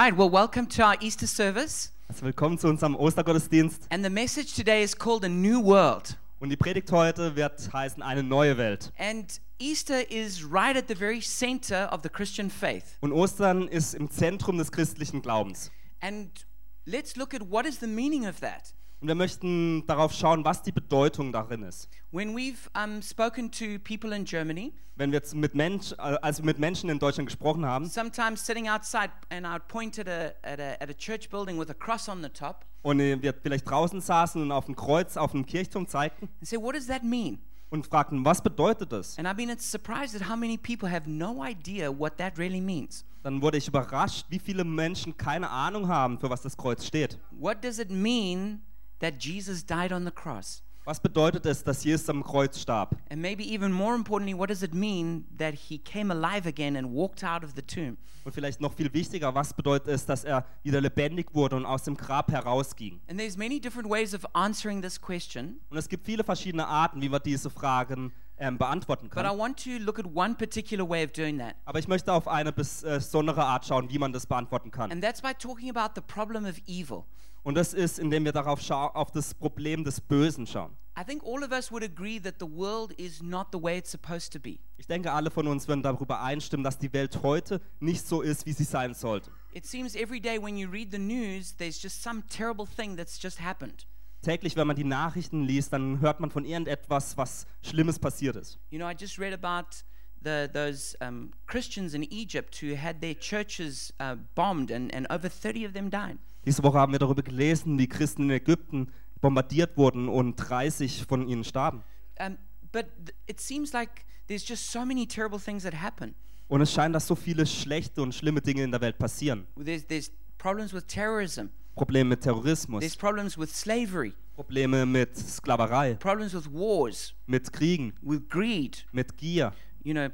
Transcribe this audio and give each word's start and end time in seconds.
Right, 0.00 0.16
well, 0.16 0.30
welcome 0.30 0.68
to 0.68 0.84
our 0.84 0.94
Easter 1.00 1.26
service. 1.26 1.92
Also 2.08 2.24
willkommen 2.24 2.56
zu 2.56 2.68
unserem 2.68 2.94
Ostergottesdienst. 2.94 3.88
And 3.90 4.04
the 4.04 4.10
message 4.10 4.54
today 4.54 4.84
is 4.84 4.96
called 4.96 5.24
A 5.24 5.28
New 5.28 5.60
World. 5.60 6.16
Und 6.38 6.50
die 6.50 6.56
Predigt 6.56 6.92
heute 6.92 7.34
wird 7.34 7.72
heißen 7.72 8.00
eine 8.00 8.22
neue 8.22 8.56
Welt. 8.56 8.92
And 8.96 9.40
Easter 9.58 10.08
is 10.08 10.44
right 10.48 10.76
at 10.76 10.86
the 10.86 10.94
very 10.94 11.20
center 11.20 11.92
of 11.92 12.02
the 12.04 12.08
Christian 12.08 12.48
faith. 12.48 12.84
Und 13.00 13.10
Ostern 13.10 13.66
ist 13.66 13.94
im 13.94 14.08
Zentrum 14.08 14.56
des 14.58 14.70
christlichen 14.70 15.20
Glaubens. 15.20 15.72
And 16.00 16.46
let's 16.84 17.16
look 17.16 17.34
at 17.34 17.50
what 17.50 17.66
is 17.66 17.80
the 17.80 17.88
meaning 17.88 18.24
of 18.28 18.38
that. 18.38 18.74
Und 19.00 19.06
wir 19.06 19.14
möchten 19.14 19.86
darauf 19.86 20.12
schauen, 20.12 20.44
was 20.44 20.62
die 20.62 20.72
Bedeutung 20.72 21.32
darin 21.32 21.62
ist. 21.62 21.88
When 22.10 22.34
we've 22.34 22.68
um, 22.74 23.00
spoken 23.00 23.50
to 23.52 23.78
people 23.84 24.14
in 24.14 24.24
Germany, 24.24 24.72
Wenn 24.96 25.12
wir 25.12 25.18
jetzt 25.18 25.36
mit, 25.36 25.54
Mensch, 25.54 25.92
äh, 25.92 25.96
als 25.96 26.38
wir 26.38 26.46
mit 26.46 26.58
Menschen 26.58 26.90
in 26.90 26.98
Deutschland 26.98 27.28
gesprochen 27.28 27.64
haben 27.64 27.86
sometimes 27.86 28.44
sitting 28.44 28.68
outside, 28.68 29.10
and 29.30 29.46
I'd 29.46 29.68
point 29.68 29.98
at 30.00 30.08
a, 30.08 30.32
at 30.42 30.58
a, 30.58 30.82
at 30.82 30.90
a 30.90 30.94
church 30.94 31.30
building 31.30 31.58
with 31.58 31.70
a 31.70 31.74
cross 31.74 32.08
on 32.08 32.22
the 32.22 32.28
top 32.28 32.64
und 32.82 32.98
äh, 32.98 33.22
wir 33.22 33.34
vielleicht 33.34 33.70
draußen 33.70 34.00
saßen 34.00 34.42
und 34.42 34.50
auf 34.50 34.64
dem 34.64 34.74
Kreuz, 34.74 35.16
auf 35.16 35.30
dem 35.30 35.46
Kirchturm 35.46 35.86
zeigten 35.86 36.28
and 36.40 36.48
say, 36.48 36.56
What 36.56 36.74
does 36.74 36.86
that 36.88 37.04
mean? 37.04 37.38
und 37.70 37.86
fragten, 37.86 38.24
was 38.24 38.42
bedeutet 38.42 38.90
das? 38.90 39.16
And 39.18 39.28
I've 39.28 39.36
been 39.36 39.56
surprised 39.58 40.20
at 40.20 40.28
how 40.28 40.36
many 40.36 40.56
people 40.56 40.90
have 40.90 41.08
no 41.08 41.44
idea 41.44 41.90
what 41.90 42.16
that 42.18 42.36
really 42.38 42.60
means. 42.60 43.04
Dann 43.22 43.42
wurde 43.42 43.58
ich 43.58 43.68
überrascht, 43.68 44.26
wie 44.30 44.38
viele 44.38 44.64
Menschen 44.64 45.16
keine 45.16 45.50
Ahnung 45.50 45.86
haben, 45.88 46.18
für 46.18 46.30
was 46.30 46.42
das 46.42 46.56
Kreuz 46.56 46.84
steht. 46.84 47.18
What 47.30 47.62
does 47.62 47.78
it 47.78 47.90
mean 47.90 48.62
that 49.00 49.14
Jesus 49.22 49.64
died 49.64 49.92
on 49.92 50.04
the 50.04 50.10
cross? 50.10 50.62
Was 50.84 51.00
bedeutet 51.00 51.44
es, 51.44 51.62
dass 51.62 51.84
Jesus 51.84 52.08
am 52.08 52.22
Kreuz 52.24 52.58
starb? 52.58 52.96
And 53.10 53.20
maybe 53.20 53.44
even 53.44 53.70
more 53.70 53.94
importantly, 53.94 54.34
what 54.34 54.48
does 54.48 54.62
it 54.62 54.72
mean 54.72 55.26
that 55.36 55.52
he 55.54 55.76
came 55.76 56.10
alive 56.10 56.48
again 56.48 56.76
and 56.76 56.94
walked 56.94 57.22
out 57.22 57.44
of 57.44 57.52
the 57.54 57.60
tomb? 57.60 57.98
Und 58.24 58.32
vielleicht 58.32 58.60
noch 58.62 58.72
viel 58.72 58.90
wichtiger, 58.94 59.34
was 59.34 59.52
bedeutet 59.52 59.88
es, 59.88 60.06
dass 60.06 60.24
er 60.24 60.46
wieder 60.62 60.80
lebendig 60.80 61.34
wurde 61.34 61.56
und 61.56 61.66
aus 61.66 61.82
dem 61.82 61.94
Grab 61.94 62.30
herausging? 62.32 63.00
And 63.06 63.18
there's 63.18 63.36
many 63.36 63.60
different 63.60 63.90
ways 63.90 64.14
of 64.14 64.24
answering 64.32 64.80
this 64.80 64.98
question, 64.98 65.60
Und 65.68 65.76
es 65.76 65.90
gibt 65.90 66.06
viele 66.06 66.24
verschiedene 66.24 66.66
Arten, 66.66 67.02
wie 67.02 67.10
man 67.10 67.20
diese 67.22 67.50
Fragen 67.50 68.10
ähm, 68.38 68.56
beantworten 68.56 69.08
but 69.10 69.18
I 69.18 69.28
kann. 69.28 69.38
want 69.38 69.62
to 69.64 69.70
look 69.80 69.98
at 69.98 70.06
one 70.06 70.34
particular 70.36 70.88
way 70.88 71.04
of 71.04 71.12
doing 71.12 71.38
that. 71.38 71.54
Aber 71.66 71.78
ich 71.78 71.88
möchte 71.88 72.10
auf 72.12 72.26
eine 72.28 72.48
äh, 72.50 72.52
besondere 72.54 73.44
Art 73.44 73.66
schauen, 73.66 73.90
wie 73.90 73.98
man 73.98 74.12
das 74.14 74.26
beantworten 74.26 74.70
kann. 74.70 74.90
And 74.90 75.02
that's 75.04 75.20
by 75.20 75.34
talking 75.34 75.68
about 75.68 75.92
the 75.94 76.00
problem 76.00 76.46
of 76.46 76.56
evil. 76.66 77.04
Und 77.42 77.54
das 77.54 77.74
ist, 77.74 77.98
indem 77.98 78.24
wir 78.24 78.32
darauf 78.32 78.60
schau 78.60 78.88
auf 78.88 79.10
das 79.10 79.34
Problem 79.34 79.84
des 79.84 80.00
Bösen 80.00 80.46
schauen. 80.46 80.76
I 80.98 81.04
think 81.04 81.22
all 81.22 81.44
of 81.44 81.52
us 81.52 81.70
would 81.70 81.84
agree 81.84 82.18
that 82.18 82.40
the 82.40 82.46
world 82.46 82.92
is 82.98 83.22
not 83.22 83.48
the 83.52 83.62
way 83.62 83.78
it's 83.78 83.90
supposed 83.90 84.32
to 84.32 84.40
be. 84.40 84.58
Ich 84.78 84.86
denke, 84.88 85.12
alle 85.12 85.30
von 85.30 85.46
uns 85.46 85.68
würden 85.68 85.82
darüber 85.82 86.20
einstimmen, 86.22 86.64
dass 86.64 86.76
die 86.76 86.92
Welt 86.92 87.22
heute 87.22 87.60
nicht 87.78 88.04
so 88.04 88.20
ist, 88.20 88.46
wie 88.46 88.52
sie 88.52 88.64
sein 88.64 88.94
sollte. 88.94 89.30
It 89.52 89.64
seems 89.64 89.94
every 89.94 90.20
day 90.20 90.42
when 90.42 90.56
you 90.56 90.68
read 90.68 90.90
the 90.90 90.98
news, 90.98 91.54
there's 91.56 91.80
just 91.80 92.02
some 92.02 92.24
terrible 92.28 92.66
thing 92.66 92.96
that's 92.96 93.22
just 93.22 93.40
happened. 93.40 93.86
Täglich, 94.22 94.56
wenn 94.56 94.66
man 94.66 94.74
die 94.74 94.82
Nachrichten 94.82 95.44
liest, 95.44 95.72
dann 95.72 96.00
hört 96.00 96.18
man 96.18 96.32
von 96.32 96.44
irgendetwas, 96.44 97.16
was 97.16 97.46
Schlimmes 97.62 98.00
passiert 98.00 98.34
ist. 98.34 98.58
You 98.70 98.78
know, 98.78 98.90
I 98.90 98.94
just 98.98 99.20
read 99.20 99.32
about 99.32 99.84
the, 100.24 100.48
those 100.52 100.96
um, 101.00 101.30
Christians 101.46 101.94
in 101.94 102.02
Egypt 102.02 102.60
who 102.60 102.74
had 102.74 103.00
their 103.00 103.14
churches 103.14 103.94
uh, 104.00 104.16
bombed 104.34 104.72
and, 104.72 104.92
and 104.92 105.06
over 105.10 105.28
30 105.28 105.64
of 105.64 105.74
them 105.74 105.90
died. 105.90 106.18
Diese 106.48 106.62
Woche 106.62 106.78
haben 106.78 106.92
wir 106.92 106.98
darüber 106.98 107.20
gelesen, 107.20 107.78
wie 107.78 107.86
Christen 107.86 108.22
in 108.22 108.30
Ägypten 108.30 108.90
bombardiert 109.20 109.76
wurden 109.76 110.08
und 110.08 110.36
30 110.36 111.04
von 111.06 111.28
ihnen 111.28 111.44
starben. 111.44 111.82
Um, 112.18 112.38
but 112.72 112.86
it 113.26 113.38
seems 113.38 113.74
like 113.74 114.06
there's 114.28 114.48
just 114.48 114.72
so 114.72 114.82
many 114.86 115.06
terrible 115.06 115.38
things 115.38 115.62
that 115.64 115.74
happen. 115.74 116.14
Und 116.48 116.62
es 116.62 116.72
scheint, 116.72 116.94
dass 116.94 117.06
so 117.06 117.14
viele 117.14 117.44
schlechte 117.44 118.00
und 118.00 118.14
schlimme 118.14 118.40
Dinge 118.40 118.64
in 118.64 118.70
der 118.70 118.80
Welt 118.80 118.96
passieren. 118.96 119.46
There's, 119.62 119.86
there's 119.86 120.10
problems 120.38 120.72
with 120.72 120.86
terrorism, 120.86 121.50
Probleme 121.76 122.08
mit 122.08 122.22
there's 122.22 122.34
Terrorismus, 122.34 122.96
problems 122.96 123.36
with 123.36 123.54
slavery, 123.54 124.14
Probleme 124.34 124.86
mit 124.86 125.18
Sklaverei, 125.18 125.96
problems 125.96 126.32
with 126.32 126.50
wars, 126.50 127.14
mit 127.26 127.52
Kriegen, 127.52 127.92
with 128.00 128.26
greed, 128.30 128.86
mit 128.92 129.18
Gier, 129.18 129.52
you 129.84 129.92
know, 129.92 130.08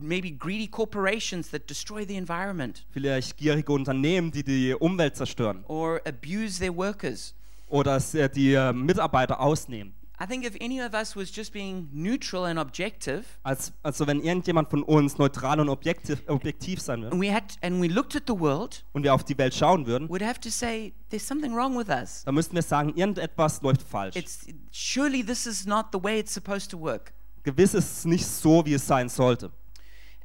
maybe 0.00 0.30
greedy 0.30 0.66
corporations 0.66 1.50
that 1.50 1.68
destroy 1.68 2.04
the 2.06 2.16
environment 2.16 2.84
vielleicht 2.90 3.36
gierige 3.36 3.72
Unternehmen, 3.72 4.30
die 4.30 4.42
die 4.44 4.74
Umwelt 4.74 5.16
zerstören 5.16 5.64
or 5.68 6.00
abuse 6.06 6.58
their 6.58 6.74
workers. 6.76 7.34
oder 7.68 8.00
äh, 8.14 8.28
die 8.28 8.54
äh, 8.54 8.72
Mitarbeiter 8.72 9.40
ausnehmen. 9.40 9.94
I 10.20 10.26
think 10.26 10.44
if 10.44 10.56
any 10.60 10.80
of 10.82 10.94
us 10.94 11.14
was 11.14 11.30
just 11.32 11.52
being 11.52 11.88
neutral 11.92 12.44
and 12.46 12.58
objective, 12.58 13.22
Als, 13.44 13.72
also 13.84 14.04
wenn 14.04 14.20
irgendjemand 14.20 14.68
von 14.68 14.82
uns 14.82 15.16
neutral 15.16 15.60
und 15.60 15.68
objektiv, 15.68 16.20
objektiv 16.26 16.80
sein 16.80 17.02
würde 17.02 17.12
and 17.12 17.22
we 17.22 17.32
had 17.32 17.44
and 17.62 17.80
we 17.80 17.86
looked 17.86 18.16
at 18.16 18.24
the 18.26 18.32
world, 18.36 18.84
und 18.94 19.04
wir 19.04 19.14
auf 19.14 19.22
die 19.22 19.38
Welt 19.38 19.54
schauen 19.54 19.86
würden, 19.86 20.08
would 20.08 20.20
have 20.20 20.40
to 20.40 20.48
say 20.50 20.92
there's 21.10 21.24
something 21.24 21.54
wrong 21.54 21.78
with 21.78 21.88
us. 21.88 22.24
dann 22.24 22.34
müssten 22.34 22.56
wir 22.56 22.62
sagen, 22.62 22.94
irgendetwas 22.96 23.62
läuft 23.62 23.82
falsch. 23.82 24.16
It's 24.16 24.44
surely 24.72 25.22
this 25.24 25.46
is 25.46 25.66
not 25.66 25.86
the 25.92 26.02
way 26.02 26.18
it's 26.18 26.34
supposed 26.34 26.68
to 26.72 26.80
work. 26.80 27.12
Gewiss 27.44 27.74
ist 27.74 27.98
es 27.98 28.04
nicht 28.04 28.26
so, 28.26 28.66
wie 28.66 28.74
es 28.74 28.84
sein 28.84 29.08
sollte. 29.08 29.52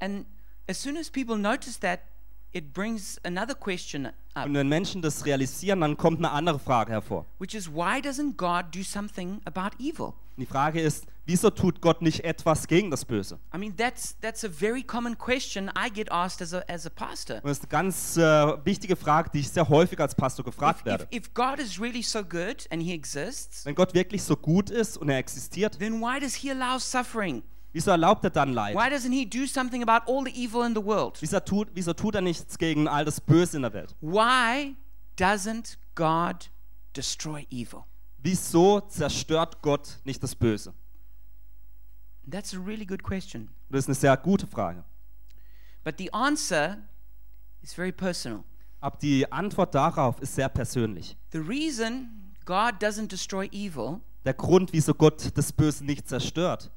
And 0.04 0.26
as 0.70 0.82
soon 0.82 0.98
as 0.98 1.10
people 1.10 1.38
notice 1.38 1.80
that, 1.80 2.02
it 2.52 2.74
brings 2.74 3.20
another 3.24 3.56
question 3.56 4.08
up, 4.34 4.46
Und 4.46 4.54
wenn 4.54 4.68
Menschen 4.68 5.02
das 5.02 5.26
realisieren, 5.26 5.82
dann 5.82 5.96
kommt 5.98 6.18
eine 6.20 6.32
andere 6.32 6.60
Frage 6.60 6.92
hervor. 6.92 7.26
which 7.40 7.54
is 7.56 7.68
why 7.70 8.00
doesn't 8.02 8.36
God 8.36 8.66
do 8.76 8.84
something 8.84 9.40
about 9.46 9.76
evil? 9.80 10.14
Die 10.36 10.46
Frage 10.48 10.82
ist, 10.82 11.06
wieso 11.28 11.52
tut 11.52 11.80
Gott 11.80 12.02
nicht 12.02 12.24
etwas 12.24 12.68
gegen 12.68 12.90
das 12.92 13.06
Böse? 13.06 13.40
I 13.54 13.58
mean, 13.60 13.76
that's 13.78 14.16
that's 14.20 14.44
a 14.44 14.50
very 14.50 14.82
common 14.84 15.16
question 15.18 15.70
I 15.78 15.90
get 15.94 16.12
asked 16.12 16.42
as 16.42 16.54
a 16.56 16.64
as 16.68 16.86
a 16.88 16.90
pastor. 16.90 17.36
Und 17.38 17.46
das 17.46 17.58
ist 17.60 17.64
eine 17.64 17.70
ganz 17.70 18.18
äh, 18.18 18.22
wichtige 18.66 18.96
Frage, 18.96 19.30
die 19.32 19.40
ich 19.40 19.50
sehr 19.50 19.70
häufig 19.70 20.00
als 20.00 20.14
Pastor 20.16 20.44
gefragt 20.44 20.82
If, 20.82 20.86
werde. 20.86 21.08
if 21.14 21.34
God 21.36 21.60
is 21.60 21.80
really 21.80 22.02
so 22.04 22.24
good 22.24 22.68
and 22.72 22.82
He 22.82 22.94
exists, 22.94 23.64
Wenn 23.66 23.76
Gott 23.76 23.94
wirklich 23.94 24.24
so 24.24 24.36
gut 24.36 24.70
ist 24.72 24.98
und 24.98 25.08
er 25.10 25.18
existiert, 25.20 25.78
then 25.80 26.02
why 26.02 26.20
does 26.20 26.34
He 26.36 26.50
allow 26.52 26.78
suffering? 26.80 27.42
Wieso 27.74 27.92
erlaubt 27.92 28.24
er 28.24 28.30
dann 28.30 28.54
Leid? 28.54 28.76
Why 28.76 28.90
doesn't 28.90 29.12
He 29.12 29.26
do 29.26 29.46
something 29.46 29.88
about 29.88 30.10
all 30.12 30.24
the 30.24 30.32
evil 30.32 30.66
in 30.66 30.74
the 30.74 30.84
world? 30.84 31.18
Wieso 31.20 31.40
tut, 31.40 31.70
wieso 31.74 31.94
tut 31.94 32.16
er 32.16 32.22
nichts 32.22 32.58
gegen 32.58 32.88
all 32.88 33.04
das 33.04 33.20
Böse 33.20 33.58
in 33.58 33.64
der 33.64 33.74
Welt? 33.74 33.96
Why 34.00 34.76
doesn't 35.18 35.78
God 35.96 36.50
destroy 36.96 37.46
evil? 37.50 37.84
Wieso 38.20 38.80
zerstört 38.80 39.62
Gott 39.62 40.00
nicht 40.06 40.24
das 40.24 40.34
Böse? 40.36 40.74
That's 42.30 42.54
a 42.54 42.60
really 42.60 42.86
good 42.86 43.04
question. 43.04 43.50
Das 43.70 43.82
ist 43.82 43.88
eine 43.88 43.96
sehr 43.96 44.16
gute 44.16 44.48
Frage. 44.48 44.84
But 45.84 45.96
the 45.98 46.14
answer 46.14 46.78
is 47.62 47.74
very 47.74 47.92
personal. 47.92 48.44
Aber 48.80 48.98
die 48.98 49.30
Antwort 49.32 49.76
darauf 49.76 50.22
ist 50.22 50.36
sehr 50.36 50.50
persönlich. 50.50 51.18
The 51.32 51.40
reason 51.40 52.34
God 52.46 52.76
doesn't 52.82 53.08
destroy 53.08 53.48
evil 53.52 54.02
Der 54.26 54.34
Grund, 54.34 54.72
wieso 54.72 54.94
Gott 54.94 55.32
das 55.36 55.52
Böse 55.52 55.84
nicht 55.84 56.08
zerstört, 56.08 56.72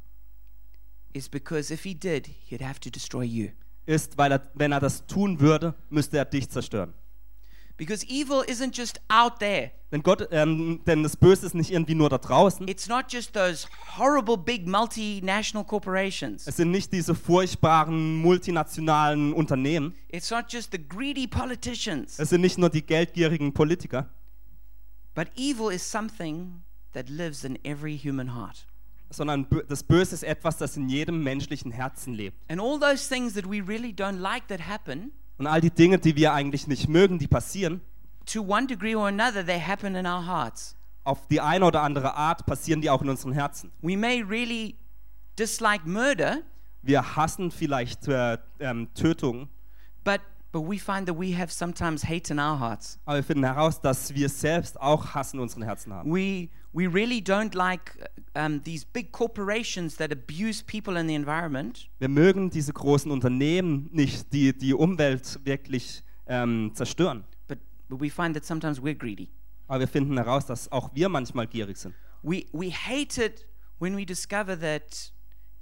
is 1.16 1.28
because 1.28 1.72
if 1.72 1.84
He 1.84 1.94
did, 1.94 2.28
He'd 2.49 2.62
have 2.62 2.78
to 2.81 2.91
destroy 2.91 3.22
you. 3.25 3.49
ist, 3.87 4.19
weil 4.19 4.32
er, 4.32 4.50
wenn 4.54 4.72
er 4.72 4.81
das 4.81 5.06
tun 5.06 5.38
würde, 5.41 5.75
müsste 5.91 6.19
er 6.19 6.25
dich 6.25 6.49
zerstören. 6.50 6.93
Because 7.78 8.04
evil 8.06 8.43
isn't 8.49 8.75
just 8.75 8.99
out 9.09 9.38
there. 9.38 9.71
Denn 9.93 10.03
Gott, 10.03 10.27
ähm, 10.31 10.81
denn 10.87 11.03
das 11.03 11.15
Böse 11.15 11.44
ist 11.44 11.54
nicht 11.54 11.71
irgendwie 11.71 11.94
nur 11.94 12.09
da 12.09 12.16
draußen. 12.19 12.66
It's 12.69 12.88
not 12.88 13.12
just 13.12 13.34
those 13.34 13.69
horrible 13.99 14.37
big 14.38 14.66
multinational 14.66 15.65
corporations. 15.65 16.47
Es 16.47 16.56
sind 16.56 16.71
nicht 16.71 16.91
diese 16.93 17.15
furchtbaren 17.15 18.16
multinationalen 18.16 19.34
Unternehmen. 19.34 19.94
It's 20.09 20.31
not 20.31 20.47
just 20.50 20.72
the 20.72 20.78
greedy 20.78 21.27
politicians. 21.27 22.19
Es 22.19 22.31
sind 22.31 22.41
nicht 22.41 22.56
nur 22.56 22.71
die 22.71 22.83
geldgierigen 22.83 23.53
Politiker, 23.53 24.09
But 25.15 25.28
evil 25.37 25.71
is 25.71 25.83
something 25.83 26.62
that 26.93 27.09
lives 27.09 27.44
in 27.44 27.59
every 27.65 27.97
human 27.98 28.34
heart. 28.34 28.66
Sondern 29.10 29.46
das 29.68 29.82
Böse 29.82 30.14
ist 30.14 30.22
etwas, 30.24 30.56
das 30.58 30.76
in 30.76 30.88
jedem 30.88 31.22
menschlichen 31.22 31.70
Herzen 31.70 32.14
lebt. 32.14 32.38
And 32.50 32.60
all 32.60 32.78
those 32.78 33.08
things 33.08 33.34
that 33.34 33.44
we 33.46 33.60
really 33.66 33.92
don't 33.92 34.18
like 34.18 34.46
that 34.48 34.66
happen, 34.68 35.12
Und 35.38 35.46
all 35.46 35.60
die 35.60 35.70
Dinge, 35.70 35.98
die 35.98 36.16
wir 36.16 36.32
eigentlich 36.32 36.66
nicht 36.66 36.88
mögen, 36.88 37.18
die 37.18 37.26
passieren, 37.28 37.80
to 38.24 38.42
one 38.42 38.66
degree 38.66 38.94
or 38.97 39.06
another, 39.06 39.44
they 39.44 39.60
happen 39.60 39.94
in 39.94 40.06
our 40.06 40.26
hearts. 40.26 40.74
auf 41.04 41.26
die 41.28 41.41
eine 41.41 41.64
oder 41.64 41.82
andere 41.82 42.14
Art 42.14 42.47
passieren 42.47 42.80
die 42.80 42.91
auch 42.91 43.00
in 43.03 43.08
unseren 43.08 43.32
Herzen. 43.32 43.70
We 43.82 43.97
may 43.97 44.22
really 44.22 44.76
dislike 45.38 45.88
murder, 45.88 46.38
Wir 46.82 47.16
hassen 47.16 47.50
vielleicht 47.50 48.09
äh, 48.09 48.38
ähm, 48.60 48.88
Tötung, 48.94 49.48
but 50.04 50.20
but 50.52 50.62
we 50.62 50.78
find 50.78 51.06
that 51.06 51.18
we 51.18 51.36
have 51.36 51.52
sometimes 51.52 52.02
hate 52.09 52.32
in 52.32 52.38
our 52.41 52.59
hearts. 52.59 52.98
aber 53.04 53.16
wir 53.18 53.24
finden 53.24 53.44
heraus, 53.44 53.80
dass 53.80 54.14
wir 54.14 54.28
selbst 54.28 54.80
auch 54.80 55.14
Hass 55.14 55.34
in 55.34 55.41
unseren 55.41 55.62
Herzen 55.64 55.92
haben. 55.92 56.10
We 56.12 56.48
we 56.76 56.86
really 56.86 57.22
don't 57.22 57.54
like 57.54 57.92
um, 58.34 58.60
these 58.64 58.84
big 58.84 59.10
corporations 59.10 59.96
that 59.96 60.12
abuse 60.12 60.62
people 60.62 60.98
in 61.00 61.08
the 61.08 61.14
environment, 61.14 61.88
Wir 61.98 62.08
mögen 62.10 62.50
diese 62.50 62.72
großen 62.72 63.10
Unternehmen 63.10 63.88
nicht, 63.92 64.30
die 64.32 64.52
die 64.52 64.74
Umwelt 64.74 65.40
wirklich 65.44 66.02
ähm, 66.26 66.70
zerstören. 66.74 67.24
but 67.48 67.58
but 67.88 67.98
we 68.00 68.10
find 68.10 68.34
that 68.34 68.44
sometimes 68.44 68.78
we're 68.80 68.94
greedy. 68.94 69.28
Aber 69.68 69.80
wir 69.80 69.88
finden 69.88 70.16
heraus, 70.18 70.44
dass 70.46 70.70
auch 70.70 70.90
wir 70.94 71.08
manchmal 71.08 71.46
gierig 71.46 71.78
sind. 71.78 71.94
We 72.22 72.44
we 72.52 72.70
hate 72.70 73.18
it 73.24 73.46
when 73.78 73.96
we 73.96 74.04
discover 74.04 74.58
that 74.60 75.12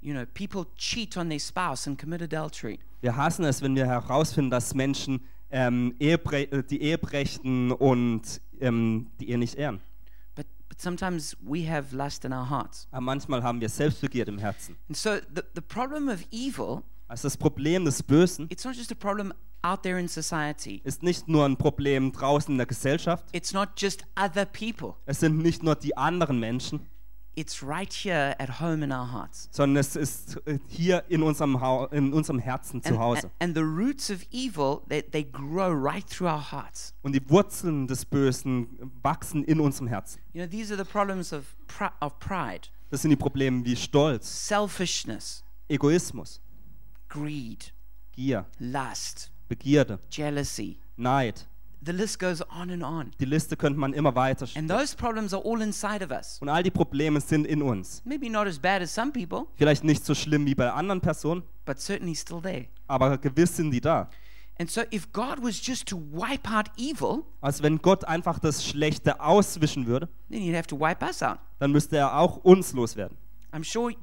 you 0.01 0.13
know 0.13 0.25
people 0.33 0.65
cheat 0.75 1.15
on 1.15 1.29
their 1.29 1.39
spouse 1.39 1.87
and 1.87 1.97
commit 1.97 2.21
adultery. 2.21 2.79
Wir 3.01 3.15
hassen 3.15 3.45
es, 3.45 3.61
wenn 3.61 3.75
wir 3.75 3.85
herausfinden, 3.85 4.51
dass 4.51 4.73
Menschen 4.73 5.21
ähm, 5.49 5.95
Ehebre 5.99 6.51
äh, 6.51 6.63
die 6.63 6.81
Ehe 6.81 6.97
brechen 6.97 7.71
und 7.71 8.41
ähm, 8.59 9.07
die 9.19 9.29
Ehe 9.29 9.37
nicht 9.37 9.55
ehren. 9.55 9.79
But, 10.75 10.81
sometimes 10.81 11.35
we 11.41 11.69
have 11.69 11.95
lust 11.95 12.25
in 12.25 12.33
our 12.33 12.49
hearts. 12.49 12.87
Aber 12.91 13.01
manchmal 13.01 13.43
haben 13.43 13.61
wir 13.61 13.69
Selbstbegierde 13.69 14.31
im 14.31 14.39
Herzen. 14.39 14.75
And 14.87 14.97
so 14.97 15.15
the, 15.33 15.41
the 15.55 15.61
problem 15.61 16.09
of 16.09 16.19
evil, 16.31 16.83
Also 17.07 17.27
das 17.27 17.37
Problem 17.37 17.85
des 17.85 18.01
Bösen 18.03 18.47
it's 18.49 18.65
not 18.65 18.75
just 18.75 18.91
a 18.91 18.95
problem 18.95 19.33
out 19.61 19.83
there 19.83 19.99
in 19.99 20.07
society. 20.07 20.81
ist 20.83 21.01
nicht 21.03 21.27
nur 21.27 21.45
ein 21.45 21.57
Problem 21.57 22.11
draußen 22.11 22.51
in 22.53 22.57
der 22.57 22.67
Gesellschaft. 22.67 23.25
It's 23.31 23.53
not 23.53 23.69
just 23.77 24.05
other 24.15 24.45
people. 24.45 24.93
Es 25.05 25.19
sind 25.19 25.37
nicht 25.37 25.63
nur 25.63 25.75
die 25.75 25.95
anderen 25.97 26.39
Menschen, 26.39 26.81
It's 27.37 27.61
right 27.61 27.91
here 27.91 28.33
at 28.39 28.61
home 28.61 28.81
in 28.83 28.91
our 28.91 29.11
hearts. 29.11 29.49
sondern 29.51 29.77
es 29.77 29.95
ist 29.97 30.37
äh, 30.47 30.57
hier 30.69 31.03
in 31.09 31.21
unserem, 31.21 31.59
Hau 31.59 31.85
in 31.87 32.13
unserem 32.13 32.39
Herzen 32.39 32.81
zu 32.81 32.97
Hause. 32.97 33.23
and, 33.23 33.33
and 33.39 33.55
the 33.57 33.63
roots 33.63 34.09
of 34.09 34.25
evil, 34.31 34.81
they, 34.87 35.01
they 35.01 35.23
grow 35.23 35.69
right 35.71 36.07
through 36.09 36.27
our 36.29 36.51
hearts. 36.51 36.93
Und 37.03 37.13
die 37.13 37.29
Wurzeln 37.29 37.87
des 37.87 38.05
Bösen 38.05 38.67
wachsen 39.03 39.43
in 39.43 39.59
unserem 39.59 39.87
Herzen. 39.87 40.21
You 40.33 40.41
know, 40.45 40.49
these 40.49 40.71
are 40.73 40.77
the 40.81 40.89
problems 40.89 41.33
of, 41.33 41.55
pr- 41.67 41.91
of 41.99 42.17
pride, 42.19 42.69
Das 42.89 43.01
sind 43.01 43.09
die 43.09 43.17
Probleme 43.17 43.65
wie 43.65 43.75
Stolz, 43.75 44.47
selfishness, 44.47 45.43
Egoismus, 45.67 46.39
greed, 47.09 47.73
Gier, 48.13 48.45
lust, 48.59 49.29
Begierde, 49.49 49.99
jealousy. 50.09 50.77
Neid. 50.95 51.45
The 51.85 51.91
list 51.91 52.19
goes 52.19 52.41
on 52.41 52.69
and 52.71 52.83
on. 52.83 53.11
Die 53.19 53.25
Liste 53.25 53.55
könnte 53.55 53.79
man 53.79 53.93
immer 53.93 54.15
weiter 54.15 54.47
And 54.55 54.69
those 54.69 54.95
problems 54.95 55.33
are 55.33 55.43
all 55.45 55.61
inside 55.61 56.03
of 56.03 56.09
us. 56.11 56.39
Und 56.41 56.49
all 56.49 56.63
die 56.63 56.71
Probleme 56.71 57.21
sind 57.21 57.45
in 57.45 57.61
uns. 57.61 58.01
Maybe 58.05 58.29
not 58.29 58.47
as 58.47 58.57
bad 58.57 58.81
as 58.81 58.93
some 58.93 59.11
people, 59.11 59.45
Vielleicht 59.55 59.83
nicht 59.83 60.03
so 60.05 60.15
schlimm 60.15 60.45
wie 60.45 60.55
bei 60.55 60.71
anderen 60.71 61.01
Personen, 61.01 61.43
but 61.65 61.79
certainly 61.79 62.15
still 62.15 62.41
there. 62.41 62.65
aber 62.87 63.17
gewiss 63.17 63.55
sind 63.55 63.71
die 63.71 63.81
da. 63.81 64.09
And 64.57 64.71
so, 64.71 64.81
if 64.91 65.11
God 65.11 65.43
was 65.43 65.59
just 65.61 65.85
to 65.89 65.97
wipe 65.97 66.49
out 66.49 66.67
evil, 66.77 67.23
Also 67.41 67.61
wenn 67.61 67.81
Gott 67.81 68.05
einfach 68.05 68.39
das 68.39 68.65
Schlechte 68.65 69.19
auswischen 69.19 69.85
würde, 69.85 70.07
then 70.29 70.41
He'd 70.41 70.55
have 70.55 70.67
to 70.67 70.79
wipe 70.79 71.03
us 71.05 71.21
out. 71.21 71.39
dann 71.59 71.71
müsste 71.71 71.97
er 71.97 72.17
auch 72.17 72.37
uns 72.37 72.71
loswerden. 72.73 73.17
I'm 73.51 73.63
sure 73.63 73.93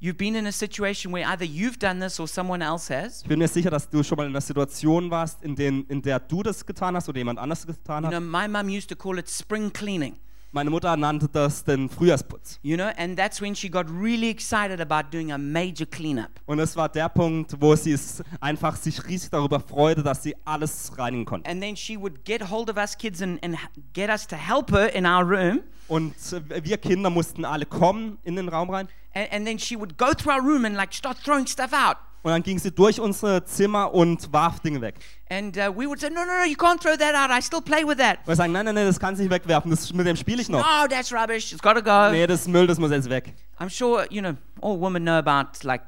you've 0.00 0.16
been 0.16 0.34
in 0.34 0.46
a 0.46 0.52
situation 0.52 1.12
where 1.12 1.26
either 1.28 1.44
you've 1.44 1.78
done 1.78 2.00
this 2.00 2.18
or 2.18 2.26
someone 2.26 2.64
else 2.64 2.92
has. 2.92 3.22
Ich 3.22 3.28
bin 3.28 3.38
mir 3.38 3.48
sicher, 3.48 3.70
dass 3.70 3.88
du 3.88 4.02
schon 4.02 4.16
mal 4.16 4.24
in 4.24 4.30
einer 4.32 4.40
Situation 4.40 5.10
warst, 5.10 5.42
in, 5.42 5.54
den, 5.54 5.84
in 5.88 6.02
der 6.02 6.18
du 6.18 6.42
das 6.42 6.64
getan 6.64 6.96
hast 6.96 7.08
oder 7.08 7.18
jemand 7.18 7.38
anders 7.38 7.66
getan 7.66 8.04
You 8.04 8.10
know, 8.10 8.16
hat. 8.16 8.24
my 8.24 8.48
mum 8.48 8.68
used 8.68 8.88
to 8.88 8.96
call 8.96 9.18
it 9.18 9.28
spring 9.28 9.72
cleaning. 9.72 10.16
Meine 10.52 10.68
Mutter 10.68 10.96
nannte 10.96 11.28
das 11.28 11.62
den 11.62 11.88
Frühjahrsputz. 11.88 12.58
You 12.62 12.76
know, 12.76 12.88
and 12.96 13.16
that's 13.16 13.40
when 13.40 13.54
she 13.54 13.68
got 13.70 13.86
really 13.88 14.30
excited 14.30 14.80
about 14.80 15.12
doing 15.16 15.30
a 15.30 15.38
major 15.38 15.86
cleanup. 15.86 16.30
Und 16.46 16.58
es 16.58 16.74
war 16.74 16.88
der 16.88 17.08
Punkt, 17.08 17.54
wo 17.60 17.76
sie 17.76 17.92
es 17.92 18.20
einfach 18.40 18.74
sich 18.74 19.06
riesig 19.06 19.30
darüber 19.30 19.60
freute, 19.60 20.02
dass 20.02 20.24
sie 20.24 20.34
alles 20.44 20.90
reinigen 20.98 21.24
konnte. 21.24 21.48
And 21.48 21.62
then 21.62 21.76
she 21.76 21.96
would 21.96 22.24
get 22.24 22.50
hold 22.50 22.68
of 22.68 22.76
us 22.78 22.98
kids 22.98 23.22
and, 23.22 23.40
and 23.44 23.56
get 23.92 24.08
us 24.10 24.26
to 24.26 24.34
help 24.34 24.72
her 24.72 24.92
in 24.92 25.06
our 25.06 25.22
room. 25.24 25.60
Und 25.86 26.14
äh, 26.32 26.64
wir 26.64 26.78
Kinder 26.78 27.10
mussten 27.10 27.44
alle 27.44 27.64
kommen 27.66 28.18
in 28.24 28.34
den 28.34 28.48
Raum 28.48 28.70
rein. 28.70 28.88
And, 29.12 29.28
and 29.32 29.46
then 29.46 29.58
she 29.58 29.76
would 29.76 29.96
go 29.96 30.12
through 30.12 30.32
our 30.32 30.42
room 30.42 30.64
and 30.64 30.76
like 30.76 30.92
start 30.92 31.18
throwing 31.18 31.46
stuff 31.46 31.72
out. 31.72 31.96
Und 32.22 32.32
dann 32.32 32.42
ging 32.42 32.58
sie 32.58 32.70
durch 32.70 33.00
unsere 33.00 33.44
Zimmer 33.44 33.94
und 33.94 34.30
warf 34.30 34.60
Dinge 34.60 34.80
weg. 34.82 34.96
And 35.30 35.56
uh, 35.56 35.72
we 35.74 35.86
would 35.86 35.98
say, 36.00 36.10
no, 36.10 36.24
no, 36.24 36.38
no, 36.38 36.44
you 36.44 36.56
can't 36.56 36.78
throw 36.78 36.94
that 36.96 37.14
out. 37.14 37.30
I 37.30 37.40
still 37.40 37.62
play 37.62 37.82
with 37.82 37.96
that. 37.96 38.18
Wir 38.26 38.36
sagen, 38.36 38.52
nein, 38.52 38.66
nein, 38.66 38.74
nein, 38.74 38.86
das 38.86 39.00
kannst 39.00 39.20
du 39.20 39.22
nicht 39.22 39.32
wegwerfen, 39.32 39.70
das, 39.70 39.90
mit 39.92 40.06
dem 40.06 40.16
spiele 40.16 40.42
ich 40.42 40.48
noch. 40.50 40.60
No, 40.60 40.86
that's 40.86 41.10
rubbish. 41.12 41.50
It's 41.52 41.62
got 41.62 41.76
to 41.76 41.82
go. 41.82 42.10
Nee, 42.10 42.26
das 42.26 42.42
ist 42.42 42.48
Müll, 42.48 42.66
das 42.66 42.78
muss 42.78 42.90
jetzt 42.90 43.08
weg. 43.08 43.32
I'm 43.58 43.70
sure, 43.70 44.06
you 44.10 44.20
know, 44.20 44.36
all 44.60 44.78
women 44.78 45.02
know 45.02 45.16
about 45.16 45.64
like 45.64 45.82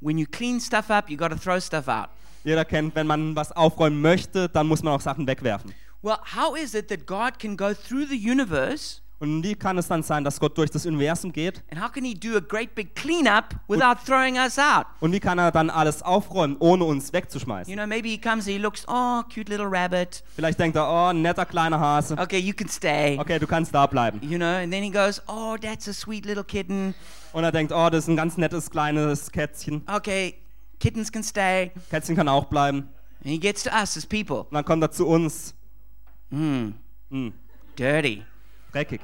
when 0.00 0.18
you 0.18 0.26
clean 0.26 0.60
stuff 0.60 0.90
up, 0.90 1.08
you 1.08 1.16
got 1.16 1.30
to 1.30 1.36
throw 1.36 1.60
stuff 1.60 1.86
out. 1.86 2.08
Jeder 2.42 2.64
kennt, 2.64 2.96
wenn 2.96 3.06
man 3.06 3.36
was 3.36 3.52
aufräumen 3.52 4.00
möchte, 4.00 4.48
dann 4.48 4.66
muss 4.66 4.82
man 4.82 4.94
auch 4.94 5.00
Sachen 5.00 5.28
wegwerfen. 5.28 5.72
Well, 6.02 6.18
how 6.34 6.56
is 6.56 6.74
it 6.74 6.88
that 6.88 7.06
God 7.06 7.38
can 7.38 7.56
go 7.56 7.72
through 7.72 8.06
the 8.06 8.16
universe 8.16 9.01
Und 9.22 9.44
wie 9.44 9.54
kann 9.54 9.78
es 9.78 9.86
dann 9.86 10.02
sein, 10.02 10.24
dass 10.24 10.40
Gott 10.40 10.58
durch 10.58 10.68
das 10.68 10.84
Universum 10.84 11.32
geht? 11.32 11.62
and 11.70 11.80
how 11.80 11.88
can 11.92 12.02
He 12.04 12.12
do 12.12 12.36
a 12.36 12.40
great 12.40 12.74
big 12.74 12.96
cleanup 12.96 13.54
without 13.68 14.04
throwing 14.04 14.34
us 14.36 14.58
out? 14.58 14.84
Und 14.98 15.12
wie 15.12 15.20
kann 15.20 15.38
er 15.38 15.52
dann 15.52 15.70
alles 15.70 16.02
aufräumen, 16.02 16.56
ohne 16.58 16.82
uns 16.82 17.06
You 17.06 17.12
wegzuschmeißen? 17.12 17.72
know, 17.72 17.86
maybe 17.86 18.08
He 18.08 18.18
comes 18.18 18.46
and 18.48 18.56
He 18.56 18.58
looks, 18.58 18.84
oh, 18.88 19.22
cute 19.32 19.48
little 19.48 19.68
rabbit. 19.70 20.24
Vielleicht 20.34 20.58
denkt 20.58 20.76
er, 20.76 20.88
oh, 20.90 21.12
netter 21.12 21.46
kleiner 21.46 21.78
Hase. 21.78 22.16
Okay, 22.18 22.40
you 22.40 22.52
can 22.52 22.68
stay. 22.68 23.16
Okay, 23.20 23.38
du 23.38 23.46
kannst 23.46 23.72
da 23.72 23.86
bleiben. 23.86 24.18
You 24.28 24.38
know, 24.38 24.44
and 24.60 24.72
then 24.72 24.82
He 24.82 24.90
goes, 24.90 25.22
oh, 25.28 25.56
that's 25.56 25.86
a 25.86 25.92
sweet 25.92 26.26
little 26.26 26.42
kitten. 26.42 26.92
Und 27.32 27.44
er 27.44 27.52
denkt, 27.52 27.72
oh, 27.72 27.90
das 27.90 28.00
ist 28.04 28.08
ein 28.08 28.16
ganz 28.16 28.36
nettes 28.38 28.70
kleines 28.70 29.30
Kätzchen. 29.30 29.82
Okay, 29.86 30.34
kittens 30.80 31.12
can 31.12 31.22
stay. 31.22 31.70
Kätzchen 31.90 32.16
kann 32.16 32.26
auch 32.28 32.46
bleiben. 32.46 32.88
And 33.22 33.30
He 33.30 33.38
gets 33.38 33.62
to 33.62 33.70
us 33.70 33.96
as 33.96 34.04
people. 34.04 34.38
Und 34.40 34.54
dann 34.54 34.64
kommt 34.64 34.82
er 34.82 34.90
zu 34.90 35.06
uns. 35.06 35.54
Hmm, 36.30 36.74
Hm, 37.10 37.32
dirty. 37.78 38.24
Dreckig. 38.72 39.00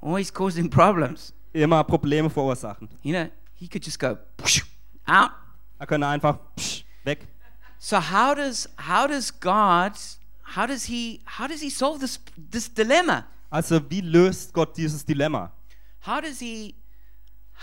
Always 0.00 0.32
causing 0.32 0.68
problems. 0.70 1.32
Immer 1.52 1.82
Probleme 1.84 2.30
verursachen. 2.30 2.88
You 3.02 3.12
know, 3.12 3.30
He 3.58 3.68
could 3.68 3.84
just 3.84 3.98
go 3.98 4.16
out. 5.06 5.30
Er 5.78 5.86
könnte 5.86 6.06
einfach 6.06 6.38
weg. 7.04 7.26
So 7.78 7.98
how 7.98 8.34
does 8.34 8.68
how 8.76 9.06
does 9.06 9.32
God 9.40 9.92
how 10.42 10.66
does 10.66 10.84
he 10.84 11.20
how 11.24 11.46
does 11.46 11.60
he 11.60 11.70
solve 11.70 12.00
this 12.00 12.20
this 12.36 12.72
dilemma? 12.72 13.24
Also 13.50 13.80
wie 13.90 14.00
löst 14.00 14.52
Gott 14.52 14.76
dieses 14.76 15.04
Dilemma? 15.04 15.50
How 16.06 16.20
does 16.20 16.40
he 16.40 16.74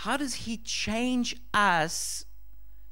how 0.04 0.16
does 0.16 0.34
he 0.34 0.58
change 0.62 1.36
us 1.54 2.25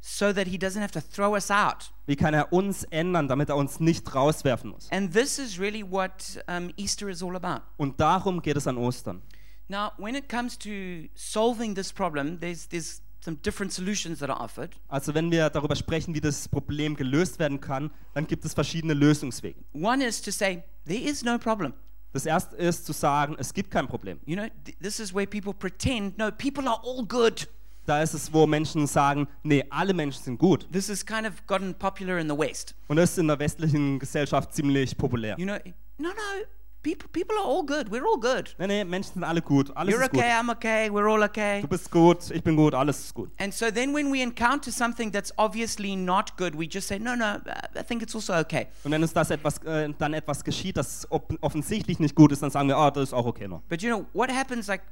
so 0.07 0.35
that 0.35 0.47
he 0.47 0.59
doesn't 0.59 0.83
have 0.83 0.93
to 0.93 1.01
throw 1.01 1.35
us 1.35 1.51
out? 1.51 1.91
Wie 2.07 2.15
kann 2.17 2.35
er 2.35 2.53
uns 2.53 2.85
ändern, 2.85 3.27
damit 3.27 3.49
er 3.49 3.57
uns 3.57 3.81
nicht 3.81 4.15
rauswerfen 4.15 4.71
muss? 4.71 4.91
And 4.93 5.13
this 5.13 5.39
is 5.39 5.59
really 5.59 5.83
what 5.83 6.45
um, 6.47 6.71
Easter 6.77 7.09
is 7.09 7.23
all 7.23 7.35
about. 7.35 7.63
Und 7.79 7.99
darum 7.99 8.43
geht 8.43 8.57
es 8.59 8.67
an 8.67 8.77
Ostern. 8.77 9.23
Now, 9.69 9.93
when 9.97 10.15
it 10.15 10.29
comes 10.29 10.59
to 10.59 11.09
solving 11.15 11.75
this 11.75 11.91
problem, 11.91 12.39
there's 12.39 12.69
there's 12.69 13.01
some 13.25 13.39
different 13.39 13.73
solutions 13.73 14.19
that 14.19 14.29
are 14.29 14.39
offered. 14.39 14.77
Also 14.89 15.15
wenn 15.15 15.31
wir 15.31 15.49
darüber 15.49 15.75
sprechen, 15.75 16.15
wie 16.15 16.21
das 16.21 16.47
Problem 16.51 16.95
gelöst 16.97 17.39
werden 17.39 17.59
kann, 17.63 17.91
dann 18.13 18.27
gibt 18.27 18.45
es 18.45 18.53
verschiedene 18.53 18.93
Lösungswege. 18.93 19.65
One 19.73 20.05
is 20.05 20.21
to 20.21 20.31
say 20.31 20.63
there 20.87 21.01
is 21.01 21.25
no 21.25 21.39
problem. 21.39 21.73
Das 22.13 22.27
erste 22.27 22.55
ist 22.57 22.85
zu 22.85 22.93
sagen, 22.93 23.37
es 23.39 23.55
gibt 23.55 23.71
kein 23.71 23.89
Problem. 23.89 24.21
You 24.27 24.37
know, 24.37 24.47
th- 24.67 24.77
this 24.83 25.01
is 25.01 25.15
where 25.15 25.27
people 25.27 25.55
pretend 25.55 26.19
no, 26.19 26.31
people 26.31 26.69
are 26.69 26.81
all 26.85 27.07
good. 27.07 27.49
Da 27.87 28.03
ist 28.03 28.15
es, 28.15 28.33
wo 28.33 28.47
Menschen 28.47 28.87
sagen, 28.87 29.29
nee, 29.43 29.65
alle 29.71 29.93
Menschen 29.93 30.23
sind 30.23 30.39
gut. 30.39 30.67
This 30.73 30.89
has 30.89 31.05
kind 31.05 31.27
of 31.27 31.47
gotten 31.47 31.75
popular 31.75 32.19
in 32.19 32.29
the 32.29 32.37
West. 32.37 32.75
Und 32.89 32.97
das 32.97 33.11
ist 33.13 33.19
in 33.19 33.27
der 33.29 33.39
westlichen 33.39 33.99
Gesellschaft 33.99 34.55
ziemlich 34.55 34.97
populär. 34.97 35.37
You 35.39 35.45
know, 35.45 35.59
no, 35.99 36.09
no, 36.09 36.47
people, 36.83 37.09
people 37.09 37.37
are 37.37 37.47
all 37.47 37.63
good. 37.65 37.91
We're 37.91 38.07
all 38.07 38.19
good. 38.19 38.55
Nee, 38.59 38.67
nee, 38.69 38.85
Menschen 38.85 39.15
sind 39.15 39.25
alle 39.25 39.43
gut. 39.43 39.71
Alles 39.77 39.95
You're 39.95 40.03
ist 40.05 40.13
gut. 40.13 40.21
okay, 40.21 40.31
I'm 40.31 40.51
okay, 40.51 40.89
we're 40.91 41.11
all 41.11 41.23
okay. 41.23 41.61
Du 41.63 41.69
bist 41.69 41.91
gut, 41.91 42.31
ich 42.31 42.43
bin 42.43 42.57
gut, 42.57 42.75
alles 42.75 43.01
ist 43.01 43.15
gut. 43.15 43.31
And 43.39 43.53
so 43.53 43.71
then 43.71 43.93
when 43.95 44.13
we 44.13 44.23
encounter 44.23 44.71
something 44.71 45.11
that's 45.11 45.33
obviously 45.37 45.97
not 45.97 46.37
good, 46.37 46.59
we 46.59 46.67
just 46.67 46.89
say, 46.89 46.99
no, 46.99 47.15
no, 47.15 47.37
I 47.77 47.83
think 47.83 48.03
it's 48.03 48.15
also 48.15 48.35
okay. 48.35 48.69
Und 48.85 48.93
wenn 48.93 49.03
uns 49.03 49.13
das 49.13 49.31
etwas, 49.31 49.59
äh, 49.65 49.93
dann 49.99 50.15
etwas 50.15 50.45
geschieht, 50.45 50.77
das 50.77 51.07
offensichtlich 51.11 51.99
nicht 51.99 52.15
gut 52.15 52.33
ist, 52.33 52.43
dann 52.43 52.51
sagen 52.51 52.69
wir, 52.69 52.77
ah, 52.77 52.91
das 52.91 53.05
ist 53.05 53.13
auch 53.13 53.27
okay 53.27 53.49
noch. 53.49 53.63
But 53.69 53.83
you 53.83 53.95
know, 53.95 54.07
what 54.13 54.31
happens 54.31 54.69
like, 54.69 54.83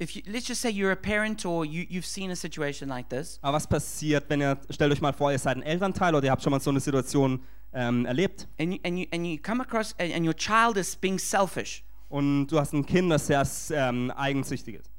if 0.00 0.16
you, 0.16 0.22
let's 0.26 0.46
just 0.46 0.60
say 0.60 0.70
you're 0.70 0.92
a 0.92 0.96
parent 0.96 1.44
or 1.44 1.64
you, 1.64 1.86
you've 1.88 2.06
seen 2.06 2.30
a 2.30 2.36
situation 2.36 2.88
like 2.88 3.08
this, 3.08 3.38
Aber 3.42 3.56
was 3.56 3.66
passiert, 3.66 4.24
wenn 4.28 4.40
ihr, 4.40 4.58
stellt 4.70 4.92
euch 4.92 5.00
mal 5.00 5.12
vor, 5.12 5.30
ihr 5.30 5.38
seid 5.38 5.56
ein 5.56 5.62
Elternteil 5.62 6.14
oder 6.14 6.24
ihr 6.24 6.30
habt 6.30 6.42
schon 6.42 6.50
mal 6.50 6.60
so 6.60 6.70
eine 6.70 6.80
Situation 6.80 7.40
ähm, 7.72 8.06
erlebt 8.06 8.48
and 8.58 8.72
you, 8.72 8.78
and, 8.82 8.98
you, 8.98 9.06
and 9.12 9.26
you 9.26 9.38
come 9.38 9.62
across, 9.62 9.94
and, 9.98 10.12
and 10.12 10.26
your 10.26 10.34
child 10.34 10.76
is 10.76 10.96
being 10.96 11.18
selfish. 11.18 11.84
und 12.08 12.48
du 12.48 12.58
hast 12.58 12.72
ein 12.72 12.84
Kind, 12.84 13.10
das 13.10 13.26
sehr 13.26 13.46
ähm, 13.72 14.10
eigensüchtig 14.12 14.76
ist, 14.76 14.90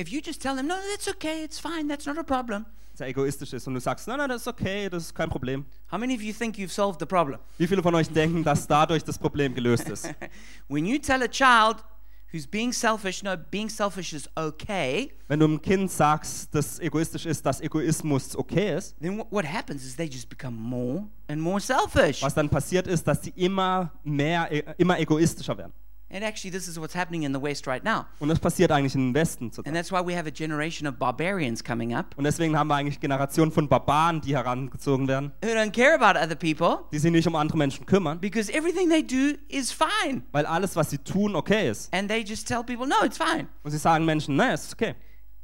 If 0.00 0.08
you 0.08 0.20
just 0.24 0.40
tell 0.40 0.56
them, 0.56 0.66
no, 0.66 0.74
that's 0.90 1.06
okay, 1.06 1.44
it's 1.44 1.58
fine, 1.60 1.86
that's 1.86 2.06
not 2.06 2.16
a 2.16 2.22
problem, 2.22 2.64
sehr 2.94 3.08
egoistisch 3.08 3.52
ist 3.52 3.66
und 3.68 3.74
du 3.74 3.80
sagst, 3.80 4.08
nein, 4.08 4.16
nein, 4.16 4.30
das 4.30 4.42
ist 4.42 4.48
okay, 4.48 4.88
das 4.88 5.04
ist 5.04 5.14
kein 5.14 5.28
Problem. 5.28 5.66
how 5.90 5.98
many 5.98 6.14
of 6.14 6.22
you 6.22 6.32
think 6.32 6.56
you've 6.56 6.72
solved 6.72 6.98
the 6.98 7.06
problem? 7.06 7.38
Wie 7.58 7.66
viele 7.66 7.82
von 7.82 7.94
euch 7.94 8.08
denken, 8.08 8.42
dass 8.42 8.66
dadurch 8.66 9.04
das 9.04 9.18
Problem 9.18 9.54
gelöst 9.54 9.88
ist? 9.90 10.08
when 10.68 10.86
you 10.86 10.98
tell 10.98 11.22
a 11.22 11.28
child 11.28 11.84
who's 12.32 12.46
being 12.46 12.72
selfish, 12.72 13.22
no, 13.22 13.36
being 13.50 13.68
selfish 13.68 14.12
is 14.14 14.28
okay, 14.36 15.12
Wenn 15.28 15.40
du 15.40 15.46
einem 15.46 15.60
Kind 15.60 15.90
sagst, 15.90 16.54
dass 16.54 16.78
egoistisch 16.80 17.26
ist, 17.26 17.44
dass 17.44 17.60
Egoismus 17.60 18.34
okay 18.36 18.76
ist, 18.76 18.96
then 19.00 19.18
wh- 19.20 19.30
what 19.30 19.44
happens 19.44 19.84
is 19.84 19.94
they 19.96 20.06
just 20.06 20.28
become 20.28 20.56
more 20.56 21.04
and 21.28 21.40
more 21.40 21.60
selfish. 21.60 22.22
was 22.22 22.34
dann 22.34 22.48
passiert 22.48 22.86
ist, 22.86 23.06
dass 23.06 23.22
sie 23.22 23.32
immer 23.36 23.92
mehr, 24.02 24.50
e- 24.50 24.64
immer 24.78 24.98
egoistischer 24.98 25.56
werden. 25.58 25.72
And 26.14 26.22
actually, 26.22 26.50
this 26.50 26.68
is 26.68 26.78
what's 26.78 26.94
happening 26.94 27.22
in 27.22 27.32
the 27.32 27.40
West 27.40 27.66
right 27.66 27.82
now. 27.82 28.04
Und 28.18 28.28
das 28.28 28.38
passiert 28.38 28.70
eigentlich 28.70 28.94
im 28.94 29.14
Westen 29.14 29.44
And 29.44 29.54
zurzeit. 29.54 29.72
that's 29.74 29.90
why 29.90 30.00
we 30.06 30.14
have 30.14 30.26
a 30.28 30.30
generation 30.30 30.86
of 30.86 30.96
barbarians 30.98 31.64
coming 31.64 31.94
up 31.94 32.14
Und 32.18 32.24
deswegen 32.24 32.54
haben 32.58 32.68
wir 32.68 32.74
eigentlich 32.74 33.00
Generationen 33.00 33.50
von 33.50 33.66
Barbaren, 33.66 34.20
die 34.20 34.36
herangezogen 34.36 35.08
werden, 35.08 35.32
who 35.42 35.48
don't 35.48 35.70
care 35.72 35.94
about 35.98 36.18
other 36.18 36.34
people 36.36 36.84
die 36.92 36.98
sich 36.98 37.10
nicht 37.10 37.26
um 37.26 37.34
andere 37.34 37.56
Menschen 37.56 37.86
kümmern, 37.86 38.20
because 38.20 38.52
everything 38.52 38.90
they 38.90 39.02
do 39.02 39.38
is 39.48 39.72
fine. 39.72 40.22
weil 40.32 40.44
alles, 40.44 40.76
was 40.76 40.90
sie 40.90 40.98
tun, 40.98 41.34
okay 41.34 41.70
ist. 41.70 41.92
And 41.94 42.10
they 42.10 42.22
just 42.22 42.46
tell 42.46 42.62
people, 42.62 42.86
no, 42.86 42.96
it's 43.04 43.16
fine. 43.16 43.48
Und 43.62 43.70
sie 43.70 43.78
sagen 43.78 44.04
Menschen, 44.04 44.36
nein, 44.36 44.52
es 44.52 44.64
ist 44.64 44.74
okay. 44.74 44.94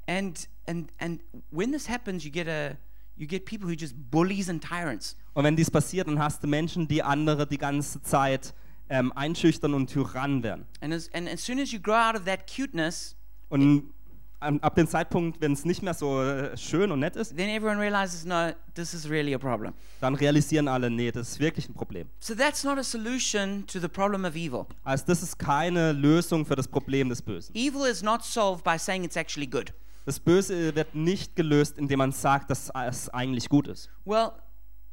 And 0.06 0.48
and 0.66 0.90
and 0.98 1.22
when 1.50 1.72
this 1.72 1.88
happens, 1.88 2.24
you 2.24 2.30
get 2.30 2.46
a 2.46 2.76
you 3.16 3.26
get 3.26 3.46
people 3.46 3.66
who 3.68 3.72
just 3.74 3.94
bullies 4.10 4.50
and 4.50 4.62
tyrants. 4.62 5.16
Und 5.32 5.44
wenn 5.44 5.56
dies 5.56 5.70
passiert, 5.70 6.08
dann 6.08 6.18
hast 6.18 6.42
du 6.42 6.46
Menschen, 6.46 6.86
die 6.88 7.02
andere 7.02 7.46
die 7.46 7.58
ganze 7.58 8.02
Zeit 8.02 8.52
ähm, 8.88 9.12
einschüchtern 9.14 9.74
und 9.74 9.88
Tyrannen 9.88 10.42
werden. 10.42 10.66
And 10.80 10.92
as, 10.94 11.10
and 11.12 11.28
as 11.28 11.44
soon 11.44 11.58
as 11.60 11.72
you 11.72 11.80
grow 11.80 11.94
out 11.94 12.14
of 12.16 12.24
that 12.24 12.46
cuteness, 12.46 13.16
Und 13.50 13.92
ähm, 14.40 14.60
ab 14.62 14.76
dem 14.76 14.86
Zeitpunkt, 14.86 15.40
wenn 15.40 15.52
es 15.52 15.64
nicht 15.64 15.82
mehr 15.82 15.94
so 15.94 16.22
äh, 16.22 16.56
schön 16.56 16.92
und 16.92 17.00
nett 17.00 17.16
ist, 17.16 17.36
then 17.36 17.48
everyone 17.48 17.80
realizes, 17.80 18.24
no, 18.24 18.52
this 18.74 18.94
is 18.94 19.08
really 19.08 19.34
a 19.34 19.38
problem. 19.38 19.74
dann 20.00 20.14
realisieren 20.14 20.68
alle, 20.68 20.90
nee, 20.90 21.10
das 21.10 21.30
ist 21.30 21.40
wirklich 21.40 21.68
ein 21.68 21.74
Problem. 21.74 22.08
So 22.20 22.34
that's 22.34 22.62
not 22.62 22.78
a 22.78 22.84
solution 22.84 23.66
to 23.66 23.80
the 23.80 23.88
problem 23.88 24.24
of 24.24 24.36
evil. 24.36 24.66
Also 24.84 25.04
das 25.06 25.22
ist 25.22 25.38
keine 25.38 25.92
Lösung 25.92 26.46
für 26.46 26.54
das 26.56 26.68
Problem 26.68 27.08
des 27.08 27.20
Bösen. 27.20 27.54
Evil 27.54 27.84
is 27.90 28.02
not 28.02 28.22
solved 28.24 28.62
by 28.64 28.78
saying 28.78 29.02
it's 29.04 29.16
actually 29.16 29.46
good. 29.46 29.72
Das 30.06 30.20
Böse 30.20 30.74
wird 30.74 30.94
nicht 30.94 31.34
gelöst, 31.36 31.76
indem 31.76 31.98
man 31.98 32.12
sagt, 32.12 32.50
dass 32.50 32.70
es 32.88 33.08
eigentlich 33.10 33.48
gut 33.48 33.66
ist. 33.68 33.90
Well, 34.04 34.30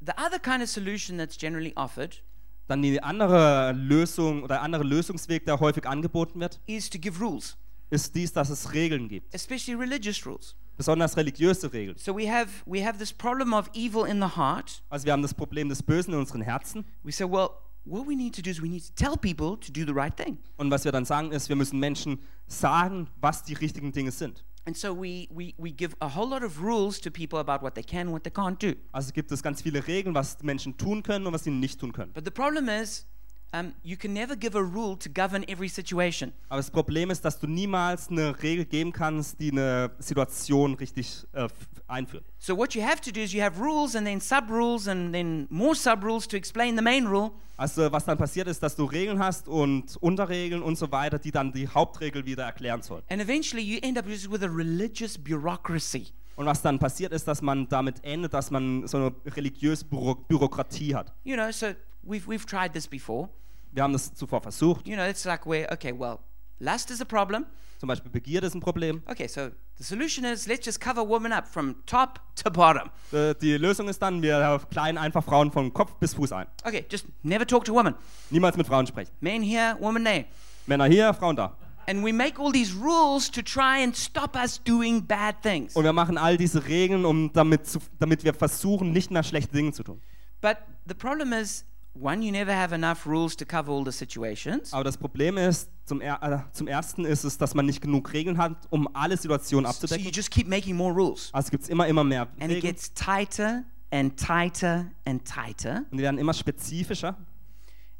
the 0.01 0.11
other 0.17 0.39
kind 0.39 0.61
of 0.61 0.69
solution 0.69 1.17
that's 1.17 1.37
generally 1.37 1.71
offered 1.75 2.21
Dann 2.67 2.81
die 2.81 3.01
andere 3.01 3.73
Lösung 3.73 4.43
oder 4.43 4.61
andere 4.61 4.83
Lösungsweg, 4.83 5.45
der 5.45 5.59
häufig 5.59 5.87
angeboten 5.87 6.39
wird, 6.39 6.59
is 6.65 6.89
to 6.89 6.97
give 6.97 7.19
rules, 7.23 7.57
ist 7.89 8.15
dies, 8.15 8.33
dass 8.33 8.49
es 8.49 8.73
Regeln 8.73 9.07
gibt, 9.07 9.33
especially 9.35 9.79
religious 9.79 10.25
rules. 10.25 10.55
besonders 10.77 11.15
religiöse 11.15 11.71
Regeln. 11.71 11.95
So 11.97 12.15
we 12.17 12.29
have 12.29 12.49
we 12.65 12.83
have 12.85 12.97
this 12.97 13.13
problem 13.13 13.53
of 13.53 13.69
evil 13.73 14.05
in 14.05 14.19
the 14.19 14.35
heart. 14.35 14.81
Also 14.89 15.05
wir 15.05 15.13
haben 15.13 15.21
das 15.21 15.33
Problem 15.33 15.69
des 15.69 15.83
Bösen 15.83 16.13
in 16.13 16.19
unseren 16.19 16.41
Herzen 16.41 16.83
We 17.03 17.11
say, 17.11 17.25
well, 17.29 17.49
what 17.85 18.07
we 18.07 18.15
need 18.15 18.33
to 18.35 18.41
do 18.41 18.49
is 18.49 18.61
we 18.61 18.67
need 18.67 18.83
to 18.83 18.93
tell 18.95 19.15
people 19.15 19.57
to 19.59 19.71
do 19.71 19.85
the 19.85 19.93
right 19.97 20.15
thing. 20.17 20.37
und 20.57 20.71
was 20.71 20.83
wir 20.85 20.91
dann 20.91 21.05
sagen 21.05 21.31
ist, 21.31 21.47
wir 21.49 21.55
müssen 21.55 21.79
Menschen 21.79 22.19
sagen, 22.47 23.07
was 23.21 23.43
die 23.43 23.53
richtigen 23.53 23.91
Dinge 23.91 24.11
sind. 24.11 24.43
And 24.67 24.75
so 24.75 24.93
we, 24.93 25.27
we, 25.31 25.53
we 25.59 25.71
give 25.71 25.95
a 26.01 26.09
whole 26.09 26.27
lot 26.27 26.43
of 26.43 26.61
rules 26.61 26.99
to 27.01 27.11
people 27.11 27.37
about 27.37 27.61
what 27.61 27.75
they 27.75 27.83
can 27.83 28.07
and 28.07 28.11
what 28.11 28.23
they 28.23 28.31
can't 28.31 28.57
do. 28.59 28.75
Also 28.91 29.11
gibt 29.11 29.31
es 29.31 29.43
ganz 29.43 29.61
viele 29.61 29.85
Regeln, 29.87 30.15
was 30.15 30.41
Menschen 30.41 30.75
tun 30.75 31.03
können 31.03 31.27
und 31.27 31.33
was 31.33 31.43
sie 31.43 31.51
nicht 31.51 31.79
tun 31.79 31.91
können. 31.93 32.11
But 32.13 32.25
the 32.25 32.31
problem 32.31 32.67
is, 32.67 33.05
um, 33.53 33.73
you 33.83 33.97
can 33.97 34.13
never 34.13 34.35
give 34.35 34.57
a 34.57 34.61
rule 34.61 34.97
to 34.97 35.09
govern 35.09 35.43
every 35.47 35.69
situation. 35.69 36.33
Aber 36.49 36.57
das 36.59 36.71
Problem 36.71 37.09
ist, 37.09 37.23
dass 37.23 37.39
du 37.39 37.47
niemals 37.47 38.09
eine 38.09 38.41
Regel 38.41 38.65
geben 38.65 38.91
kannst, 38.91 39.39
die 39.39 39.51
eine 39.51 39.91
Situation 39.99 40.73
richtig 40.75 41.25
äh, 41.33 41.47
einführt. 41.87 42.25
So 42.39 42.57
what 42.57 42.73
you 42.73 42.81
have 42.81 43.01
to 43.01 43.11
do 43.11 43.21
is 43.21 43.33
you 43.33 43.41
have 43.41 43.59
rules 43.59 43.95
and 43.95 44.05
then 44.05 44.19
sub 44.19 44.49
rules 44.49 44.87
and 44.87 45.13
then 45.13 45.47
more 45.49 45.75
sub 45.75 46.03
rules 46.03 46.27
to 46.27 46.37
explain 46.37 46.75
the 46.75 46.83
main 46.83 47.05
rule. 47.07 47.31
Also 47.57 47.89
was 47.91 48.03
dann 48.03 48.17
passiert 48.17 48.47
ist, 48.47 48.61
dass 48.61 48.75
du 48.75 48.83
Regeln 48.85 49.19
hast 49.19 49.47
und 49.47 49.95
Unterregeln 49.97 50.61
und 50.61 50.77
so 50.77 50.91
weiter, 50.91 51.19
die 51.19 51.31
dann 51.31 51.53
die 51.53 51.67
Hauptregel 51.67 52.25
wieder 52.25 52.43
erklären 52.43 52.81
sollen. 52.81 53.03
And 53.09 53.21
eventually 53.21 53.63
you 53.63 53.79
end 53.81 53.97
up 53.97 54.07
just 54.07 54.29
with 54.29 54.43
a 54.43 54.49
religious 54.49 55.17
bureaucracy. 55.17 56.07
Und 56.35 56.45
was 56.45 56.61
dann 56.61 56.79
passiert 56.79 57.13
ist, 57.13 57.27
dass 57.29 57.41
man 57.41 57.69
damit 57.69 58.03
endet, 58.03 58.33
dass 58.33 58.51
man 58.51 58.85
so 58.87 58.97
eine 58.97 59.15
religiöse 59.25 59.85
Büro 59.85 60.15
Bürokratie 60.15 60.93
hat. 60.93 61.13
You 61.23 61.35
know, 61.35 61.49
so 61.51 61.67
we've, 62.05 62.27
we've 62.27 62.45
tried 62.45 62.73
this 62.73 62.87
before. 62.87 63.29
Wir 63.71 63.83
haben 63.83 63.93
das 63.93 64.13
zuvor 64.13 64.41
versucht. 64.41 64.87
You 64.87 64.95
know, 64.95 65.05
it's 65.05 65.25
like 65.25 65.45
where, 65.45 65.69
okay, 65.71 65.93
well, 65.97 66.19
lust 66.59 66.89
is 66.91 67.01
a 67.01 67.05
problem. 67.05 67.45
Zum 67.79 67.87
Beispiel 67.87 68.09
Begierde 68.09 68.47
ist 68.47 68.55
ein 68.55 68.61
Problem. 68.61 69.03
Okay, 69.05 69.27
so 69.27 69.49
the 69.77 69.83
solution 69.83 70.23
is 70.23 70.47
let's 70.47 70.65
just 70.65 70.79
cover 70.79 71.05
women 71.05 71.33
up 71.33 71.45
from 71.45 71.75
top 71.85 72.21
to 72.35 72.49
bottom. 72.49 72.89
Äh, 73.11 73.35
Die 73.35 73.57
Lösung 73.57 73.89
ist 73.89 74.01
dann, 74.01 74.21
wir 74.21 74.61
kleiden 74.71 74.97
einfach 74.97 75.23
Frauen 75.23 75.51
von 75.51 75.73
Kopf 75.73 75.93
bis 75.95 76.13
Fuß 76.13 76.31
ein. 76.31 76.47
Okay, 76.63 76.85
just 76.89 77.05
never 77.23 77.45
talk 77.45 77.65
to 77.65 77.73
women. 77.73 77.93
Niemals 78.29 78.55
mit 78.55 78.65
Frauen 78.65 78.87
sprechen. 78.87 79.11
Men 79.19 79.41
here, 79.43 79.75
women 79.81 80.05
there. 80.05 80.25
Männer 80.67 80.85
hier, 80.85 81.13
Frauen 81.13 81.35
da. 81.35 81.57
And 81.87 82.03
we 82.03 82.11
make 82.13 82.39
all 82.39 82.51
these 82.51 82.73
rules 82.73 83.29
to 83.29 83.41
try 83.43 83.83
and 83.83 83.95
stop 83.95 84.35
us 84.35 84.57
doing 84.63 85.05
bad 85.05 85.35
things. 85.43 85.75
Und 85.75 85.83
wir 85.83 85.93
machen 85.93 86.17
all 86.17 86.37
diese 86.37 86.65
Regeln, 86.65 87.05
um 87.05 87.31
damit, 87.33 87.67
zu, 87.67 87.79
damit 87.99 88.23
wir 88.23 88.33
versuchen, 88.33 88.91
nicht 88.91 89.11
mehr 89.11 89.21
schlechte 89.21 89.53
Dinge 89.53 89.73
zu 89.73 89.83
tun. 89.83 90.01
But 90.41 90.57
the 90.87 90.95
problem 90.95 91.33
is, 91.33 91.65
one, 91.99 92.21
you 92.21 92.31
never 92.31 92.53
have 92.53 92.73
enough 92.73 93.05
rules 93.05 93.35
to 93.37 93.45
cover 93.45 93.71
all 93.71 93.83
the 93.85 93.91
situations. 93.91 94.73
Aber 94.73 94.83
das 94.83 94.97
Problem 94.97 95.37
ist, 95.37 95.69
zum, 95.85 96.01
er, 96.01 96.21
äh, 96.23 96.39
zum 96.53 96.67
Ersten 96.67 97.05
ist 97.05 97.23
es, 97.23 97.37
dass 97.37 97.53
man 97.53 97.65
nicht 97.65 97.81
genug 97.81 98.11
Regeln 98.13 98.37
hat, 98.37 98.53
um 98.69 98.87
alle 98.95 99.17
Situationen 99.17 99.65
So 99.71 99.71
you 99.71 99.83
abzudecken. 99.83 100.11
just 100.11 100.31
keep 100.31 100.47
making 100.47 100.75
more 100.75 100.93
rules. 100.93 101.29
Also 101.33 101.49
gibt 101.51 101.63
es 101.63 101.69
immer, 101.69 101.87
immer 101.87 102.03
mehr 102.03 102.23
And 102.39 102.51
it 102.51 102.57
Regeln. 102.57 102.61
gets 102.73 102.93
tighter 102.93 103.63
and 103.91 104.17
tighter 104.19 104.87
and 105.05 105.23
tighter. 105.25 105.85
Und 105.91 105.97
die 105.97 106.03
werden 106.03 106.17
immer 106.19 106.33
spezifischer. 106.33 107.15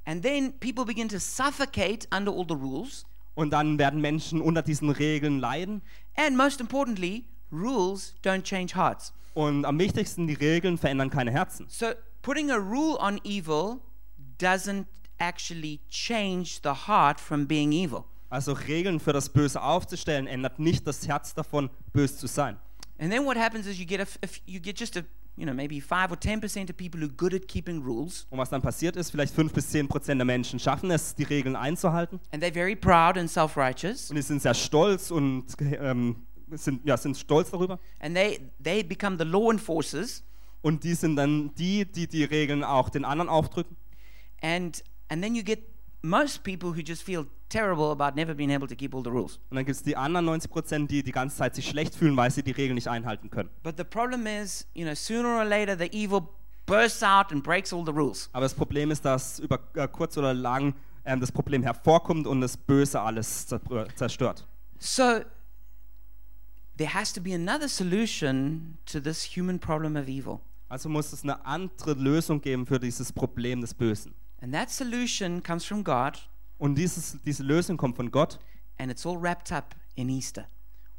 And 0.06 0.22
then 0.24 0.54
people 0.60 0.86
begin 0.86 1.08
to 1.10 1.18
suffocate 1.20 2.08
under 2.16 2.32
all 2.32 2.46
the 2.48 2.56
rules. 2.56 3.06
Und 3.34 3.52
dann 3.52 3.78
werden 3.80 4.02
Menschen 4.02 4.40
unter 4.42 4.62
diesen 4.62 4.90
Regeln 4.90 5.40
leiden. 5.40 5.82
And 6.16 6.38
most 6.38 6.62
importantly, 6.62 7.26
rules 7.52 8.14
don't 8.24 8.44
change 8.44 8.76
hearts. 8.76 9.14
Und 9.34 9.66
am 9.66 9.78
wichtigsten, 9.80 10.28
die 10.28 10.34
Regeln 10.34 10.78
verändern 10.78 11.10
keine 11.10 11.32
Herzen. 11.32 11.66
So 11.70 11.88
putting 12.26 12.50
a 12.50 12.58
rule 12.58 12.98
on 13.00 13.20
evil 13.24 13.80
doesn't 14.40 14.88
actually 15.20 15.80
change 15.90 16.60
the 16.64 16.74
heart 16.88 17.20
from 17.20 17.46
being 17.48 17.72
evil. 17.72 18.06
Also 18.30 18.54
Regeln 18.54 19.00
für 19.00 19.14
das 19.14 19.30
Böse 19.30 19.62
aufzustellen, 19.62 20.26
ändert 20.28 20.58
nicht 20.60 20.86
das 20.88 21.08
Herz 21.08 21.34
davon, 21.36 21.70
böse 21.94 22.18
zu 22.18 22.28
sein. 22.28 22.58
And 22.98 23.12
then 23.12 23.26
what 23.26 23.38
happens 23.38 23.68
is 23.68 23.78
you 23.78 23.86
get 23.86 24.02
a, 24.02 24.08
you 24.46 24.60
get 24.60 24.80
just 24.80 24.98
a 24.98 25.04
you 25.38 25.46
know 25.46 25.54
maybe 25.54 25.80
five 25.80 26.12
or 26.12 26.20
ten 26.20 26.40
percent 26.42 26.70
of 26.70 26.76
people 26.78 27.00
who 27.00 27.06
are 27.06 27.14
good 27.16 27.34
at 27.34 27.48
keeping 27.48 27.82
rules, 27.84 28.26
Und 28.32 28.40
was 28.40 28.50
dann 28.50 28.62
passiert 28.62 28.96
ist, 28.96 29.12
vielleicht 29.12 29.34
5 29.36 29.54
bis 29.54 29.70
10 29.70 29.88
Prozent 29.88 30.20
der 30.20 30.26
Menschen 30.26 30.60
schaffen 30.60 30.90
es, 30.92 31.14
die 31.14 31.24
Regeln 31.24 31.56
einzuhalten. 31.56 32.20
and 32.32 32.44
they're 32.44 32.54
very 32.54 32.76
proud 32.76 33.18
and 33.18 33.30
self-righteous, 33.30 34.10
Und 34.10 34.16
die 34.16 34.22
sind 34.24 34.42
sehr 34.42 34.54
stolz 34.56 35.12
und 35.12 35.46
ähm, 35.62 36.16
sind, 36.52 36.86
ja, 36.86 36.98
sind 36.98 37.18
stolz 37.18 37.52
darüber. 37.52 37.80
and 38.00 38.16
they 38.16 38.40
they 38.64 38.82
become 38.84 39.18
the 39.18 39.26
law 39.26 39.52
enforcers, 39.52 40.24
Und 40.66 40.84
die 40.84 40.96
sind 40.96 41.16
dann 41.16 41.54
die, 41.56 41.86
die 41.86 42.08
die 42.08 42.24
Regeln 42.24 42.64
auch 42.64 42.90
den 42.90 43.06
anderen 43.06 43.30
aufdrücken. 43.30 43.78
and 44.42 44.84
and 45.10 45.22
then 45.24 45.36
you 45.36 45.44
get 45.44 45.60
most 46.02 46.44
people 46.44 46.70
who 46.70 46.82
just 46.82 47.04
feel 47.04 47.26
terrible 47.50 47.92
about 47.92 48.16
never 48.16 48.34
being 48.34 48.52
able 48.52 48.68
to 48.68 48.76
keep 48.76 48.94
all 48.96 49.04
the 49.04 49.10
rules. 49.12 49.40
Und 49.50 49.58
dann 49.58 49.66
gibt 49.66 49.76
es 49.78 49.84
die 49.84 49.96
anderen 49.96 50.26
90 50.26 50.50
Prozent, 50.50 50.90
die 50.92 51.04
die 51.04 51.12
ganze 51.12 51.38
Zeit 51.38 51.54
sich 51.56 51.68
schlecht 51.68 51.94
fühlen, 51.96 52.18
weil 52.18 52.32
sie 52.32 52.42
die 52.42 52.52
Regeln 52.52 52.76
nicht 52.76 52.88
einhalten 52.88 53.30
können. 53.30 53.50
But 53.62 53.76
the 53.78 53.84
problem 53.84 54.26
is, 54.26 54.68
you 54.74 54.84
know, 54.86 54.96
sooner 54.96 55.38
or 55.38 55.46
later 55.46 55.78
the 55.78 55.90
evil 55.92 56.22
bursts 56.66 57.04
out 57.04 57.32
and 57.32 57.44
breaks 57.44 57.72
all 57.72 57.86
the 57.86 57.92
rules. 57.92 58.30
Aber 58.34 58.42
das 58.44 58.56
Problem 58.56 58.90
ist, 58.90 59.06
dass 59.06 59.40
über 59.40 59.60
äh, 59.76 59.88
kurz 59.88 60.18
oder 60.18 60.34
lang 60.34 60.74
ähm, 61.06 61.20
das 61.20 61.32
Problem 61.32 61.62
hervorkommt 61.62 62.26
und 62.26 62.42
das 62.42 62.58
Böse 62.58 63.00
alles 63.00 63.48
zerstört. 63.96 64.48
So 64.80 65.22
there 66.78 66.92
has 66.94 67.14
to 67.14 67.22
be 67.22 67.34
another 67.36 67.70
solution 67.70 68.78
to 68.86 69.00
this 69.00 69.24
human 69.36 69.60
problem 69.60 69.96
of 69.96 70.08
evil. 70.08 70.40
Also 70.76 70.90
muss 70.90 71.14
es 71.14 71.24
eine 71.24 71.46
andere 71.46 71.94
Lösung 71.94 72.42
geben 72.42 72.66
für 72.66 72.78
dieses 72.78 73.14
Problem 73.14 73.62
des 73.62 73.74
Bösen. 73.74 74.14
And 74.42 74.54
that 74.54 74.70
solution 74.70 75.42
comes 75.42 75.64
from 75.64 75.86
God 75.86 76.30
Und 76.58 76.76
dieses, 76.76 77.18
diese 77.26 77.44
Lösung 77.44 77.78
kommt 77.78 77.96
von 77.96 78.12
Gott 78.12 78.40
and 78.78 78.92
it's 78.92 79.06
all 79.06 79.16
wrapped 79.18 79.54
up 79.54 79.74
in 79.96 80.10
Easter. 80.10 80.50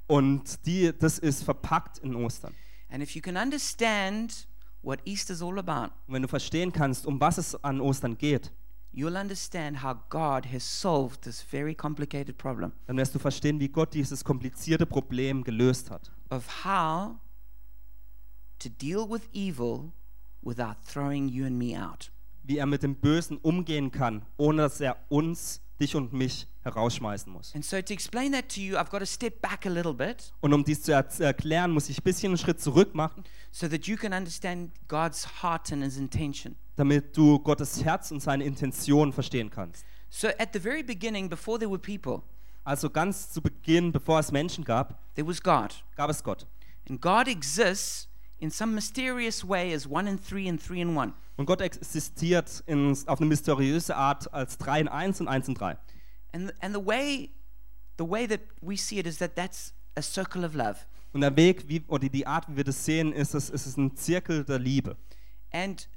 und 0.07 0.65
die, 0.65 0.95
das 0.99 1.19
ist 1.19 1.45
verpackt 1.45 1.99
in 1.99 2.15
Ostern. 2.17 2.55
And 2.89 3.03
if 3.03 3.11
you 3.15 3.21
can 3.21 3.37
understand 3.37 4.49
what 4.81 4.99
Easter's 5.07 5.43
all 5.43 5.59
about, 5.59 5.93
Und 6.07 6.15
wenn 6.15 6.23
du 6.23 6.29
verstehen 6.29 6.73
kannst, 6.73 7.05
um 7.05 7.21
was 7.21 7.37
es 7.37 7.55
an 7.63 7.83
Ostern 7.83 8.17
geht, 8.17 8.51
you'll 8.95 9.21
understand 9.21 9.83
how 9.83 9.95
God 10.09 10.51
has 10.51 10.63
solved 10.65 11.21
this 11.21 11.43
very 11.43 11.75
complicated 11.75 12.39
problem 12.39 12.73
dann 12.87 12.97
wirst 12.97 13.15
du 13.15 13.19
verstehen, 13.19 13.61
wie 13.61 13.69
Gott 13.69 13.93
dieses 13.93 14.25
komplizierte 14.25 14.87
Problem 14.87 15.45
gelöst 15.45 15.91
hat. 15.91 16.11
of 16.31 16.65
how 16.65 17.17
to 18.67 18.73
deal 18.85 19.09
with 19.09 19.23
evil 19.33 19.93
without 20.43 20.77
throwing 20.85 21.29
you 21.29 21.45
and 21.47 21.59
me 21.59 21.77
out. 21.77 22.11
Wie 22.43 22.59
er 22.59 22.67
mit 22.67 22.83
dem 22.83 22.95
Bösen 22.95 23.39
umgehen 23.39 23.91
kann, 23.91 24.23
ohne 24.37 24.63
dass 24.63 24.81
er 24.81 24.97
uns, 25.09 25.61
dich 25.81 25.95
und 25.97 26.13
mich 26.13 26.47
herausschmeißen 26.63 27.31
muss. 27.33 27.55
And 27.55 27.65
so 27.65 27.81
to 27.83 27.93
explain 27.93 28.33
that 28.33 28.49
to 28.55 28.61
you, 28.61 28.77
I've 28.77 28.89
got 28.91 29.01
to 29.01 29.07
step 29.07 29.41
back 29.43 29.67
a 29.67 29.69
little 29.69 29.93
bit 29.95 30.33
Und 30.41 30.53
um 30.55 30.65
dies 30.65 30.83
zu 30.83 30.93
er 30.93 31.05
erklären, 31.21 31.71
muss 31.73 31.89
ich 31.89 31.99
ein 32.01 32.05
bisschen 32.05 32.31
einen 32.31 32.39
Schritt 32.39 32.61
zurück 32.61 32.95
machen, 32.95 33.25
so 33.53 33.69
that 33.69 33.87
you 33.87 33.97
can 33.97 34.13
understand 34.13 34.73
God's 34.89 35.43
heart 35.43 35.73
and 35.73 35.83
his 35.83 35.97
intention. 35.97 36.57
damit 36.77 37.17
du 37.17 37.39
Gottes 37.41 37.85
Herz 37.85 38.11
und 38.11 38.21
seine 38.21 38.45
Intention 38.45 39.13
verstehen 39.13 39.51
kannst. 39.51 39.85
So 40.09 40.29
at 40.39 40.51
the 40.53 40.61
very 40.61 40.83
beginning, 40.83 41.29
before 41.29 41.59
there 41.59 41.71
were 41.71 41.79
people, 41.81 42.23
Also 42.65 42.89
ganz 42.91 43.31
zu 43.31 43.41
Beginn, 43.43 43.93
bevor 43.93 44.19
es 44.19 44.33
Menschen 44.33 44.65
gab, 44.65 44.99
there 45.15 45.27
was 45.27 45.43
God. 45.43 45.75
gab 45.97 46.11
es 46.11 46.23
Gott. 46.23 46.47
And 46.89 47.01
God 47.01 47.29
exists 47.29 48.09
in 48.39 48.51
some 48.51 48.75
mysterious 48.75 49.47
way 49.47 49.73
as 49.75 49.89
one 49.89 50.09
and 50.09 50.21
three 50.21 50.49
and 50.49 50.61
three 50.61 50.83
and 50.83 50.97
one. 50.97 51.13
Und 51.37 51.47
Gott 51.47 51.61
existiert 51.61 52.63
in, 52.67 52.97
auf 53.07 53.21
eine 53.21 53.29
mysteriöse 53.29 53.97
Art 53.97 54.33
als 54.33 54.57
3 54.59 54.81
in 54.81 54.89
1 54.89 55.21
und 55.21 55.29
1 55.29 55.49
in 55.49 55.55
3. 55.55 55.77
And, 56.33 56.53
and 56.61 56.75
the 56.75 56.85
way 56.85 57.31
the 57.99 58.05
way 58.05 58.27
that 58.27 58.41
we 58.61 58.77
see 58.77 58.99
it 58.99 59.07
is 59.07 59.19
that 59.19 59.37
that's 59.37 59.73
a 59.97 60.03
circle 60.03 60.45
of 60.45 60.55
love. 60.55 60.77
Und 61.13 61.23
der 61.23 61.35
Weg, 61.37 61.69
wie, 61.69 61.83
oder 61.89 62.09
die 62.09 62.27
Art, 62.27 62.47
wie 62.49 62.57
wir 62.57 62.65
das 62.65 62.85
sehen, 62.85 63.13
ist 63.13 63.35
es, 63.35 63.49
es 63.49 63.67
ist 63.67 63.79
ein 63.79 63.97
Zirkel 63.97 64.45
der 64.45 64.59
Liebe. 64.59 64.97
And 65.51 65.89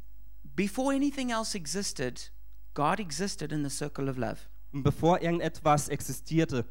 before 0.55 0.93
anything 0.93 1.31
else 1.31 1.57
existed, 1.57 2.31
God 2.73 2.99
existed 2.99 3.51
in 3.51 3.63
the 3.63 3.69
circle 3.69 4.09
of 4.09 4.17
love. 4.17 4.37
Und 4.71 4.83
bevor 4.83 5.21
irgendetwas 5.21 5.89
existierte, 5.89 6.65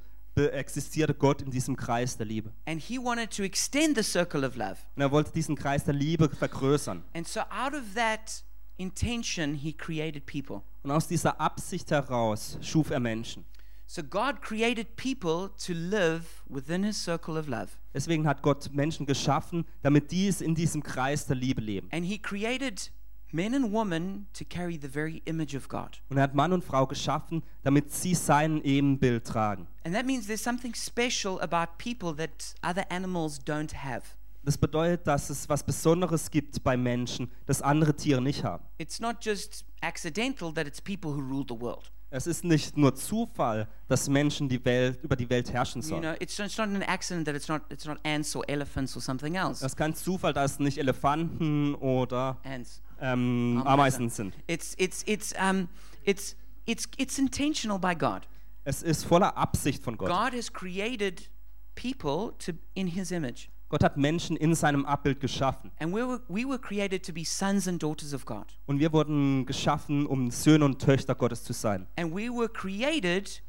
existierte 0.46 1.14
Gott 1.14 1.42
in 1.42 1.50
diesem 1.50 1.76
Kreis 1.76 2.16
der 2.16 2.26
Liebe. 2.26 2.52
And 2.66 2.80
he 2.80 2.98
wanted 2.98 3.30
to 3.36 3.42
extend 3.42 3.96
the 3.96 4.02
circle 4.02 4.44
of 4.44 4.56
love. 4.56 4.76
Und 4.96 5.02
er 5.02 5.10
wollte 5.10 5.32
diesen 5.32 5.56
Kreis 5.56 5.84
der 5.84 5.94
Liebe 5.94 6.28
vergrößern. 6.28 7.02
And 7.14 7.26
so, 7.26 7.40
out 7.40 7.74
of 7.74 7.94
that 7.94 8.44
intention, 8.76 9.54
he 9.54 9.72
created 9.72 10.26
people. 10.26 10.62
Und 10.82 10.90
aus 10.90 11.06
dieser 11.08 11.40
Absicht 11.40 11.90
heraus 11.90 12.58
schuf 12.60 12.90
er 12.90 13.00
Menschen. 13.00 13.44
So, 13.86 14.02
God 14.02 14.42
created 14.42 14.96
people 14.96 15.50
to 15.66 15.72
live 15.72 16.42
within 16.46 16.84
his 16.84 17.02
circle 17.02 17.38
of 17.38 17.48
love. 17.48 17.68
Deswegen 17.94 18.26
hat 18.26 18.42
Gott 18.42 18.70
Menschen 18.72 19.06
geschaffen, 19.06 19.64
damit 19.82 20.10
dies 20.10 20.42
in 20.42 20.54
diesem 20.54 20.82
Kreis 20.82 21.26
der 21.26 21.36
Liebe 21.36 21.62
leben. 21.62 21.88
And 21.90 22.04
he 22.04 22.18
created 22.18 22.90
men 23.32 23.54
and 23.54 23.72
women 23.72 24.26
to 24.32 24.44
carry 24.44 24.78
the 24.80 24.88
very 24.92 25.22
image 25.26 25.54
of 25.56 25.68
God. 25.68 26.00
Und 26.08 26.16
er 26.16 26.22
hat 26.24 26.34
Mann 26.34 26.52
und 26.52 26.64
Frau 26.64 26.86
geschaffen, 26.86 27.42
damit 27.62 27.92
sie 27.92 28.14
sein 28.14 28.62
Ebenbild 28.62 29.24
tragen. 29.26 29.66
And 29.84 29.94
that 29.94 30.06
means 30.06 30.26
there's 30.26 30.42
something 30.42 30.74
special 30.74 31.40
about 31.40 31.72
people 31.78 32.14
that 32.16 32.54
other 32.62 32.84
animals 32.90 33.38
don't 33.40 33.74
have. 33.74 34.02
Das 34.44 34.56
bedeutet, 34.56 35.06
dass 35.06 35.28
es 35.30 35.48
was 35.48 35.62
Besonderes 35.62 36.30
gibt 36.30 36.62
bei 36.62 36.76
Menschen, 36.76 37.30
das 37.46 37.60
andere 37.60 37.94
Tiere 37.94 38.22
nicht 38.22 38.44
haben. 38.44 38.64
It's 38.78 39.00
not 39.00 39.16
just 39.20 39.64
accidental 39.80 40.52
that 40.54 40.66
it's 40.66 40.80
people 40.80 41.10
who 41.10 41.20
rule 41.20 41.44
the 41.46 41.60
world. 41.60 41.90
Es 42.10 42.26
ist 42.26 42.42
nicht 42.42 42.78
nur 42.78 42.94
Zufall, 42.94 43.68
dass 43.86 44.08
Menschen 44.08 44.48
die 44.48 44.64
Welt, 44.64 44.98
über 45.02 45.14
die 45.14 45.28
Welt 45.28 45.52
herrschen 45.52 45.82
You 45.82 45.88
sollen. 45.88 46.02
know, 46.02 46.14
it's, 46.18 46.38
it's 46.38 46.56
not 46.56 46.68
an 46.68 46.82
accident 46.82 47.26
that 47.26 47.36
it's 47.36 47.48
not, 47.48 47.60
it's 47.70 47.84
not 47.84 47.98
ants 48.02 48.34
or 48.34 48.42
elephants 48.48 48.96
or 48.96 49.02
something 49.02 49.34
else. 49.34 49.62
Es 49.62 49.72
ist 49.72 49.76
kein 49.76 49.94
Zufall, 49.94 50.32
dass 50.32 50.52
es 50.52 50.58
nicht 50.60 50.78
Elefanten 50.78 51.74
oder 51.74 52.38
Ants. 52.44 52.80
Ähm, 53.00 53.62
Ameisen. 53.64 54.08
Sind. 54.08 54.34
It's, 54.46 54.74
it's, 54.78 55.02
it's, 55.06 55.34
um, 55.40 55.68
it's, 56.04 56.36
it's, 56.66 56.88
it's 56.96 57.18
intentional 57.18 57.78
by 57.78 57.94
God. 57.94 58.26
Es 58.64 58.82
ist 58.82 59.04
voller 59.04 59.36
Absicht 59.36 59.82
von 59.82 59.96
Gott. 59.96 60.08
God 60.08 60.34
has 60.34 60.52
created 60.52 61.30
people 61.74 62.32
to, 62.38 62.52
in 62.74 62.86
his 62.88 63.10
image. 63.10 63.48
Gott 63.70 63.82
hat 63.82 63.96
Menschen 63.98 64.36
in 64.36 64.54
seinem 64.54 64.86
Abbild 64.86 65.20
geschaffen. 65.20 65.70
And 65.78 65.92
we 65.92 66.00
were, 66.06 66.20
we 66.28 66.46
were 66.46 66.58
created 66.58 67.04
to 67.04 67.12
be 67.12 67.24
sons 67.24 67.68
and 67.68 67.82
daughters 67.82 68.14
of 68.14 68.24
God. 68.24 68.46
Und 68.66 68.80
wir 68.80 68.92
wurden 68.92 69.44
geschaffen, 69.44 70.06
um 70.06 70.30
Söhne 70.30 70.64
und 70.64 70.80
Töchter 70.80 71.14
Gottes 71.14 71.44
zu 71.44 71.52
sein. 71.52 71.86
And 71.96 72.14
we 72.14 72.30
were 72.30 72.48
created 72.48 73.42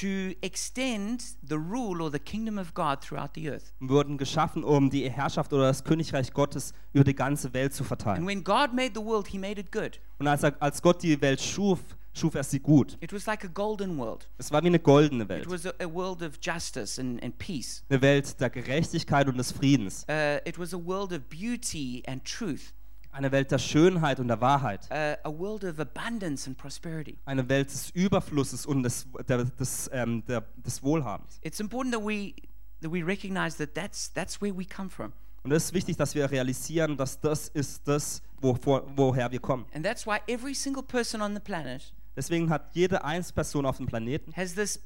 to 0.00 0.34
extend 0.42 1.22
the 1.46 1.56
rule 1.56 2.00
or 2.02 2.10
the 2.10 2.18
kingdom 2.18 2.58
of 2.58 2.74
God 2.74 3.00
throughout 3.02 3.30
the 3.34 3.48
earth. 3.50 3.72
Wurden 3.80 4.16
geschaffen, 4.18 4.64
um 4.64 4.90
die 4.90 5.08
Herrschaft 5.10 5.52
oder 5.52 5.64
das 5.68 5.84
Königreich 5.84 6.32
Gottes 6.32 6.72
über 6.92 7.04
die 7.04 7.14
ganze 7.14 7.52
Welt 7.54 7.74
zu 7.74 7.82
And 7.82 7.88
verteilen. 7.88 8.26
when 8.26 8.42
God 8.42 8.72
made 8.72 8.92
the 8.94 9.04
world, 9.04 9.28
he 9.28 9.38
made 9.38 9.60
it 9.60 9.70
good. 9.72 10.00
Und 10.18 10.26
als, 10.26 10.42
er, 10.42 10.54
als 10.60 10.80
Gott 10.82 11.02
die 11.02 11.20
Welt 11.20 11.40
schuf, 11.40 11.78
schuf 12.14 12.34
er 12.34 12.44
sie 12.44 12.60
gut. 12.60 12.96
It 13.00 13.12
was 13.12 13.26
like 13.26 13.44
a 13.44 13.48
golden 13.48 13.96
world. 13.98 14.28
Es 14.38 14.50
war 14.50 14.62
wie 14.62 14.66
eine 14.68 14.78
goldene 14.78 15.24
It 15.24 15.28
Welt. 15.28 15.50
was 15.50 15.66
a, 15.66 15.72
a 15.80 15.86
world 15.92 16.22
of 16.22 16.38
justice 16.40 16.98
and, 17.00 17.22
and 17.22 17.36
peace. 17.38 17.84
Eine 17.88 18.00
Welt 18.02 18.40
der 18.40 18.50
Gerechtigkeit 18.50 19.28
und 19.28 19.36
des 19.36 19.52
Friedens. 19.52 20.04
Uh, 20.08 20.38
it 20.46 20.58
was 20.58 20.72
a 20.74 20.78
world 20.78 21.12
of 21.12 21.20
beauty 21.28 22.02
and 22.06 22.24
truth. 22.24 22.72
Eine 23.12 23.30
Welt 23.30 23.50
der 23.50 23.58
Schönheit 23.58 24.18
und 24.20 24.28
der 24.28 24.40
Wahrheit. 24.40 24.88
Uh, 24.90 24.94
a 25.28 25.30
world 25.30 25.64
of 25.64 25.78
abundance 25.78 26.48
and 26.48 26.56
prosperity. 26.56 27.18
Eine 27.26 27.46
Welt 27.48 27.70
des 27.70 27.90
Überflusses 27.90 28.64
und 28.64 28.82
des, 28.82 29.06
der, 29.28 29.44
des, 29.44 29.90
ähm, 29.92 30.24
der, 30.26 30.40
des 30.56 30.82
Wohlhabens. 30.82 31.38
It's 31.42 31.60
important 31.60 31.94
that 31.94 32.02
we 32.02 32.34
that 32.80 32.90
we 32.90 33.04
recognize 33.06 33.56
that 33.58 33.74
that's 33.74 34.12
that's 34.12 34.40
where 34.40 34.56
we 34.56 34.64
come 34.64 34.88
from, 34.90 35.12
Und 35.44 35.52
es 35.52 35.66
ist 35.66 35.74
wichtig, 35.74 35.96
dass 35.98 36.14
wir 36.14 36.30
realisieren, 36.30 36.96
dass 36.96 37.20
das 37.20 37.48
ist 37.48 37.86
das, 37.86 38.22
wovor, 38.40 38.84
woher 38.96 39.30
wir 39.30 39.40
kommen. 39.40 39.66
and 39.74 39.84
that's 39.84 40.06
why 40.06 40.18
every 40.26 40.54
single 40.54 40.82
person 40.82 41.20
on 41.20 41.34
the 41.34 41.40
planet 41.40 41.92
Deswegen 42.16 42.50
hat 42.50 42.74
jede 42.74 43.04
Einzelperson 43.04 43.64
auf 43.66 43.76
dem 43.76 43.86
Planeten 43.86 44.32
has 44.34 44.54
this 44.54 44.80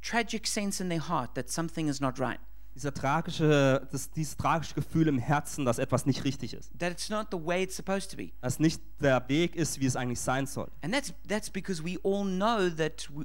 tragic 0.00 0.46
sense 0.46 0.82
in 0.82 0.88
their 0.88 1.06
heart 1.08 1.34
that 1.34 1.48
something 1.50 1.86
is 1.88 2.00
not 2.00 2.18
right, 2.18 2.40
dieser 2.74 2.92
tragische, 2.94 3.86
das, 3.92 4.10
dieses 4.10 4.36
tragische 4.36 4.74
Gefühl 4.74 5.08
im 5.08 5.18
Herzen, 5.18 5.64
dass 5.64 5.78
etwas 5.78 6.06
nicht 6.06 6.24
richtig 6.24 6.54
ist. 6.54 6.70
that 6.78 6.90
it's 6.92 7.08
not 7.10 7.28
the 7.30 7.38
way 7.38 7.62
it's 7.62 7.76
supposed 7.76 8.10
to 8.10 8.16
be. 8.16 8.30
Dass 8.40 8.58
nicht 8.58 8.80
der 9.00 9.28
Weg 9.28 9.56
ist, 9.56 9.80
wie 9.80 9.86
es 9.86 9.96
eigentlich 9.96 10.20
sein 10.20 10.46
soll. 10.46 10.70
And 10.82 10.92
that's 10.94 11.12
that's 11.28 11.50
because 11.50 11.82
we 11.84 11.98
all 12.02 12.24
know 12.24 12.68
that 12.70 13.08
we, 13.14 13.24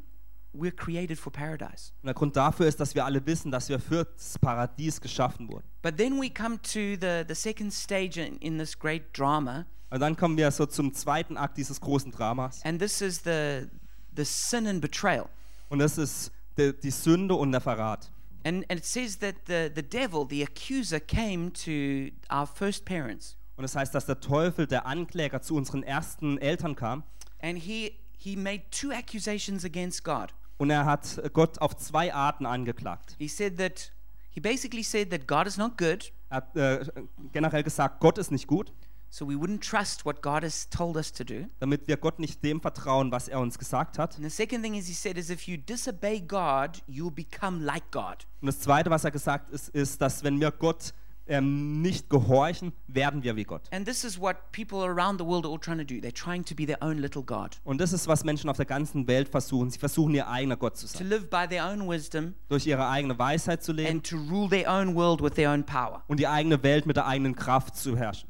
we're 0.54 0.72
created 0.76 1.18
for 1.20 1.32
paradise. 1.32 1.92
Und 2.02 2.08
der 2.08 2.14
Grund 2.14 2.36
dafür 2.36 2.68
ist, 2.68 2.80
dass 2.80 2.94
wir 2.96 3.06
alle 3.06 3.26
wissen, 3.26 3.52
dass 3.52 3.70
wir 3.70 3.80
für 3.80 4.06
das 4.06 4.38
Paradies 4.40 5.00
geschaffen 5.02 5.48
wurden. 5.50 5.66
But 5.82 5.98
then 5.98 6.20
we 6.22 6.30
come 6.30 6.62
to 6.62 6.98
the, 7.00 7.24
the 7.28 7.36
second 7.36 7.72
stage 7.74 8.18
in, 8.20 8.38
in 8.38 8.58
this 8.58 8.78
great 8.78 9.18
drama, 9.18 9.66
Und 9.90 10.02
dann 10.02 10.18
kommen 10.18 10.36
wir 10.36 10.52
so 10.52 10.66
zum 10.66 10.94
zweiten 10.94 11.38
Akt 11.38 11.58
dieses 11.58 11.80
großen 11.80 12.12
Dramas. 12.12 12.62
and 12.66 12.80
this 12.82 13.00
is 13.02 13.22
the 13.24 13.68
the 14.16 14.26
sin 14.26 14.68
and 14.68 14.82
betrayal. 14.82 15.30
Und 15.70 15.80
das 15.80 15.98
ist 15.98 16.32
die, 16.58 16.74
die 16.78 16.92
Sünde 16.92 17.36
und 17.36 17.52
der 17.52 17.62
Verrat. 17.62 18.10
And, 18.48 18.64
and 18.70 18.80
it 18.80 18.86
says 18.86 19.18
that 19.18 19.36
the, 19.48 19.70
the 19.76 19.82
devil, 19.84 20.26
the 20.26 20.42
accuser, 20.42 21.02
came 21.02 21.52
to 21.66 22.12
our 22.32 22.48
first 22.48 22.86
parents, 22.86 23.36
Und 23.58 23.64
das 23.64 23.76
heißt, 23.76 23.94
dass 23.94 24.06
der 24.06 24.20
Teufel, 24.22 24.68
der 24.68 24.86
Ankläger, 24.86 25.42
zu 25.42 25.56
unseren 25.56 25.84
ersten 25.84 26.38
Eltern 26.38 26.76
kam 26.76 27.04
and 27.42 27.58
he 27.60 27.98
he 28.18 28.36
made 28.38 28.64
two 28.72 28.92
accusations 28.92 29.66
against 29.66 30.04
God. 30.04 30.34
und 30.60 30.70
er 30.70 30.86
hat 30.86 31.22
Gott 31.34 31.60
auf 31.60 31.76
zwei 31.76 32.14
Arten 32.14 32.46
angeklagt. 32.46 33.16
He 33.20 33.28
said 33.28 33.58
that 33.58 33.92
he 34.30 34.40
basically 34.40 34.84
said 34.84 35.10
that 35.10 35.28
God 35.28 35.46
is 35.48 35.58
not 35.58 35.78
good, 35.78 36.14
Er 36.30 36.38
hat 36.38 36.56
äh, 36.56 36.86
generell 37.34 37.64
gesagt, 37.64 38.00
Gott 38.00 38.18
ist 38.18 38.32
nicht 38.32 38.48
gut, 38.48 38.72
so 39.10 39.28
we 39.28 39.36
wouldn't 39.36 39.62
trust 39.62 40.06
what 40.06 40.22
God 40.22 40.44
has 40.44 40.70
told 40.70 40.98
us 40.98 41.12
to 41.14 41.24
do. 41.24 41.46
damit 41.60 41.88
wir 41.88 41.98
Gott 41.98 42.20
nicht 42.20 42.44
dem 42.44 42.62
vertrauen, 42.62 43.12
was 43.12 43.28
er 43.28 43.40
uns 43.40 43.58
gesagt 43.58 43.98
hat. 43.98 44.16
And 44.16 44.24
the 44.24 44.30
second 44.30 44.62
thing 44.64 44.76
is 44.76 44.88
he 44.88 44.94
said 44.94 45.18
is 45.18 45.30
if 45.30 45.48
you 45.48 45.58
disobey 45.58 46.20
God, 46.20 46.82
you'll 46.88 47.12
become 47.12 47.64
like 47.64 47.90
God. 47.92 48.26
Und 48.42 48.48
das 48.48 48.60
Zweite, 48.60 48.90
was 48.90 49.04
er 49.04 49.12
gesagt 49.12 49.52
ist, 49.52 49.70
ist, 49.70 50.02
dass 50.02 50.24
wenn 50.24 50.40
wir 50.40 50.52
Gott 50.52 50.94
ähm, 51.30 51.82
nicht 51.82 52.10
gehorchen, 52.10 52.72
werden 52.88 53.22
wir 53.22 53.36
wie 53.36 53.44
Gott. 53.44 53.64
And 53.72 53.86
this 53.86 54.06
is 54.06 54.18
what 54.18 54.38
people 54.54 54.78
around 54.86 55.20
the 55.20 55.26
world 55.26 55.44
are 55.46 55.52
all 55.54 55.60
trying 55.60 55.78
to 55.78 55.84
do. 55.84 55.96
They're 55.96 56.14
trying 56.14 56.46
to 56.46 56.56
be 56.56 56.66
their 56.66 56.82
own 56.82 57.00
little 57.00 57.22
God, 57.22 57.60
Und 57.66 57.82
das 57.82 57.92
ist, 57.92 58.08
was 58.08 58.24
Menschen 58.24 58.50
auf 58.50 58.56
der 58.56 58.66
ganzen 58.66 59.08
Welt 59.08 59.28
versuchen. 59.28 59.70
Sie 59.70 59.78
versuchen, 59.80 60.16
ihr 60.16 60.28
eigener 60.30 60.56
Gott 60.56 60.78
zu 60.78 60.88
to 60.88 60.98
sein. 61.00 61.10
live 61.10 61.30
by 61.30 61.46
their 61.50 61.66
own 61.70 61.86
wisdom 61.90 62.34
Durch 62.48 62.66
ihre 62.66 62.88
eigene 62.88 63.20
Weisheit 63.20 63.62
zu 63.62 63.74
leben 63.74 63.92
and 63.98 64.08
to 64.10 64.16
rule 64.16 64.48
their 64.50 64.70
own 64.72 64.96
world 64.96 65.22
with 65.22 65.34
their 65.34 65.52
own 65.52 65.66
power. 65.66 66.02
und 66.08 66.18
die 66.20 66.28
eigene 66.30 66.64
Welt 66.64 66.86
mit 66.86 66.96
der 66.96 67.06
eigenen 67.08 67.36
Kraft 67.36 67.76
zu 67.76 67.98
herrschen. 67.98 68.27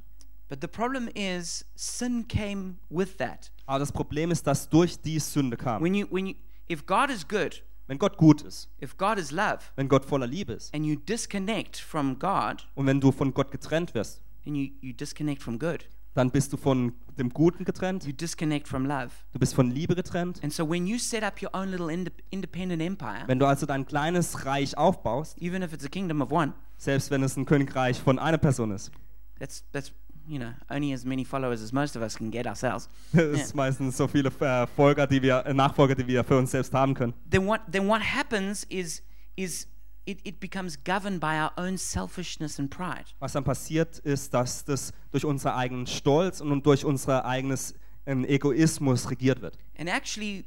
But 0.50 0.62
the 0.62 0.68
problem 0.68 1.10
is 1.14 1.66
sin 1.76 2.28
came 2.28 2.76
with 2.90 3.18
that. 3.18 3.52
Aber 3.66 3.80
das 3.80 3.92
Problem 3.92 4.32
ist, 4.32 4.48
dass 4.48 4.70
durch 4.70 5.00
die 5.02 5.20
Sünde 5.20 5.58
kam. 5.58 5.82
When 5.84 5.94
you 5.94 6.08
when 6.10 6.28
you 6.28 6.36
if 6.72 6.86
God 6.86 7.10
is 7.10 7.28
good, 7.28 7.64
Wenn 7.88 7.98
Gott 8.00 8.18
gut 8.18 8.42
ist, 8.42 8.70
if 8.82 8.98
God 8.98 9.18
is 9.18 9.32
love, 9.32 9.60
wenn 9.76 9.88
Gott 9.90 10.04
voller 10.06 10.28
Liebe 10.28 10.54
ist 10.54 10.74
and 10.74 10.86
you 10.86 10.96
disconnect 10.96 11.78
from 11.78 12.18
God, 12.20 12.68
und 12.76 12.86
wenn 12.86 13.00
du 13.02 13.12
von 13.12 13.34
Gott 13.34 13.52
getrennt 13.52 13.94
wirst, 13.94 14.22
then 14.44 14.56
you, 14.56 14.70
you 14.82 14.94
disconnect 14.94 15.42
from 15.42 15.58
good. 15.60 15.86
dann 16.14 16.32
bist 16.32 16.52
du 16.52 16.58
von 16.58 16.94
dem 17.18 17.30
Guten 17.30 17.64
getrennt, 17.66 18.06
You 18.06 18.12
disconnect 18.14 18.68
from 18.68 18.86
love. 18.86 19.10
du 19.34 19.40
bist 19.40 19.54
von 19.54 19.70
Liebe 19.72 19.96
getrennt. 19.96 20.42
And 20.44 20.52
so 20.54 20.68
when 20.70 20.86
you 20.88 20.98
set 20.98 21.24
up 21.24 21.42
your 21.42 21.50
own 21.54 21.70
little 21.70 21.90
inde- 21.92 22.12
independent 22.30 22.82
empire, 22.82 23.24
Wenn 23.28 23.40
du 23.40 23.46
also 23.46 23.66
dein 23.66 23.86
kleines 23.86 24.46
Reich 24.46 24.78
aufbaust, 24.78 25.38
even 25.42 25.62
if 25.62 25.72
it's 25.74 25.86
a 25.86 25.90
kingdom 25.90 26.22
of 26.22 26.32
one, 26.32 26.54
selbst 26.78 27.10
wenn 27.12 27.24
es 27.24 27.36
ein 27.38 27.46
Königreich 27.46 28.00
von 28.00 28.18
einer 28.20 28.38
Person 28.38 28.72
ist, 28.72 28.92
that's 29.40 29.64
that's 29.72 29.92
you 30.28 30.38
know 30.38 30.54
only 30.70 30.94
as 30.94 31.06
many 31.06 31.24
followers 31.24 31.62
as 31.62 31.72
most 31.72 31.96
of 31.96 32.02
us 32.02 32.18
can 32.18 32.30
get 32.30 32.46
ourselves. 32.46 32.90
das 33.14 33.42
ist 33.42 33.56
meistens 33.56 33.98
so 33.98 34.08
viele 34.08 34.30
äh, 34.40 34.68
Folger, 34.68 35.08
die 35.08 35.22
wir, 35.22 35.46
äh, 35.46 35.54
Nachfolger, 35.54 35.96
die 35.96 36.08
wir 36.08 36.24
für 36.24 36.38
uns 36.38 36.52
selbst 36.52 36.74
haben 36.74 36.94
können. 36.94 37.14
Then 37.30 37.46
what 37.46 37.62
then 37.72 37.88
what 37.88 38.02
happens 38.02 38.64
is 38.66 39.02
is 39.36 39.68
it, 40.06 40.20
it 40.24 40.40
becomes 40.40 40.78
governed 40.84 41.20
by 41.20 41.38
our 41.38 41.52
own 41.58 41.78
selfishness 41.78 42.60
and 42.60 42.70
pride. 42.70 43.06
Was 43.20 43.34
dann 43.34 43.44
passiert 43.44 44.00
ist, 44.00 44.34
dass 44.34 44.64
das 44.64 44.94
durch 45.12 45.26
unseren 45.26 45.54
eigenen 45.54 45.88
Stolz 45.88 46.42
und 46.42 46.66
durch 46.66 46.86
unser 46.86 47.26
eigenes 47.26 47.76
ähm, 48.06 48.26
Egoismus 48.26 49.10
regiert 49.12 49.42
wird. 49.42 49.58
And 49.78 49.90
actually, 49.90 50.46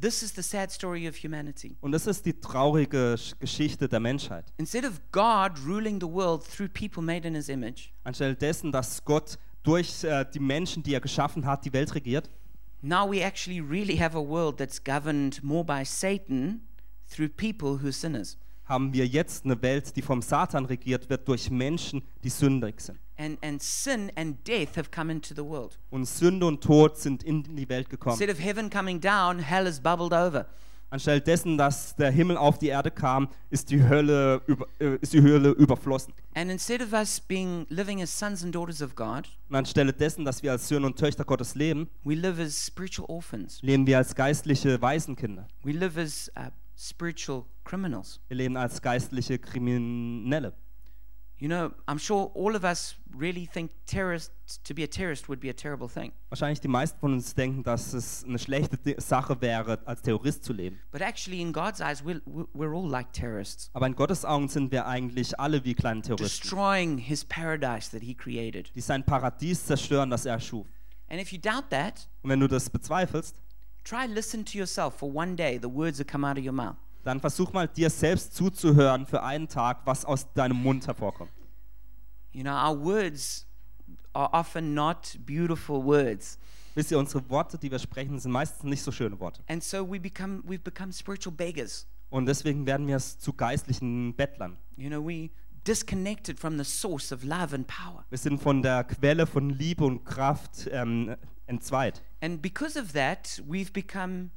this 0.00 0.22
is 0.22 0.32
the 0.34 0.42
sad 0.42 0.70
story 0.70 1.08
of 1.08 1.16
humanity. 1.16 1.76
Und 1.80 1.92
das 1.92 2.06
ist 2.06 2.24
die 2.26 2.38
traurige 2.40 3.14
Sch- 3.16 3.34
Geschichte 3.38 3.88
der 3.88 4.00
Menschheit. 4.00 4.44
Instead 4.58 4.84
of 4.84 5.00
God 5.12 5.52
ruling 5.66 6.00
the 6.00 6.06
world 6.08 6.42
through 6.44 6.68
people 6.68 7.02
made 7.02 7.26
in 7.26 7.34
his 7.34 7.48
image, 7.48 7.90
Anstelle 8.04 8.34
dessen, 8.34 8.72
dass 8.72 9.04
Gott 9.04 9.38
durch 9.62 10.04
äh, 10.04 10.24
die 10.32 10.40
Menschen, 10.40 10.82
die 10.82 10.94
er 10.94 11.00
geschaffen 11.00 11.44
hat, 11.46 11.64
die 11.64 11.72
Welt 11.72 11.94
regiert, 11.94 12.30
now 12.82 13.10
we 13.10 13.22
actually 13.24 13.60
really 13.60 13.96
have 13.96 14.16
a 14.16 14.20
world 14.20 14.56
that's 14.58 14.82
governed 14.82 15.42
more 15.42 15.64
by 15.64 15.84
Satan 15.84 16.60
through 17.10 17.28
people 17.28 17.82
who 17.82 17.90
sinners. 17.90 18.36
haben 18.66 18.92
wir 18.92 19.06
jetzt 19.06 19.44
eine 19.46 19.60
Welt, 19.62 19.96
die 19.96 20.02
vom 20.02 20.20
Satan 20.22 20.66
regiert 20.66 21.08
wird 21.08 21.26
durch 21.26 21.50
Menschen, 21.50 22.02
die 22.22 22.28
sündig 22.28 22.80
sind. 22.82 22.98
And, 23.18 23.36
and 23.42 23.60
sin 23.60 24.12
and 24.16 24.36
death 24.46 24.76
have 24.76 24.90
come 24.92 25.10
into 25.12 25.34
the 25.34 25.44
world. 25.44 25.76
Und 25.90 26.04
Sünde 26.06 26.46
und 26.46 26.62
Tod 26.62 26.96
sind 26.96 27.24
in 27.24 27.42
die 27.56 27.68
Welt 27.68 27.90
gekommen. 27.90 28.16
Instead 28.18 28.30
of 28.34 28.40
heaven 28.42 28.70
coming 28.70 29.00
down, 29.00 29.40
hell 29.40 29.66
has 29.66 29.80
bubbled 29.80 30.12
over. 30.12 30.46
Anstelle 30.90 31.20
dessen, 31.20 31.58
dass 31.58 31.94
der 31.96 32.10
Himmel 32.10 32.38
auf 32.38 32.58
die 32.58 32.68
Erde 32.68 32.90
kam, 32.90 33.28
ist 33.50 33.70
die 33.70 33.82
Hölle, 33.82 34.40
über, 34.46 34.66
äh, 34.80 34.96
ist 35.02 35.12
die 35.12 35.20
Hölle 35.20 35.50
überflossen. 35.50 36.14
And 36.34 36.50
instead 36.50 36.80
of 36.80 36.92
us 36.94 37.20
being 37.20 37.66
living 37.68 38.00
as 38.00 38.16
sons 38.16 38.42
and 38.42 38.54
daughters 38.54 38.80
of 38.80 38.94
God, 38.94 39.28
Und 39.50 39.56
anstelle 39.56 39.92
dessen, 39.92 40.24
dass 40.24 40.42
wir 40.42 40.52
als 40.52 40.66
Söhne 40.68 40.86
und 40.86 40.96
Töchter 40.96 41.24
Gottes 41.24 41.54
leben, 41.56 41.90
we 42.04 42.14
live 42.14 42.38
as 42.38 42.66
spiritual 42.66 43.04
orphans. 43.10 43.58
leben 43.60 43.86
wir 43.86 43.98
als 43.98 44.14
geistliche 44.14 44.80
Waisenkinder. 44.80 45.46
We 45.62 45.72
live 45.72 45.98
as 45.98 46.30
uh, 46.38 46.50
spiritual 46.78 47.44
criminals. 47.64 48.20
Wir 48.28 48.36
leben 48.38 48.56
als 48.56 48.80
geistliche 48.80 49.38
Kriminelle. 49.38 50.54
You 51.40 51.46
know, 51.48 51.70
I'm 51.86 51.98
sure 51.98 52.32
all 52.34 52.56
of 52.56 52.64
us 52.64 52.96
really 53.16 53.46
think 53.46 53.70
terrorists 53.86 54.58
to 54.64 54.74
be 54.74 54.82
a 54.82 54.88
terrorist 54.88 55.28
would 55.28 55.38
be 55.38 55.48
a 55.48 55.52
terrible 55.52 55.88
thing. 55.88 56.10
Wahrscheinlich 56.30 56.60
die 56.60 56.66
meisten 56.66 56.98
von 56.98 57.12
uns 57.12 57.32
denken, 57.34 57.62
dass 57.62 57.92
es 57.92 58.24
eine 58.24 58.40
schlechte 58.40 58.76
Sache 59.00 59.40
wäre, 59.40 59.78
als 59.84 60.02
Terrorist 60.02 60.42
zu 60.44 60.52
leben. 60.52 60.80
But 60.90 61.00
actually, 61.00 61.40
in 61.40 61.52
God's 61.52 61.80
eyes, 61.80 62.02
we're, 62.04 62.20
we're 62.52 62.74
all 62.74 62.88
like 62.88 63.12
terrorists, 63.12 63.70
Aber 63.72 63.86
in 63.86 63.94
Gottes 63.94 64.24
Augen 64.24 64.48
sind 64.48 64.72
wir 64.72 64.86
eigentlich 64.86 65.38
alle 65.38 65.64
wie 65.64 65.74
kleine 65.74 66.02
Terroristen, 66.02 66.40
destroying 66.42 66.98
His 66.98 67.24
paradise 67.24 67.88
that 67.92 68.02
He 68.02 68.14
created. 68.14 68.72
die 68.74 68.80
sein 68.80 69.04
Paradies 69.04 69.64
zerstören, 69.64 70.10
das 70.10 70.26
er 70.26 70.32
erschuf. 70.34 70.66
And 71.08 71.20
if 71.20 71.32
you 71.32 71.38
doubt 71.38 71.70
that, 71.70 72.08
Und 72.22 72.30
wenn 72.30 72.40
du 72.40 72.48
das 72.48 72.68
bezweifelst, 72.68 73.36
try 73.84 74.06
listen 74.06 74.44
to 74.44 74.58
yourself 74.58 74.96
for 74.98 75.08
one 75.14 75.36
day 75.36 75.56
the 75.56 75.70
words 75.70 75.98
that 75.98 76.08
come 76.08 76.26
out 76.28 76.36
of 76.36 76.44
your 76.44 76.52
mouth. 76.52 76.76
Dann 77.04 77.20
versuch 77.20 77.52
mal 77.52 77.68
dir 77.68 77.90
selbst 77.90 78.34
zuzuhören 78.34 79.06
für 79.06 79.22
einen 79.22 79.48
Tag, 79.48 79.80
was 79.84 80.04
aus 80.04 80.32
deinem 80.32 80.62
Mund 80.62 80.86
hervorkommt. 80.86 81.30
You 82.32 82.42
know, 82.42 82.52
our 82.52 82.78
words 82.78 83.46
are 84.12 84.32
often 84.32 84.74
not 84.74 85.18
beautiful 85.24 85.82
words. 85.84 86.38
Wisst 86.74 86.90
ihr, 86.90 86.98
unsere 86.98 87.28
Worte, 87.28 87.58
die 87.58 87.70
wir 87.70 87.78
sprechen, 87.78 88.18
sind 88.18 88.30
meistens 88.30 88.62
nicht 88.62 88.82
so 88.82 88.92
schöne 88.92 89.18
Worte. 89.18 89.42
And 89.48 89.62
so 89.62 89.90
we 89.90 89.98
become 89.98 90.42
we've 90.46 90.62
become 90.62 90.92
spiritual 90.92 91.34
beggars. 91.34 91.86
Und 92.10 92.26
deswegen 92.26 92.66
werden 92.66 92.86
wir 92.86 92.98
zu 92.98 93.32
geistlichen 93.32 94.14
Bettlern. 94.14 94.56
You 94.76 94.88
know, 94.88 95.04
we 95.04 95.30
disconnected 95.66 96.38
from 96.38 96.56
the 96.56 96.64
source 96.64 97.12
of 97.12 97.24
love 97.24 97.54
and 97.54 97.66
power. 97.66 98.04
Wir 98.08 98.18
sind 98.18 98.40
von 98.40 98.62
der 98.62 98.84
Quelle 98.84 99.26
von 99.26 99.50
Liebe 99.50 99.84
und 99.84 100.04
Kraft 100.04 100.68
ähm, 100.70 101.16
entzweit. 101.46 102.02
And 102.20 102.40
because 102.40 102.78
of 102.80 102.92
that, 102.92 103.42
we've 103.46 103.72
become 103.72 104.30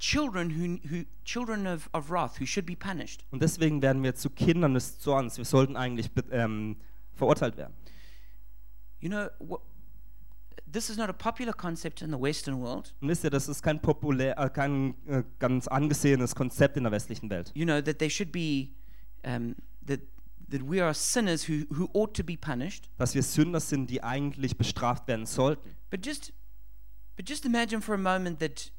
children 0.00 0.50
who, 0.50 0.78
who 0.88 1.04
children 1.24 1.66
of, 1.66 1.88
of 1.92 2.10
wrath 2.10 2.40
who 2.40 2.46
should 2.46 2.66
be 2.66 2.74
punished. 2.74 3.24
Und 3.30 3.40
deswegen 3.42 3.80
werden 3.82 4.02
wir 4.02 4.14
zu 4.16 4.30
Kindern 4.30 4.74
des 4.74 4.98
Zorns. 4.98 5.36
Wir 5.36 5.44
sollten 5.44 5.76
eigentlich 5.76 6.10
ähm, 6.32 6.76
verurteilt 7.14 7.56
werden. 7.56 7.74
You 9.00 9.08
know, 9.10 9.28
wh- 9.38 9.60
this 10.70 10.90
is 10.90 10.96
not 10.96 11.08
a 11.08 11.12
popular 11.12 11.52
concept 11.52 12.02
in 12.02 12.10
the 12.10 12.18
Western 12.20 12.60
world. 12.60 12.94
Und 13.00 13.08
wisst 13.08 13.24
ihr, 13.24 13.30
das 13.30 13.48
ist 13.48 13.62
kein 13.62 13.80
populär, 13.80 14.38
äh, 14.38 14.48
kein 14.50 14.94
äh, 15.06 15.22
ganz 15.38 15.68
angesehenes 15.68 16.34
Konzept 16.34 16.76
in 16.76 16.82
der 16.84 16.92
westlichen 16.92 17.30
Welt. 17.30 17.52
You 17.54 17.64
know 17.64 17.80
that 17.80 17.98
they 17.98 18.10
should 18.10 18.32
be 18.32 18.70
um, 19.24 19.54
that 19.86 20.00
that 20.50 20.62
we 20.62 20.82
are 20.82 20.92
sinners 20.94 21.48
who 21.48 21.64
who 21.76 21.88
ought 21.92 22.14
to 22.14 22.24
be 22.24 22.36
punished. 22.36 22.88
Dass 22.98 23.14
wir 23.14 23.22
Sünder 23.22 23.60
sind, 23.60 23.88
die 23.90 24.02
eigentlich 24.02 24.56
bestraft 24.56 25.06
werden 25.08 25.26
sollten. 25.26 25.76
But 25.90 26.04
just 26.04 26.32
but 27.16 27.28
just 27.28 27.44
imagine 27.44 27.82
for 27.82 27.94
a 27.94 27.98
moment 27.98 28.40
that 28.40 28.72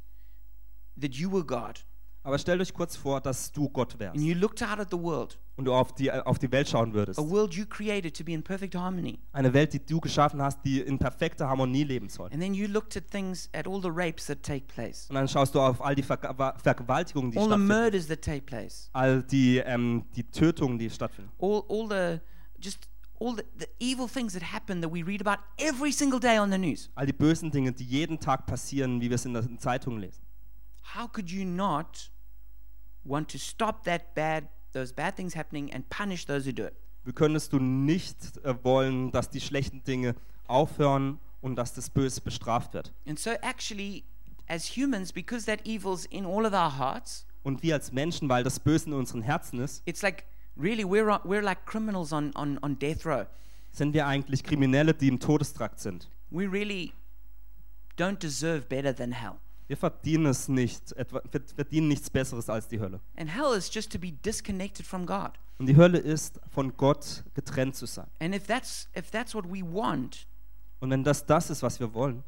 that 1.02 1.14
you 1.16 1.32
were 1.32 1.44
God 1.46 1.84
Aber 2.24 2.38
stellt 2.38 2.62
euch 2.62 2.72
kurz 2.72 2.96
vor, 2.96 3.20
dass 3.20 3.52
du 3.52 3.68
Gott 3.68 3.98
wärst 3.98 4.16
and 4.16 4.24
you 4.24 4.36
looked 4.36 4.62
out 4.62 4.80
at 4.80 4.90
the 4.92 4.98
world, 5.00 5.40
und 5.56 5.66
du 5.66 5.74
auf 5.74 5.96
die, 5.96 6.10
äh, 6.10 6.22
auf 6.24 6.38
die 6.38 6.52
Welt 6.52 6.70
schauen 6.70 6.94
würdest. 6.94 7.18
a 7.20 7.24
world 7.28 7.56
you 7.56 7.66
created 7.66 8.16
to 8.16 8.24
be 8.24 8.32
in 8.34 8.44
perfect 8.44 8.76
harmony. 8.76 9.18
Eine 9.34 9.52
Welt, 9.54 9.74
die 9.74 9.84
du 9.84 10.00
geschaffen 10.00 10.40
hast, 10.40 10.64
die 10.64 10.82
in 10.82 11.00
perfekter 11.00 11.50
Harmonie 11.50 11.84
leben 11.84 12.10
soll. 12.10 12.30
And 12.32 12.40
then 12.40 12.54
you 12.54 12.68
looked 12.68 12.96
at 12.96 13.10
things 13.10 13.50
at 13.54 13.68
all 13.68 13.82
the 13.82 13.90
rapes 13.92 14.28
that 14.28 14.44
take 14.44 14.68
place, 14.68 15.08
Und 15.10 15.16
dann 15.16 15.28
schaust 15.28 15.56
du 15.56 15.60
auf 15.60 15.82
all 15.84 15.96
die 15.96 16.04
Verga 16.04 16.56
Vergewaltigungen, 16.62 17.32
die 17.32 17.40
all 17.40 17.46
the 17.46 17.50
stattfinden. 17.54 17.68
murders 17.68 18.08
that 18.08 18.22
take 18.22 18.42
place, 18.42 18.90
All 18.94 19.24
die, 19.24 19.58
ähm, 19.58 20.06
die 20.16 20.24
Tötungen, 20.24 20.78
die 20.78 20.92
stattfinden. 20.92 21.32
all 21.40 21.64
all 21.70 21.90
the 21.90 22.20
just 22.64 22.88
all 23.20 23.36
the, 23.36 23.44
the 23.58 23.68
evil 23.80 24.08
things 24.08 24.34
that 24.34 24.44
happen 24.54 24.82
that 24.84 24.92
we 24.94 25.02
read 25.04 25.26
about 25.26 25.42
every 25.58 25.92
single 25.92 26.20
day 26.20 26.38
on 26.38 26.52
the 26.52 26.58
news. 26.60 26.92
All 26.94 27.08
die 27.08 27.14
bösen 27.14 27.50
Dinge, 27.50 27.72
die 27.72 27.84
jeden 27.84 28.20
Tag 28.20 28.46
passieren, 28.46 29.02
wie 29.02 29.10
wir 29.10 29.16
es 29.16 29.26
in 29.26 29.34
den 29.34 29.58
Zeitungen 29.58 30.00
lesen. 30.00 30.22
How 30.96 31.08
could 31.08 31.30
you 31.32 31.46
not 31.46 32.10
want 33.04 33.30
to 33.32 33.38
stop 33.38 33.84
that 33.86 34.13
bad 34.15 34.48
those 34.74 34.94
bad 34.94 35.15
things 35.15 35.36
happening 35.36 35.72
and 35.74 35.88
punish 35.89 36.26
those 36.26 36.46
who 36.46 36.54
do 36.54 36.63
it? 36.65 36.74
Wie 37.04 37.13
könntest 37.13 37.52
du 37.54 37.60
nicht 37.60 38.38
äh, 38.44 38.56
wollen, 38.63 39.12
dass 39.12 39.30
die 39.30 39.41
schlechten 39.41 39.84
Dinge 39.84 40.15
aufhören 40.48 41.20
und 41.41 41.56
dass 41.56 41.74
das 41.74 41.89
Böse 41.89 42.22
bestraft 42.22 42.74
wird? 42.74 42.94
And 43.08 43.17
so 43.20 43.32
actually 43.41 44.04
as 44.48 44.65
humans 44.78 45.12
because 45.12 45.46
that 45.46 45.65
evil's 45.65 46.06
in 46.06 46.26
all 46.26 46.46
of 46.46 46.54
our 46.54 46.78
hearts, 46.78 47.26
Und 47.44 47.63
wir 47.63 47.74
als 47.74 47.91
Menschen, 47.91 48.30
weil 48.30 48.44
das 48.44 48.60
Böse 48.60 48.86
in 48.88 48.94
unseren 48.94 49.24
Herzen 49.24 49.60
ist, 49.60 49.82
it's 49.86 50.04
like 50.04 50.26
really 50.56 50.84
we're 50.84 51.10
on- 51.12 51.22
we're 51.28 51.41
like 51.41 51.65
criminals 51.65 52.12
on 52.13 52.32
on 52.36 52.60
on 52.62 52.78
death 52.78 53.04
row. 53.06 53.26
sind 53.72 53.94
wir 53.94 54.06
eigentlich 54.06 54.44
Kriminelle, 54.44 54.94
die 54.94 55.08
im 55.08 55.20
Todestrakt 55.20 55.80
sind. 55.80 56.08
We 56.30 56.46
really 56.50 56.94
don't 57.98 58.20
deserve 58.22 58.62
better 58.67 58.96
than 58.96 59.12
hell. 59.12 59.38
Wir 59.72 59.78
verdienen 59.78 60.26
es 60.26 60.50
nicht, 60.50 60.92
etwa, 60.98 61.22
wir 61.32 61.42
verdienen 61.56 61.88
nichts 61.88 62.10
Besseres 62.10 62.50
als 62.50 62.68
die 62.68 62.78
Hölle. 62.82 63.00
And 63.16 63.34
hell 63.34 63.58
is 63.58 63.74
just 63.74 63.90
to 63.94 63.98
be 63.98 64.12
disconnected 64.12 64.86
from 64.86 65.06
God. 65.06 65.40
Und 65.60 65.68
die 65.68 65.78
Hölle 65.78 65.98
ist, 65.98 66.42
von 66.50 66.76
Gott 66.76 67.24
getrennt 67.36 67.78
zu 67.78 67.86
sein. 67.86 68.08
And 68.20 68.36
if 68.36 68.46
that's 68.48 68.90
if 68.98 69.12
that's 69.12 69.34
what 69.34 69.46
we 69.46 69.62
want, 69.62 70.28
Und 70.82 70.90
wenn 70.90 71.06
das 71.06 71.26
das 71.26 71.50
ist, 71.50 71.64
was 71.64 71.80
wir 71.80 71.94
wollen, 71.94 72.22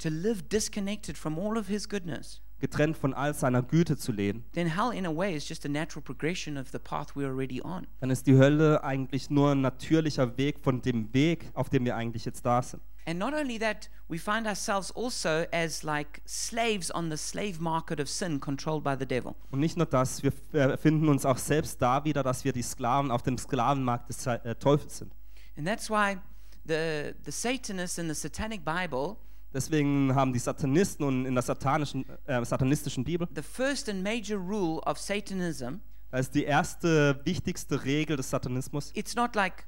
to 0.00 0.10
live 0.10 0.42
disconnected 0.50 1.16
from 1.16 1.38
all 1.38 1.56
of 1.56 1.66
his 1.66 1.88
goodness, 1.88 2.42
getrennt 2.60 2.98
von 2.98 3.14
all 3.14 3.32
seiner 3.32 3.62
Güte 3.62 3.96
zu 3.96 4.12
leben, 4.12 4.44
then 4.52 4.66
hell 4.66 4.92
in 4.92 5.06
a 5.06 5.16
way 5.16 5.34
is 5.34 5.48
just 5.48 5.64
a 5.64 5.70
natural 5.70 6.02
progression 6.02 6.58
of 6.58 6.72
the 6.72 6.78
path 6.78 7.16
we're 7.16 7.26
already 7.30 7.62
on. 7.62 7.86
dann 8.00 8.10
ist 8.10 8.26
die 8.26 8.36
Hölle 8.36 8.84
eigentlich 8.84 9.30
nur 9.30 9.52
ein 9.52 9.62
natürlicher 9.62 10.36
Weg 10.36 10.60
von 10.60 10.82
dem 10.82 11.14
Weg, 11.14 11.52
auf 11.54 11.70
dem 11.70 11.86
wir 11.86 11.96
eigentlich 11.96 12.26
jetzt 12.26 12.44
da 12.44 12.60
sind. 12.60 12.82
And 13.06 13.18
not 13.18 13.34
only 13.34 13.58
that, 13.58 13.90
we 14.08 14.18
find 14.18 14.46
ourselves 14.46 14.90
also 14.92 15.44
as 15.52 15.82
like 15.82 16.22
slaves 16.24 16.90
on 16.90 17.10
the 17.10 17.16
slave 17.16 17.60
market 17.60 17.98
of 18.00 18.08
sin 18.08 18.40
controlled 18.40 18.84
by 18.84 18.96
the 18.98 19.06
devil. 19.06 19.34
Und 19.50 19.60
nicht 19.60 19.76
nur 19.76 19.86
das, 19.86 20.22
wir 20.22 20.32
finden 20.78 21.08
uns 21.08 21.26
auch 21.26 21.38
selbst 21.38 21.80
da 21.82 22.04
wieder, 22.04 22.22
dass 22.22 22.44
wir 22.44 22.52
die 22.52 22.62
Sklaven 22.62 23.10
auf 23.10 23.22
dem 23.22 23.38
Sklavenmarkt 23.38 24.08
des 24.08 24.26
äh, 24.26 24.54
Teufels 24.56 24.98
sind. 24.98 25.12
And 25.56 25.66
that's 25.66 25.90
why 25.90 26.16
the 26.64 27.14
the 27.24 27.32
Satanists 27.32 27.98
in 27.98 28.08
the 28.08 28.14
satanic 28.14 28.64
Bible, 28.64 29.16
Deswegen 29.54 30.14
haben 30.14 30.32
die 30.32 30.38
Satanisten 30.38 31.04
und 31.04 31.26
in 31.26 31.34
der 31.34 31.42
satanischen, 31.42 32.06
äh, 32.26 32.42
satanistischen 32.44 33.04
Bibel, 33.04 33.28
the 33.34 33.42
first 33.42 33.88
and 33.88 34.02
major 34.02 34.38
rule 34.38 34.80
of 34.86 34.98
Satanism, 34.98 35.80
da 36.10 36.18
ist 36.18 36.34
die 36.34 36.44
erste 36.44 37.20
wichtigste 37.24 37.84
Regel 37.84 38.16
des 38.16 38.30
Satanismus, 38.30 38.90
it's 38.94 39.14
not 39.14 39.34
like 39.34 39.66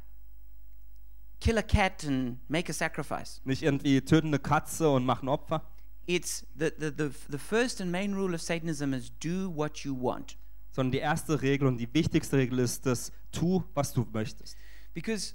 kill 1.40 1.58
a 1.58 1.62
cat 1.62 2.04
and 2.04 2.38
make 2.48 2.70
a 2.70 2.74
sacrifice. 2.74 3.40
nicht 3.44 3.62
irgendwie 3.62 4.00
töten 4.00 4.28
eine 4.28 4.38
Katze 4.38 4.88
und 4.90 5.04
machen 5.04 5.28
Opfer, 5.28 5.62
It's 6.06 6.44
the, 6.58 6.70
the, 6.78 6.90
the, 6.96 7.08
the 7.30 7.38
first 7.38 7.80
and 7.80 7.90
main 7.90 8.12
rule 8.14 8.34
of 8.34 8.42
Satanism 8.42 8.92
is 8.92 9.10
do 9.20 9.48
what 9.54 9.78
you 9.84 9.94
want. 9.98 10.36
sondern 10.70 10.92
die 10.92 10.98
erste 10.98 11.40
Regel 11.40 11.66
und 11.68 11.78
die 11.78 11.88
wichtigste 11.94 12.36
Regel 12.36 12.58
ist 12.58 12.84
das, 12.84 13.10
tu, 13.32 13.62
was 13.74 13.92
du 13.94 14.06
möchtest. 14.12 14.56
Because 14.92 15.34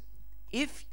if 0.54 0.86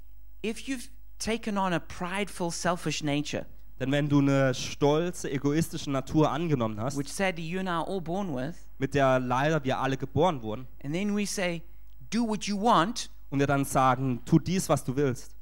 if 0.43 0.61
you've 0.69 0.89
taken 1.19 1.59
on 1.59 1.73
a 1.75 1.79
prideful, 1.79 2.51
selfish 2.51 3.03
nature, 3.03 3.45
Denn 3.79 3.93
wenn 3.93 4.09
du 4.09 4.21
eine 4.21 4.55
stolze, 4.55 5.31
egoistische 5.31 5.91
Natur 5.91 6.31
angenommen 6.31 6.81
hast, 6.81 6.97
which 6.97 7.13
sadly 7.13 7.47
you 7.47 7.59
and 7.59 7.69
I 7.69 7.73
are 7.73 7.87
all 7.87 8.01
born 8.01 8.35
with, 8.35 8.55
mit 8.79 8.95
der 8.95 9.19
leider 9.21 9.63
wir 9.65 9.79
alle 9.79 9.99
geboren 9.99 10.41
wurden, 10.43 10.67
and 10.83 10.95
then 10.95 11.15
we 11.15 11.27
say, 11.27 11.63
do 12.11 12.27
what 12.27 12.45
you 12.45 12.57
want, 12.59 13.11
und 13.31 13.39
wir 13.39 13.47
dann 13.47 13.65
sagen, 13.65 14.21
tu 14.25 14.39
dies, 14.39 14.69
was 14.69 14.85
du 14.85 14.97
willst, 14.97 15.35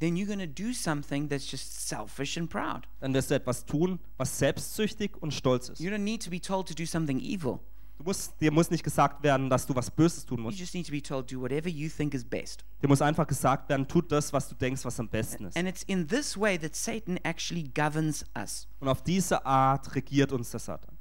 then 0.00 0.16
you're 0.16 0.26
going 0.26 0.38
to 0.40 0.46
do 0.46 0.72
something 0.72 1.28
that's 1.28 1.48
just 1.50 1.86
selfish 1.88 2.36
and 2.36 2.50
proud. 2.50 2.88
dann 3.00 3.14
wirst 3.14 3.30
du 3.30 3.34
etwas 3.34 3.64
tun, 3.64 3.98
was 4.16 4.38
selbstsüchtig 4.38 5.16
und 5.20 5.32
stolz 5.32 5.68
ist. 5.68 5.80
You 5.80 5.90
don't 5.90 5.98
need 5.98 6.22
to 6.24 6.30
be 6.30 6.40
told 6.40 6.66
to 6.68 6.74
do 6.74 6.84
something 6.86 7.20
evil. 7.20 7.60
Du 7.98 8.04
musst, 8.04 8.40
dir 8.40 8.50
muss 8.50 8.68
nicht 8.70 8.82
gesagt 8.82 9.22
werden, 9.22 9.48
dass 9.48 9.64
du 9.66 9.76
was 9.76 9.88
Böses 9.90 10.24
tun 10.26 10.38
You 10.38 10.44
musst. 10.44 10.58
just 10.58 10.74
need 10.74 10.86
to 10.86 10.90
be 10.92 11.00
told, 11.02 11.30
do 11.30 11.40
whatever 11.40 11.68
you 11.68 11.88
think 11.88 12.14
is 12.14 12.24
best. 12.24 12.64
Dir 12.82 12.88
muss 12.88 13.00
einfach 13.00 13.26
gesagt 13.28 13.68
werden, 13.68 13.86
tu 13.86 14.00
das, 14.00 14.32
was 14.32 14.48
du 14.48 14.56
denkst, 14.56 14.84
was 14.84 14.98
am 14.98 15.08
besten 15.08 15.44
ist. 15.44 15.56
And 15.56 15.68
it's 15.68 15.84
in 15.84 16.08
this 16.08 16.36
way 16.36 16.58
that 16.58 16.74
Satan 16.74 17.18
actually 17.22 17.68
governs 17.72 18.24
us. 18.36 18.66
Und 18.80 18.88
auf 18.88 19.02
diese 19.02 19.46
Art 19.46 19.94
regiert 19.94 20.32
uns 20.32 20.50
der 20.50 20.58
Satan. 20.58 20.98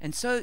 And 0.00 0.14
so 0.14 0.40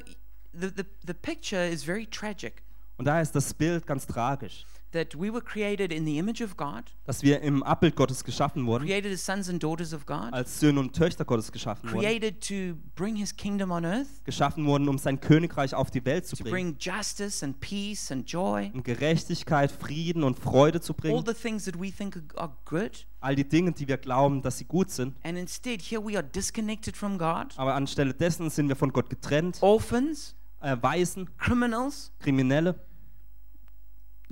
the, 0.54 0.70
the, 0.76 0.84
the 1.06 1.14
picture 1.14 1.68
is 1.68 1.84
very 1.84 2.08
tragic 2.08 2.64
Und 2.98 3.06
daher 3.06 3.22
ist 3.22 3.36
das 3.36 3.54
Bild 3.54 3.86
ganz 3.86 4.08
tragisch, 4.08 4.66
that 4.94 5.14
we 5.20 5.30
were 5.32 5.42
created 5.42 5.92
in 5.92 6.06
the 6.06 6.18
image 6.18 6.42
of 6.42 6.56
God, 6.56 6.84
dass 7.06 7.22
wir 7.22 7.42
im 7.42 7.62
Abbild 7.64 7.96
Gottes 7.96 8.24
geschaffen 8.24 8.66
wurden, 8.66 8.86
created 8.86 9.12
as 9.12 9.26
sons 9.26 9.50
and 9.50 9.62
daughters 9.62 9.94
of 9.94 10.06
God, 10.06 10.32
als 10.32 10.60
Söhne 10.60 10.80
und 10.80 10.94
Töchter 10.96 11.26
Gottes 11.26 11.52
geschaffen 11.52 11.92
wurden, 11.92 12.00
created 12.06 12.40
to 12.42 12.78
bring 12.96 13.16
his 13.16 13.36
kingdom 13.36 13.72
on 13.72 13.84
earth, 13.86 14.08
geschaffen 14.24 14.66
wurden, 14.66 14.88
um 14.88 14.98
sein 14.98 15.20
Königreich 15.20 15.76
auf 15.76 15.92
die 15.92 16.06
Welt 16.06 16.26
zu 16.26 16.36
to 16.38 16.44
bringen, 16.44 16.76
bring 16.76 16.78
justice 16.80 17.44
and 17.44 17.60
peace 17.60 18.12
and 18.12 18.30
joy, 18.32 18.72
um 18.74 18.82
Gerechtigkeit, 18.84 19.72
Frieden 19.72 20.24
und 20.24 20.40
Freude 20.40 20.80
zu 20.80 20.94
all 20.94 20.98
bringen, 21.02 21.24
the 21.26 21.34
things 21.34 21.66
that 21.66 21.80
we 21.80 21.92
think 21.92 22.16
are- 22.16 22.40
are 22.44 22.58
good. 22.66 23.06
all 23.20 23.36
die 23.36 23.48
Dinge, 23.48 23.72
die 23.72 23.88
wir 23.88 23.98
glauben, 23.98 24.42
dass 24.42 24.58
sie 24.60 24.66
gut 24.66 24.90
sind. 24.92 25.16
And 25.24 25.38
instead, 25.38 25.82
here 25.82 26.04
we 26.06 26.16
are 26.18 26.24
disconnected 26.24 26.96
from 26.96 27.18
God, 27.18 27.54
Aber 27.58 27.74
anstelle 27.76 28.14
dessen 28.14 28.50
sind 28.50 28.68
wir 28.70 28.76
von 28.76 28.92
Gott 28.94 29.10
getrennt, 29.10 29.58
orphans, 29.62 30.36
äh, 30.62 30.78
Waisen, 30.82 31.30
criminals, 31.38 32.12
Kriminelle, 32.20 32.76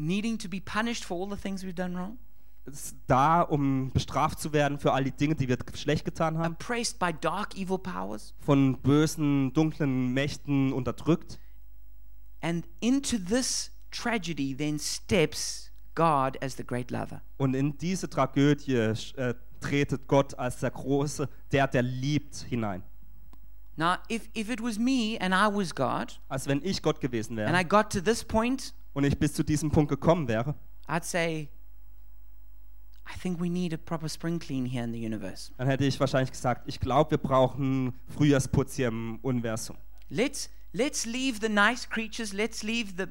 needing 0.02 0.38
to 0.40 0.50
be 0.50 0.60
punished 0.60 1.06
for 1.06 1.18
all 1.18 1.30
the 1.30 1.42
things 1.42 1.64
we've 1.64 1.76
done 1.76 1.96
wrong, 1.96 2.18
ist 2.66 2.96
da, 3.08 3.42
um 3.42 3.92
bestraft 3.92 4.40
zu 4.40 4.54
werden 4.54 4.78
für 4.80 4.94
all 4.94 5.04
die 5.04 5.12
Dinge, 5.12 5.36
die 5.36 5.48
wir 5.48 5.58
schlecht 5.74 6.06
getan 6.06 6.38
haben, 6.38 6.54
oppressed 6.54 7.00
by 7.00 7.12
dark, 7.14 7.56
evil 7.58 7.78
powers. 7.78 8.34
von 8.40 8.78
bösen, 8.82 9.54
dunklen 9.54 10.14
Mächten 10.14 10.74
unterdrückt. 10.74 11.40
And 12.42 12.68
into 12.80 13.18
this 13.18 13.72
tragedy 13.92 14.56
then 14.56 14.80
steps 14.80 15.72
God 15.96 16.42
as 16.42 16.56
the 16.56 16.64
great 16.64 16.92
lover. 16.92 17.22
Und 17.38 17.56
in 17.56 17.78
diese 17.78 18.10
Tragödie 18.10 18.76
äh, 18.76 19.36
tretet 19.60 20.08
Gott 20.08 20.38
als 20.38 20.60
der 20.60 20.72
Große, 20.72 21.30
der, 21.52 21.68
der 21.68 21.84
liebt, 21.84 22.46
hinein. 22.50 22.84
Now, 23.78 23.96
if, 24.10 24.30
if 24.36 24.50
it 24.50 24.62
was 24.62 24.78
me 24.78 25.18
and 25.20 25.34
I 25.34 25.48
was 25.48 25.74
God, 25.74 26.20
Als 26.28 26.48
wenn 26.48 26.62
ich 26.64 26.82
Gott 26.82 27.00
gewesen 27.00 27.40
and 27.40 27.50
I 27.50 27.54
wäre 27.54 27.66
got 27.66 27.92
to 27.92 28.02
this 28.02 28.24
point, 28.24 28.74
und 28.94 29.04
ich 29.04 29.18
bis 29.18 29.34
zu 29.34 29.44
diesem 29.44 29.72
Punkt 29.72 29.90
gekommen 29.90 30.28
wäre, 30.28 30.56
I'd 30.88 31.04
say, 31.04 31.50
I 33.08 33.18
think 33.20 33.40
we 33.42 33.50
need 33.50 33.74
a 33.74 33.78
proper 33.78 34.08
spring 34.08 34.40
clean 34.40 34.66
here 34.66 34.84
in 34.84 34.94
the 34.94 35.06
universe. 35.06 35.52
dann 35.58 35.68
hätte 35.68 35.86
ich 35.86 36.00
wahrscheinlich 36.00 36.32
gesagt, 36.32 36.64
ich 36.68 36.80
glaube, 36.80 37.12
wir 37.12 37.18
brauchen 37.18 37.94
Frühjahrsputz 38.10 38.76
hier 38.76 38.88
im 38.88 39.20
Universum. 39.22 39.76
Let's 40.10 40.50
let's 40.74 41.06
leave 41.06 41.40
the 41.42 41.50
nice 41.50 41.88
creatures. 41.90 42.32
Let's 42.34 42.64
leave 42.64 42.94
the 42.98 43.06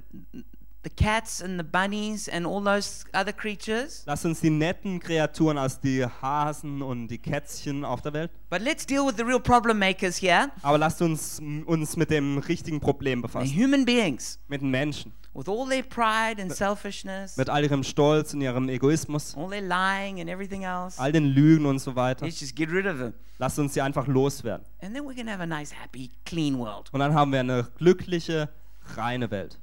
the 0.83 0.89
cats 0.91 1.43
and 1.43 1.59
the 1.61 1.65
bunnies 1.65 2.27
and 2.29 2.47
all 2.47 2.63
those 2.65 3.05
other 3.13 3.33
creatures. 3.35 4.03
Lass 4.07 4.25
uns 4.25 4.41
die 4.41 4.49
netten 4.49 4.99
Kreaturen 5.01 5.59
als 5.59 5.79
die 5.81 6.07
Hasen 6.07 6.81
und 6.81 7.09
die 7.09 7.19
Kätzchen 7.19 7.85
auf 7.85 8.01
der 8.01 8.15
Welt. 8.15 8.31
But 8.49 8.63
let's 8.63 8.87
deal 8.87 9.07
with 9.07 9.17
the 9.19 9.23
real 9.25 9.41
problem 9.41 9.79
makers 9.79 10.17
here, 10.23 10.51
Aber 10.63 10.79
lasst 10.79 11.03
uns 11.03 11.39
uns 11.67 11.97
mit 11.97 12.11
dem 12.11 12.39
richtigen 12.39 12.81
Problem 12.81 13.19
the 13.19 13.23
befassen. 13.23 13.55
human 13.55 13.85
beings, 13.85 14.39
Mit 14.49 14.63
den 14.63 14.71
Menschen. 14.71 15.13
With 15.35 15.49
all 15.49 15.67
their 15.69 15.83
pride 15.83 16.41
and 16.41 16.53
selfishness, 16.53 17.37
Mit 17.37 17.49
all 17.49 17.63
ihrem 17.63 17.83
Stolz 17.83 18.35
und 18.35 18.41
ihrem 18.41 18.69
Egoismus. 18.69 19.35
all 19.37 19.49
their 19.51 19.63
lying 19.63 20.21
and 20.21 20.29
everything 20.29 20.65
else. 20.65 20.99
All 21.01 21.13
den 21.13 21.25
Lügen 21.27 21.67
und 21.67 21.79
so 21.79 21.95
weiter. 21.97 22.25
Let's 22.25 22.41
just 22.41 22.57
get 22.57 22.71
rid 22.71 22.87
of 22.87 22.99
them, 22.99 23.15
Lasst 23.39 23.59
uns 23.59 23.75
sie 23.75 23.81
einfach 23.81 24.07
loswerden. 24.07 24.65
and 24.81 24.95
then 24.95 25.07
we 25.09 25.15
can 25.15 25.29
have 25.29 25.41
a 25.43 25.47
nice, 25.47 25.73
happy, 25.73 26.11
clean 26.25 26.59
world. 26.59 26.89
Und 26.93 27.01
dann 27.01 27.15
haben 27.15 27.33
wir 27.33 27.41
eine 27.41 27.69
glückliche, 27.79 28.49
reine 28.97 29.31
Welt. 29.31 29.59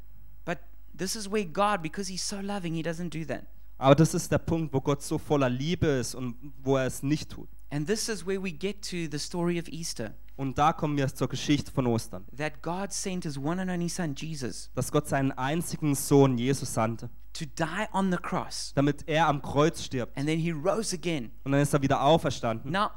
But 0.45 0.59
this 0.97 1.15
is 1.15 1.29
where 1.31 1.45
God, 1.45 1.81
because 1.81 2.09
He's 2.11 2.27
so 2.27 2.37
loving, 2.39 2.73
He 2.73 2.81
doesn't 2.81 3.09
do 3.09 3.25
that. 3.25 3.43
Aber 3.79 3.93
das 3.95 4.13
ist 4.13 4.31
der 4.31 4.39
Punkt, 4.39 4.73
wo 4.73 4.81
Gott 4.81 5.03
so 5.03 5.17
voller 5.19 5.49
Liebe 5.49 5.85
ist 5.87 6.15
und 6.15 6.35
wo 6.63 6.77
er 6.77 6.87
es 6.87 7.03
nicht 7.03 7.29
tut. 7.29 7.47
And 7.69 7.85
this 7.85 8.07
is 8.09 8.25
where 8.25 8.41
we 8.41 8.51
get 8.51 8.81
to 8.89 9.07
the 9.11 9.19
story 9.19 9.59
of 9.59 9.67
Easter 9.67 10.15
Und 10.37 10.57
da 10.57 10.71
kommen 10.71 10.95
wir 10.97 11.07
zur 11.13 11.27
Geschichte 11.27 11.71
von 11.71 11.87
Ostern. 11.87 12.25
that 12.37 12.61
God 12.61 12.93
sent 12.93 13.23
His 13.25 13.37
one 13.37 13.59
and 13.61 13.69
only 13.69 13.89
Son, 13.89 14.13
Jesus, 14.15 14.69
Dass 14.75 14.91
Gott 14.91 15.07
seinen 15.07 15.31
einzigen 15.33 15.95
Sohn 15.95 16.37
Jesus 16.37 16.73
sandte, 16.73 17.09
to 17.33 17.45
die 17.45 17.87
on 17.91 18.11
the 18.11 18.17
cross. 18.17 18.71
damit 18.75 19.03
er 19.07 19.27
am 19.27 19.41
Kreuz 19.41 19.83
stirbt. 19.83 20.15
And 20.17 20.27
then 20.27 20.39
He 20.39 20.51
rose 20.51 20.95
again. 20.95 21.31
Und 21.43 21.51
dann 21.53 21.61
ist 21.61 21.73
er 21.73 21.81
wieder 21.81 22.01
auferstanden. 22.01 22.71
Now, 22.71 22.89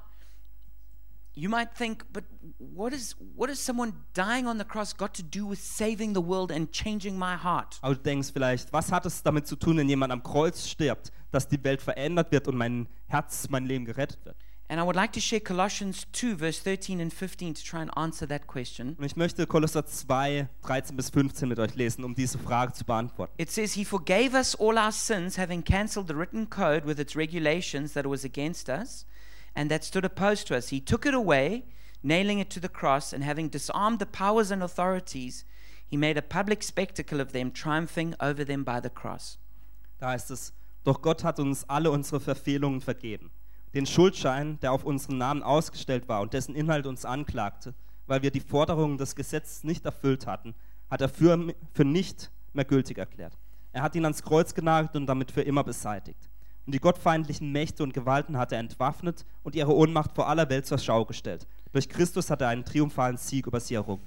you 1.35 1.49
might 1.49 1.75
think, 1.75 2.05
but 2.13 2.25
what 2.59 2.93
is 2.93 3.17
what 3.37 3.49
is 3.51 3.65
someone 3.65 3.93
dying 4.15 4.47
on 4.47 4.59
the 4.59 4.65
cross 4.65 4.95
got 4.97 5.15
to 5.15 5.23
do 5.23 5.49
with 5.49 5.59
saving 5.61 6.15
the 6.15 6.23
world 6.23 6.53
and 6.53 6.71
changing 6.73 7.19
my 7.19 7.37
heart? 7.37 7.79
Aber 7.81 7.95
du 7.95 8.03
denkst 8.03 8.31
vielleicht, 8.33 8.73
was 8.73 8.93
hat 8.93 9.07
es 9.07 9.23
damit 9.23 9.47
zu 9.47 9.57
tun, 9.57 9.79
wenn 9.79 9.89
jemand 9.89 10.13
am 10.13 10.23
Kreuz 10.23 10.69
stirbt, 10.69 11.11
dass 11.31 11.49
die 11.49 11.63
Welt 11.65 11.81
verändert 11.81 12.33
wird 12.33 12.49
und 12.49 12.57
mein 12.57 12.87
Herz, 13.07 13.49
mein 13.49 13.65
Leben 13.65 13.85
gerettet 13.87 14.25
wird? 14.27 14.37
And 14.71 14.79
I 14.79 14.85
would 14.85 14.95
like 14.95 15.11
to 15.15 15.21
share 15.21 15.41
Colossians 15.41 16.07
2, 16.13 16.37
verse 16.37 16.61
13 16.61 17.01
and 17.01 17.13
15 17.13 17.55
to 17.55 17.65
try 17.65 17.83
and 17.83 17.91
answer 17.97 18.25
that 18.29 18.47
question. 18.47 18.95
Und 18.99 19.05
ich 19.05 19.17
möchte 19.17 19.45
Kolosser 19.49 19.85
2, 19.85 20.49
13 20.63 20.97
bis 20.97 21.11
15 21.11 21.49
mit 21.49 21.59
euch 21.59 21.75
lesen, 21.75 22.05
um 22.05 22.15
diese 22.15 22.39
Frage 22.39 22.73
zu 22.73 22.85
beantworten. 22.85 23.33
It 23.37 23.51
says, 23.51 23.73
He 23.75 23.85
forgave 23.85 24.33
us 24.33 24.55
all 24.55 24.79
our 24.79 24.93
sins, 24.93 25.37
having 25.37 25.65
cancelled 25.65 26.07
the 26.07 26.15
written 26.15 26.49
code 26.49 26.87
with 26.87 27.01
its 27.01 27.17
regulations 27.17 27.95
that 27.95 28.07
was 28.07 28.25
against 28.25 28.69
us 28.69 29.07
and 29.57 29.69
that 29.73 29.83
stood 29.83 30.05
opposed 30.05 30.47
to 30.47 30.55
us. 30.55 30.69
He 30.69 30.81
took 30.81 31.05
it 31.05 31.15
away, 31.15 31.65
nailing 32.05 32.39
it 32.39 32.49
to 32.51 32.61
the 32.61 32.69
cross, 32.69 33.13
and 33.13 33.25
having 33.25 33.49
disarmed 33.51 33.99
the 33.99 34.07
powers 34.07 34.53
and 34.53 34.63
authorities, 34.63 35.45
He 35.85 35.97
made 35.97 36.17
a 36.17 36.23
public 36.23 36.63
spectacle 36.63 37.21
of 37.21 37.33
them, 37.33 37.51
triumphing 37.51 38.15
over 38.21 38.45
them 38.45 38.63
by 38.63 38.79
the 38.79 38.91
cross. 38.91 39.37
Da 39.99 40.11
heißt 40.11 40.31
es, 40.31 40.53
doch 40.85 41.03
Gott 41.03 41.25
hat 41.25 41.41
uns 41.41 41.65
alle 41.69 41.91
unsere 41.91 42.21
Verfehlungen 42.21 42.81
vergeben. 42.81 43.33
Den 43.75 43.87
Schuldschein, 43.87 44.59
der 44.61 44.73
auf 44.73 44.85
unseren 44.85 45.19
Namen 45.19 45.43
ausgestellt 45.43 46.09
war 46.09 46.21
und 46.23 46.33
dessen 46.33 46.55
Inhalt 46.55 46.87
uns 46.87 47.05
anklagte, 47.05 47.75
weil 48.07 48.23
wir 48.23 48.31
die 48.31 48.41
Forderungen 48.41 48.99
des 48.99 49.15
Gesetzes 49.15 49.63
nicht 49.63 49.85
erfüllt 49.85 50.27
hatten, 50.27 50.55
hat 50.91 51.01
er 51.01 51.09
für, 51.09 51.55
für 51.73 51.85
nicht 51.85 52.31
mehr 52.53 52.65
gültig 52.65 52.99
erklärt. 52.99 53.39
Er 53.73 53.83
hat 53.83 53.95
ihn 53.95 54.05
ans 54.05 54.23
Kreuz 54.23 54.55
genagelt 54.55 54.97
und 54.97 55.07
damit 55.07 55.31
für 55.31 55.43
immer 55.43 55.63
beseitigt. 55.63 56.29
Und 56.67 56.75
die 56.75 56.81
gottfeindlichen 56.81 57.53
Mächte 57.53 57.83
und 57.83 57.95
Gewalten 57.95 58.37
hat 58.37 58.53
er 58.53 58.59
entwaffnet 58.59 59.25
und 59.45 59.55
ihre 59.55 59.75
Ohnmacht 59.75 60.13
vor 60.13 60.29
aller 60.29 60.49
Welt 60.51 60.67
zur 60.67 60.79
Schau 60.79 61.05
gestellt. 61.05 61.47
Durch 61.73 61.89
Christus 61.89 62.31
hat 62.31 62.43
er 62.43 62.49
einen 62.49 62.65
triumphalen 62.65 63.17
Sieg 63.17 63.47
über 63.47 63.61
sie 63.61 63.75
errungen. 63.75 64.03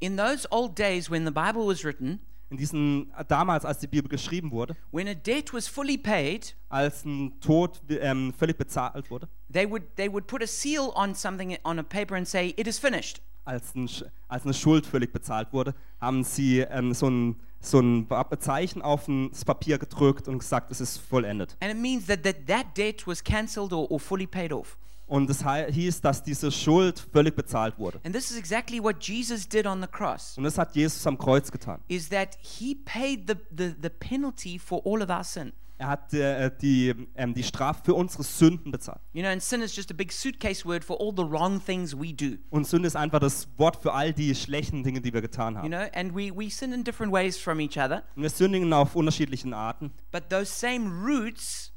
In 0.00 0.16
those 0.16 0.48
old 0.50 0.78
days 0.78 1.10
when 1.10 1.24
the 1.26 1.30
Bible 1.30 1.66
was 1.66 1.84
written, 1.84 2.20
In 2.50 2.56
diesen, 2.56 3.12
damals, 3.28 3.64
als 3.64 3.78
die 3.78 3.86
Bibel 3.86 4.08
geschrieben 4.08 4.50
wurde, 4.50 4.76
when 4.90 5.06
a 5.06 5.14
debt 5.14 5.54
was 5.54 5.68
fully 5.68 5.96
paid, 5.96 6.56
als 6.68 7.04
ein 7.04 7.40
Tod 7.40 7.80
ähm, 7.88 8.32
völlig 8.36 8.58
bezahlt 8.58 9.08
wurde, 9.10 9.28
they 9.52 9.70
would, 9.70 9.84
they 9.96 10.10
would 10.12 10.26
put 10.26 10.42
a 10.42 10.46
seal 10.46 10.90
on 10.94 11.14
something 11.14 11.56
on 11.62 11.78
a 11.78 11.82
paper 11.82 12.16
and 12.16 12.26
say, 12.26 12.52
It 12.56 12.66
is 12.66 12.78
finished. 12.78 13.22
als, 13.44 13.74
ein, 13.74 13.88
als 14.28 14.44
eine 14.44 14.54
Schuld 14.54 14.84
völlig 14.86 15.12
bezahlt 15.12 15.52
wurde, 15.52 15.74
haben 16.00 16.24
sie 16.24 16.60
ähm, 16.60 16.92
so 16.92 17.08
ein, 17.08 17.36
so 17.60 17.80
ein 17.80 18.06
Zeichen 18.38 18.82
auf 18.82 19.06
das 19.06 19.44
Papier 19.44 19.78
gedrückt 19.78 20.28
und 20.28 20.38
gesagt, 20.38 20.70
es 20.70 20.80
ist 20.80 20.98
vollendet. 20.98 21.56
And 21.60 21.72
it 21.72 21.78
means 21.78 22.06
that 22.06 22.22
that, 22.24 22.46
that 22.46 22.76
debt 22.76 23.06
was 23.06 23.22
cancelled 23.22 23.72
or, 23.72 23.90
or 23.90 24.00
fully 24.00 24.26
paid 24.26 24.52
off. 24.52 24.76
Und 25.10 25.28
es 25.28 25.44
hieß, 25.44 26.00
dass 26.00 26.22
diese 26.22 26.52
Schuld 26.52 27.04
völlig 27.12 27.34
bezahlt 27.34 27.78
wurde. 27.78 28.00
And 28.04 28.14
this 28.14 28.30
is 28.30 28.38
exactly 28.38 28.80
what 28.82 29.02
Jesus 29.02 29.48
did 29.48 29.66
on 29.66 29.80
the 29.82 29.88
cross. 29.88 30.38
Und 30.38 30.44
das 30.44 30.56
hat 30.56 30.74
Jesus 30.76 31.04
am 31.06 31.18
Kreuz 31.18 31.50
getan. 31.50 31.80
Is 31.88 32.08
that 32.10 32.38
he 32.40 32.74
paid 32.76 33.28
the, 33.28 33.34
the, 33.50 33.74
the 33.82 33.88
penalty 33.90 34.58
for 34.58 34.80
all 34.86 35.02
of 35.02 35.10
our 35.10 35.24
sin. 35.24 35.52
Er 35.78 35.88
hat 35.88 36.12
äh, 36.12 36.50
die, 36.60 36.94
ähm, 37.16 37.32
die 37.32 37.42
Strafe 37.42 37.80
für 37.86 37.94
unsere 37.94 38.22
Sünden 38.22 38.70
bezahlt. 38.70 39.00
You 39.14 39.22
know, 39.22 39.30
and 39.30 39.42
sin 39.42 39.62
is 39.62 39.74
just 39.74 39.90
a 39.90 39.94
big 39.94 40.12
suitcase 40.12 40.64
word 40.66 40.84
for 40.84 41.00
all 41.00 41.10
the 41.16 41.24
wrong 41.24 41.58
things 41.64 41.92
we 41.98 42.12
do. 42.12 42.36
Und 42.50 42.66
Sünde 42.66 42.86
ist 42.86 42.96
einfach 42.96 43.18
das 43.18 43.48
Wort 43.56 43.76
für 43.82 43.94
all 43.94 44.12
die 44.12 44.34
schlechten 44.34 44.84
Dinge, 44.84 45.00
die 45.00 45.12
wir 45.14 45.22
getan 45.22 45.54
You 45.54 45.60
haben. 45.60 45.68
know, 45.70 45.86
and 45.94 46.14
we, 46.14 46.30
we 46.36 46.50
sin 46.50 46.72
in 46.74 46.84
different 46.84 47.12
ways 47.12 47.38
from 47.38 47.58
each 47.60 47.78
other, 47.78 48.02
Und 48.14 48.22
wir 48.22 48.28
sündigen 48.30 48.70
auf 48.74 48.94
unterschiedlichen 48.94 49.54
Arten. 49.54 49.90
but 50.12 50.28
those 50.28 50.52
same 50.52 50.86
roots 51.02 51.69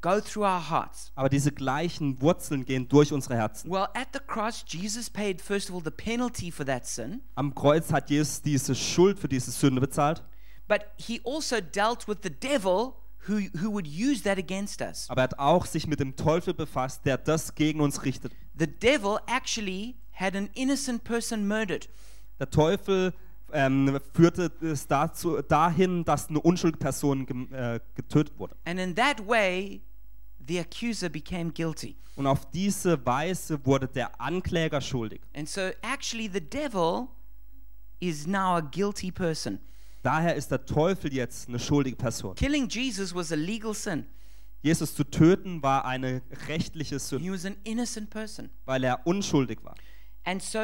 go 0.00 0.20
through 0.20 0.44
our 0.44 0.70
hearts. 0.70 1.12
Aber 1.14 1.28
diese 1.28 1.52
gleichen 1.52 2.20
Wurzeln 2.20 2.64
gehen 2.64 2.88
durch 2.88 3.12
unsere 3.12 3.36
Herzen. 3.36 3.70
Well, 3.70 3.88
at 3.94 4.08
the 4.12 4.20
cross, 4.26 4.64
Jesus 4.66 5.10
paid, 5.10 5.40
first 5.40 5.68
of 5.70 5.76
all, 5.76 5.82
the 5.84 5.90
penalty 5.90 6.50
for 6.50 6.64
that 6.66 6.86
sin, 6.86 7.20
Am 7.34 7.54
Kreuz 7.54 7.92
hat 7.92 8.10
Jesus 8.10 8.42
diese 8.42 8.74
Schuld 8.74 9.18
für 9.18 9.28
diese 9.28 9.50
Sünde 9.50 9.80
bezahlt. 9.80 10.22
but 10.68 10.86
he 10.96 11.20
also 11.24 11.60
dealt 11.60 12.08
with 12.08 12.18
the 12.22 12.30
devil 12.30 12.94
who, 13.28 13.40
who 13.60 13.70
would 13.70 13.86
use 13.86 14.22
that 14.22 14.38
against 14.38 14.80
us. 14.80 15.08
Aber 15.10 15.20
er 15.20 15.24
hat 15.24 15.38
auch 15.38 15.66
sich 15.66 15.86
mit 15.86 16.00
dem 16.00 16.16
Teufel 16.16 16.54
befasst, 16.54 17.04
der 17.04 17.18
das 17.18 17.54
gegen 17.54 17.80
uns 17.80 18.04
richtet. 18.04 18.32
The 18.58 18.66
devil 18.66 19.18
actually 19.26 19.96
had 20.12 20.34
an 20.34 20.48
innocent 20.54 21.04
person 21.04 21.46
murdered. 21.46 21.88
Der 22.38 22.48
Teufel 22.50 23.12
ähm, 23.52 23.98
führte 24.12 24.50
es 24.62 24.86
dazu, 24.86 25.40
dahin, 25.42 26.04
dass 26.04 26.28
eine 26.28 26.40
unschuldige 26.40 26.78
Person 26.78 27.26
äh, 27.52 27.80
getötet 27.94 28.38
wurde. 28.38 28.56
And 28.64 28.80
in 28.80 28.94
that 28.96 29.26
way, 29.26 29.80
the 30.46 30.58
accuser 30.60 31.08
became 31.08 31.50
guilty. 31.52 31.96
Und 32.16 32.26
auf 32.26 32.50
diese 32.50 33.04
Weise 33.06 33.64
wurde 33.64 33.88
der 33.88 34.20
Ankläger 34.20 34.80
schuldig. 34.80 35.22
And 35.34 35.48
so, 35.48 35.60
actually, 35.82 36.28
the 36.32 36.40
devil 36.40 37.08
is 38.00 38.26
now 38.26 38.56
a 38.56 38.60
guilty 38.60 39.10
person. 39.10 39.58
Daher 40.02 40.34
ist 40.34 40.50
der 40.50 40.64
Teufel 40.64 41.12
jetzt 41.12 41.48
eine 41.48 41.58
schuldige 41.58 41.96
Person. 41.96 42.34
Killing 42.34 42.68
Jesus 42.68 43.14
was 43.14 43.32
a 43.32 43.36
legal 43.36 43.72
sin, 43.72 44.04
Jesus 44.60 44.94
zu 44.94 45.04
töten 45.04 45.62
war 45.62 45.84
eine 45.84 46.22
rechtliche 46.48 46.98
Sünde, 46.98 47.24
he 47.24 47.32
was 47.32 47.44
an 47.44 47.56
innocent 47.64 48.10
person. 48.10 48.50
weil 48.64 48.84
er 48.84 49.06
unschuldig 49.06 49.58
war. 49.64 49.74
And 50.24 50.42
so, 50.42 50.58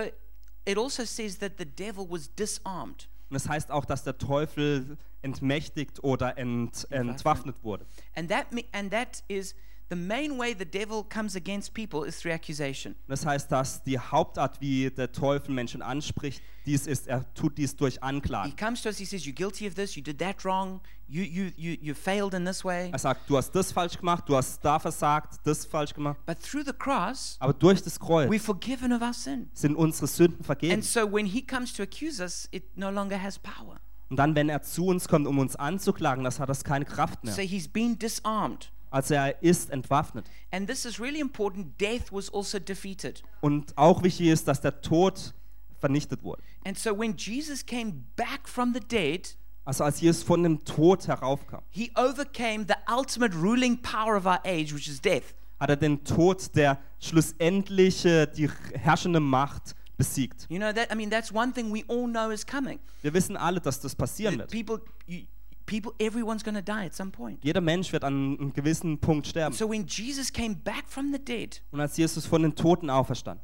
it 0.68 0.76
also 0.76 1.04
says 1.04 1.38
that 1.38 1.52
the 1.58 1.64
devil 1.64 2.06
was 2.08 2.28
disarmed. 2.34 3.08
Und 3.30 3.34
das 3.34 3.48
heißt 3.48 3.70
auch, 3.70 3.84
dass 3.86 4.04
der 4.04 4.18
Teufel 4.18 4.98
entmächtigt 5.22 6.02
oder 6.04 6.36
ent, 6.36 6.86
entwaffnet 6.90 7.56
wurde. 7.62 7.86
And 8.14 8.30
that, 8.30 8.46
and 8.72 8.90
that 8.90 9.22
is 9.28 9.54
the 9.90 9.96
main 9.96 10.38
way 10.38 10.54
the 10.58 10.64
devil 10.64 11.04
comes 11.04 11.34
against 11.36 11.72
people 11.74 12.04
is 12.06 12.18
through 12.20 12.32
accusation. 12.34 12.94
Das 13.06 13.24
heißt, 13.24 13.50
dass 13.50 13.82
die 13.82 13.98
Hauptart, 13.98 14.60
wie 14.60 14.90
der 14.90 15.12
Teufel 15.12 15.52
Menschen 15.54 15.82
anspricht, 15.82 16.42
dies 16.66 16.86
ist, 16.86 17.06
er 17.08 17.24
tut 17.34 17.56
dies 17.56 17.74
durch 17.76 17.94
He 17.94 18.00
Anklagen. 18.02 18.54
comes 18.56 18.82
to 18.82 18.88
us, 18.90 18.98
he 18.98 19.04
says, 19.06 19.24
You're 19.24 19.32
guilty 19.34 19.66
of 19.66 19.74
this, 19.74 19.94
you 19.96 20.02
did 20.02 20.18
that 20.18 20.44
wrong, 20.44 20.80
you, 21.08 21.22
you, 21.22 21.50
you, 21.56 21.76
you 21.80 21.94
failed 21.94 22.34
in 22.34 22.44
this 22.44 22.64
way. 22.64 22.90
Er 22.92 22.98
sagt, 22.98 23.28
du 23.30 23.36
hast 23.38 23.50
das 23.52 23.72
falsch 23.72 23.96
gemacht, 23.96 24.24
du 24.28 24.36
hast 24.36 24.62
da 24.62 24.78
versagt, 24.78 25.36
das 25.44 25.64
falsch 25.64 25.94
gemacht. 25.94 26.18
But 26.26 26.42
through 26.42 26.64
the 26.66 26.72
cross, 26.74 27.36
Aber 27.40 27.54
durch 27.54 27.82
das 27.82 27.98
Kreuz 27.98 28.30
we're 28.30 28.38
forgiven 28.38 28.92
of 28.92 29.00
our 29.00 29.14
sin. 29.14 29.48
sind 29.54 29.74
unsere 29.76 30.06
Sünden 30.06 30.38
And 30.40 30.46
vergeben. 30.46 30.82
so 30.82 31.10
when 31.10 31.24
he 31.26 31.40
comes 31.40 31.72
to 31.72 31.82
accuse 31.82 32.20
us, 32.22 32.48
it 32.50 32.76
no 32.76 32.90
longer 32.90 33.20
has 33.22 33.38
power. 33.38 33.78
Und 34.10 34.16
dann, 34.16 34.34
wenn 34.34 34.48
er 34.48 34.62
zu 34.62 34.86
uns 34.86 35.06
kommt, 35.08 35.26
um 35.26 35.38
uns 35.38 35.54
anzuklagen, 35.56 36.24
das 36.24 36.40
hat 36.40 36.48
das 36.48 36.64
keine 36.64 36.84
Kraft 36.84 37.24
mehr. 37.24 37.34
So 37.34 37.42
he's 37.42 37.68
been 37.68 37.98
disarmed. 37.98 38.70
Also 38.90 39.14
er 39.14 39.42
ist 39.42 39.70
entwaffnet. 39.70 40.26
And 40.50 40.68
this 40.68 40.84
is 40.84 40.98
really 41.00 41.20
important. 41.20 41.80
Death 41.80 42.10
was 42.12 42.32
also 42.32 42.58
defeated. 42.58 43.22
Und 43.40 43.76
auch 43.76 44.02
wichtig 44.02 44.28
ist, 44.28 44.48
dass 44.48 44.60
der 44.60 44.80
Tod 44.80 45.34
vernichtet 45.78 46.22
wurde. 46.22 46.42
And 46.64 46.78
so 46.78 46.96
when 46.98 47.16
Jesus 47.16 47.64
came 47.64 48.04
back 48.16 48.48
from 48.48 48.72
the 48.74 48.80
dead, 48.80 49.36
Also 49.64 49.84
als 49.84 50.00
Jesus 50.00 50.22
von 50.22 50.42
dem 50.42 50.64
Tod 50.64 51.06
heraufkam, 51.06 51.62
he 51.70 51.90
overcame 51.94 52.64
the 52.66 52.74
ultimate 52.90 53.34
ruling 53.36 53.80
power 53.82 54.16
of 54.16 54.24
our 54.24 54.40
age, 54.44 54.74
which 54.74 54.88
is 54.88 55.00
death. 55.00 55.34
hat 55.60 55.70
er 55.70 55.76
den 55.76 56.02
Tod, 56.04 56.54
der 56.56 56.78
schlussendliche, 57.00 58.26
die 58.28 58.48
herrschende 58.74 59.20
Macht 59.20 59.74
besiegt. 59.96 60.46
You 60.48 60.58
know 60.58 60.72
that 60.72 60.90
I 60.92 60.96
mean 60.96 61.10
that's 61.10 61.32
one 61.32 61.52
thing 61.52 61.72
we 61.72 61.84
all 61.88 62.06
know 62.08 62.30
is 62.30 62.46
coming. 62.46 62.78
Wir 63.02 63.12
wissen 63.12 63.36
alle, 63.36 63.60
dass 63.60 63.80
das 63.80 63.94
passieren 63.94 64.38
wird. 64.38 64.50
People 64.50 64.80
you, 65.06 65.22
people 65.68 65.92
everyone's 66.04 66.42
going 66.42 66.56
to 66.56 66.62
die 66.62 66.86
at 66.86 66.94
some 66.94 67.10
point. 67.12 67.44
Jeder 67.44 67.60
Mensch 67.60 67.92
wird 67.92 68.02
an 68.02 68.36
einem 68.38 68.52
gewissen 68.52 68.98
Punkt 68.98 69.26
sterben. 69.26 69.54
So 69.54 69.68
when 69.68 69.86
Jesus 69.86 70.32
came 70.32 70.56
back 70.56 70.84
from 70.88 71.12
the 71.12 71.18
dead, 71.24 71.62
Und 71.70 71.80
als 71.80 71.96
Jesus 71.96 72.26
von 72.26 72.42
den 72.42 72.54
Toten 72.56 72.90
auferstand, 72.90 73.40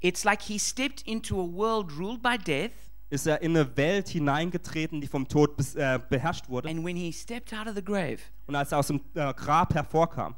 it's 0.00 0.24
like 0.24 0.42
he 0.42 0.58
stepped 0.58 1.02
into 1.06 1.40
a 1.40 1.46
world 1.46 1.92
ruled 1.98 2.22
by 2.22 2.36
death, 2.38 2.72
ist 3.10 3.26
er 3.26 3.40
in 3.42 3.56
eine 3.56 3.76
Welt 3.76 4.08
hineingetreten, 4.08 5.00
die 5.00 5.06
vom 5.06 5.28
Tod 5.28 5.56
bes- 5.58 5.76
äh, 5.76 6.00
beherrscht 6.08 6.48
wurde. 6.48 6.68
and 6.68 6.84
when 6.84 6.96
he 6.96 7.12
stepped 7.12 7.52
out 7.54 7.68
of 7.68 7.74
the 7.76 7.84
grave, 7.84 8.18
Und 8.46 8.56
als 8.56 8.72
er 8.72 8.78
aus 8.78 8.88
dem 8.88 9.00
äh, 9.14 9.32
Grab 9.34 9.74
hervorkam, 9.74 10.34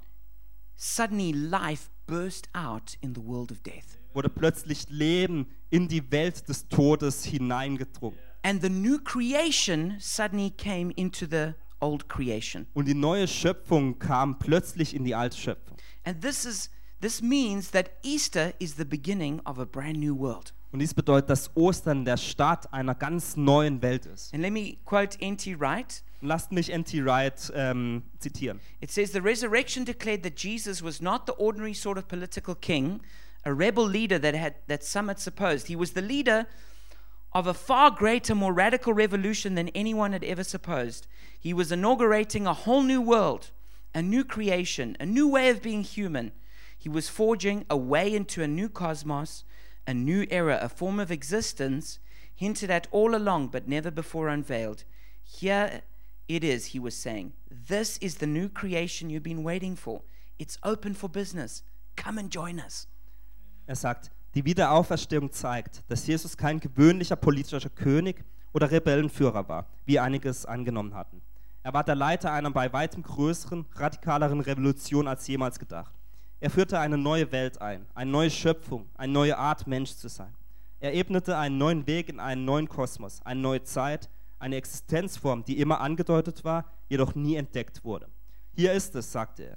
suddenly 0.76 1.32
life 1.32 1.88
burst 2.06 2.48
out 2.54 2.96
in 3.00 3.14
the 3.14 3.22
world 3.24 3.50
of 3.52 3.60
death. 3.62 3.98
wurde 4.14 4.28
plötzlich 4.28 4.88
Leben 4.88 5.46
in 5.70 5.86
die 5.88 6.10
Welt 6.10 6.48
des 6.48 6.66
Todes 6.68 7.24
hineingedrungen. 7.24 8.18
And 8.42 8.60
the 8.62 8.68
new 8.68 8.98
creation 8.98 9.96
suddenly 10.00 10.50
came 10.50 10.92
into 10.96 11.26
the 11.26 11.54
old 11.80 12.08
creation. 12.08 12.66
Und 12.74 12.86
die 12.86 12.94
neue 12.94 13.26
Schöpfung 13.26 13.98
kam 13.98 14.38
plötzlich 14.38 14.94
in 14.94 15.04
die 15.04 15.14
alte 15.14 15.36
Schöpfung. 15.36 15.76
And 16.04 16.22
this 16.22 16.44
is 16.44 16.70
this 17.00 17.22
means 17.22 17.70
that 17.70 17.90
Easter 18.02 18.52
is 18.58 18.76
the 18.76 18.84
beginning 18.84 19.40
of 19.44 19.58
a 19.58 19.64
brand 19.64 19.98
new 19.98 20.14
world. 20.14 20.52
Und 20.70 20.80
dies 20.80 20.92
bedeutet, 20.92 21.30
dass 21.30 21.50
Ostern 21.56 22.04
der 22.04 22.18
Start 22.18 22.72
einer 22.72 22.94
ganz 22.94 23.36
neuen 23.36 23.80
Welt 23.80 24.06
ist. 24.06 24.34
And 24.34 24.42
let 24.42 24.52
me 24.52 24.76
quote 24.84 25.18
N.T. 25.20 25.58
Wright. 25.58 26.02
Lasst 26.20 26.52
mich 26.52 26.70
N.T. 26.70 27.04
Wright 27.04 27.52
ähm, 27.54 28.02
zitieren. 28.18 28.60
It 28.80 28.90
says 28.90 29.12
the 29.12 29.20
resurrection 29.20 29.84
declared 29.84 30.22
that 30.24 30.36
Jesus 30.36 30.82
was 30.82 31.00
not 31.00 31.26
the 31.26 31.32
ordinary 31.38 31.74
sort 31.74 31.96
of 31.96 32.06
political 32.06 32.54
king, 32.54 33.00
a 33.44 33.54
rebel 33.54 33.86
leader 33.88 34.20
that 34.20 34.34
had 34.34 34.54
that 34.66 34.82
some 34.82 35.08
had 35.08 35.18
supposed. 35.18 35.68
He 35.68 35.76
was 35.76 35.92
the 35.92 36.02
leader 36.02 36.46
of 37.32 37.46
a 37.46 37.54
far 37.54 37.90
greater, 37.90 38.34
more 38.34 38.52
radical 38.52 38.92
revolution 38.92 39.54
than 39.54 39.68
anyone 39.70 40.12
had 40.12 40.24
ever 40.24 40.44
supposed. 40.44 41.06
He 41.38 41.52
was 41.52 41.70
inaugurating 41.70 42.46
a 42.46 42.54
whole 42.54 42.82
new 42.82 43.00
world, 43.00 43.50
a 43.94 44.02
new 44.02 44.24
creation, 44.24 44.96
a 44.98 45.06
new 45.06 45.28
way 45.28 45.48
of 45.50 45.62
being 45.62 45.82
human. 45.82 46.32
He 46.76 46.88
was 46.88 47.08
forging 47.08 47.66
a 47.68 47.76
way 47.76 48.14
into 48.14 48.42
a 48.42 48.48
new 48.48 48.68
cosmos, 48.68 49.44
a 49.86 49.94
new 49.94 50.26
era, 50.30 50.58
a 50.60 50.68
form 50.68 51.00
of 51.00 51.10
existence 51.10 51.98
hinted 52.34 52.70
at 52.70 52.86
all 52.92 53.14
along 53.14 53.48
but 53.48 53.68
never 53.68 53.90
before 53.90 54.28
unveiled. 54.28 54.84
Here 55.22 55.82
it 56.28 56.44
is, 56.44 56.66
he 56.66 56.78
was 56.78 56.94
saying. 56.94 57.32
This 57.50 57.98
is 57.98 58.16
the 58.16 58.26
new 58.26 58.48
creation 58.48 59.10
you've 59.10 59.22
been 59.22 59.42
waiting 59.42 59.74
for. 59.74 60.02
It's 60.38 60.58
open 60.62 60.94
for 60.94 61.08
business. 61.08 61.62
Come 61.96 62.16
and 62.16 62.30
join 62.30 62.60
us. 62.60 62.86
Er 63.68 63.74
sagt, 63.74 64.10
die 64.34 64.44
Wiederauferstehung 64.44 65.32
zeigt, 65.32 65.82
dass 65.88 66.06
Jesus 66.06 66.36
kein 66.36 66.60
gewöhnlicher 66.60 67.16
politischer 67.16 67.70
König 67.70 68.24
oder 68.52 68.70
Rebellenführer 68.70 69.48
war, 69.48 69.66
wie 69.84 69.98
einige 69.98 70.28
es 70.28 70.46
angenommen 70.46 70.94
hatten. 70.94 71.22
Er 71.62 71.72
war 71.72 71.84
der 71.84 71.94
Leiter 71.94 72.32
einer 72.32 72.50
bei 72.50 72.72
weitem 72.72 73.02
größeren, 73.02 73.66
radikaleren 73.74 74.40
Revolution 74.40 75.08
als 75.08 75.26
jemals 75.26 75.58
gedacht. 75.58 75.92
Er 76.40 76.50
führte 76.50 76.78
eine 76.78 76.96
neue 76.96 77.32
Welt 77.32 77.60
ein, 77.60 77.86
eine 77.94 78.10
neue 78.10 78.30
Schöpfung, 78.30 78.88
eine 78.94 79.12
neue 79.12 79.36
Art, 79.36 79.66
Mensch 79.66 79.94
zu 79.94 80.08
sein. 80.08 80.34
Er 80.80 80.94
ebnete 80.94 81.36
einen 81.36 81.58
neuen 81.58 81.86
Weg 81.86 82.08
in 82.08 82.20
einen 82.20 82.44
neuen 82.44 82.68
Kosmos, 82.68 83.20
eine 83.24 83.40
neue 83.40 83.64
Zeit, 83.64 84.08
eine 84.38 84.56
Existenzform, 84.56 85.44
die 85.44 85.58
immer 85.58 85.80
angedeutet 85.80 86.44
war, 86.44 86.64
jedoch 86.88 87.14
nie 87.16 87.34
entdeckt 87.34 87.82
wurde. 87.82 88.08
Hier 88.54 88.72
ist 88.72 88.94
es, 88.94 89.10
sagte 89.10 89.44
er. 89.44 89.56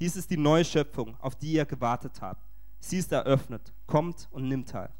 Dies 0.00 0.16
ist 0.16 0.30
die 0.30 0.38
neue 0.38 0.64
Schöpfung, 0.64 1.16
auf 1.20 1.36
die 1.36 1.52
ihr 1.52 1.66
gewartet 1.66 2.20
habt. 2.22 2.42
Sie 2.82 2.98
ist 2.98 3.12
eröffnet. 3.12 3.72
Kommt 3.86 4.28
und 4.32 4.48
nimmt 4.48 4.68
teil. 4.68 4.90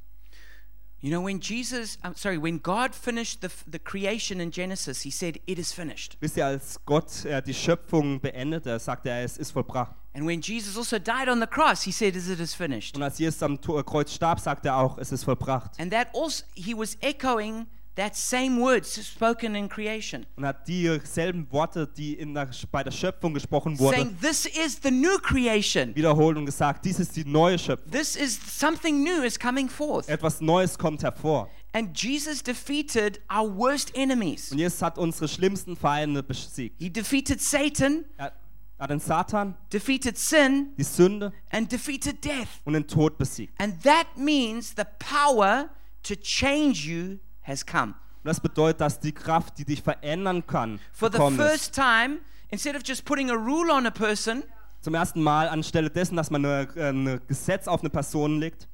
You 1.00 1.10
know, 1.10 1.20
when 1.20 1.40
Jesus, 1.40 1.98
I'm 2.04 2.16
sorry, 2.16 2.38
when 2.38 2.58
God 2.58 2.94
finished 2.94 3.40
the, 3.40 3.50
the 3.66 3.80
creation 3.80 4.40
in 4.40 4.52
Genesis, 4.52 5.02
he 5.02 5.10
said, 5.10 5.40
It 5.46 5.58
is 5.58 5.72
finished. 5.72 6.16
Wisst 6.20 6.36
ihr, 6.36 6.46
als 6.46 6.78
Gott 6.86 7.24
äh, 7.24 7.42
die 7.42 7.54
Schöpfung 7.54 8.20
beendete, 8.20 8.78
sagte 8.78 9.10
er, 9.10 9.24
es 9.24 9.36
ist 9.36 9.50
vollbracht. 9.50 9.96
And 10.14 10.24
when 10.24 10.40
Jesus 10.40 10.76
also 10.76 11.00
died 11.00 11.28
on 11.28 11.40
the 11.40 11.46
cross, 11.48 11.82
he 11.82 11.90
said, 11.90 12.14
It 12.14 12.38
is 12.38 12.54
finished. 12.54 12.94
Und 12.94 13.02
als 13.02 13.18
Jesus 13.18 13.42
am 13.42 13.60
Kreuz 13.60 14.12
starb, 14.12 14.38
sagte 14.38 14.68
er 14.68 14.76
auch, 14.76 14.96
es 14.98 15.10
ist 15.10 15.24
vollbracht. 15.24 15.72
And 15.80 15.92
that 15.92 16.06
also, 16.14 16.44
he 16.54 16.72
was 16.72 16.96
echoing 17.00 17.66
that 17.96 18.16
same 18.16 18.58
words 18.60 18.94
spoken 19.06 19.54
in 19.54 19.68
creation, 19.68 20.24
Und 20.36 20.46
hat 20.46 20.66
dieselben 20.66 21.46
Worte, 21.50 21.86
die 21.86 22.14
in 22.14 22.34
der, 22.34 22.48
bei 22.70 22.82
der 22.82 22.90
Schöpfung 22.90 23.34
gesprochen 23.34 23.78
wurden, 23.78 23.94
saying, 23.96 24.18
This 24.20 24.46
is 24.46 24.80
the 24.82 24.90
new 24.90 25.18
creation. 25.18 25.94
wiederholt 25.94 26.36
und 26.36 26.46
gesagt, 26.46 26.84
dies 26.84 26.98
ist 27.00 27.14
die 27.16 27.24
neue 27.24 27.58
Schöpfung. 27.58 27.90
This 27.90 28.16
is 28.16 28.38
something 28.58 29.02
new 29.02 29.22
is 29.22 29.38
coming 29.38 29.68
forth. 29.68 30.08
Etwas 30.08 30.40
Neues 30.40 30.78
kommt 30.78 31.02
hervor. 31.02 31.48
And 31.74 31.98
Jesus 31.98 32.42
defeated 32.42 33.20
our 33.30 33.48
worst 33.56 33.96
enemies. 33.96 34.52
Und 34.52 34.58
Jesus 34.58 34.82
hat 34.82 34.98
unsere 34.98 35.26
schlimmsten 35.28 35.76
Feinde 35.76 36.22
besiegt. 36.22 36.76
He 36.78 36.90
defeated 36.90 37.40
Satan, 37.40 38.04
Er 38.18 38.32
hat 38.78 38.90
den 38.90 39.00
Satan, 39.00 39.54
defeated 39.72 40.18
sin, 40.18 40.72
die 40.76 40.82
Sünde 40.82 41.32
and 41.50 41.70
defeated 41.70 42.22
death. 42.24 42.48
und 42.64 42.72
den 42.74 42.86
Tod 42.86 43.16
besiegt. 43.16 43.54
And 43.60 43.82
that 43.84 44.06
means 44.16 44.74
the 44.76 44.84
power 44.98 45.70
to 46.02 46.14
change 46.16 46.84
you 46.86 47.18
has 47.42 47.64
come. 47.64 47.94
Das 48.24 48.40
bedeutet, 48.40 48.80
dass 48.80 49.00
die 49.00 49.12
Kraft, 49.12 49.58
die 49.58 49.64
dich 49.64 49.82
verändern 49.82 50.46
kann, 50.46 50.78
For 50.92 51.08
the 51.10 51.18
gekommen 51.18 51.38
ist. 51.40 51.50
first 51.50 51.74
time, 51.74 52.18
instead 52.50 52.76
of 52.76 52.82
just 52.84 53.04
putting 53.04 53.30
a 53.30 53.34
rule 53.34 53.72
on 53.72 53.86
a 53.86 53.90
person, 53.90 54.44
Zum 54.80 54.94
ersten 54.94 55.22
Mal 55.22 55.48
anstelle 55.48 55.90
dessen, 55.90 56.16
dass 56.16 56.30
man 56.30 56.44
ein 56.44 56.68
eine 56.78 57.20
Gesetz 57.20 57.68
auf 57.68 57.80
eine 57.80 57.90
Person 57.90 58.38
legt, 58.40 58.68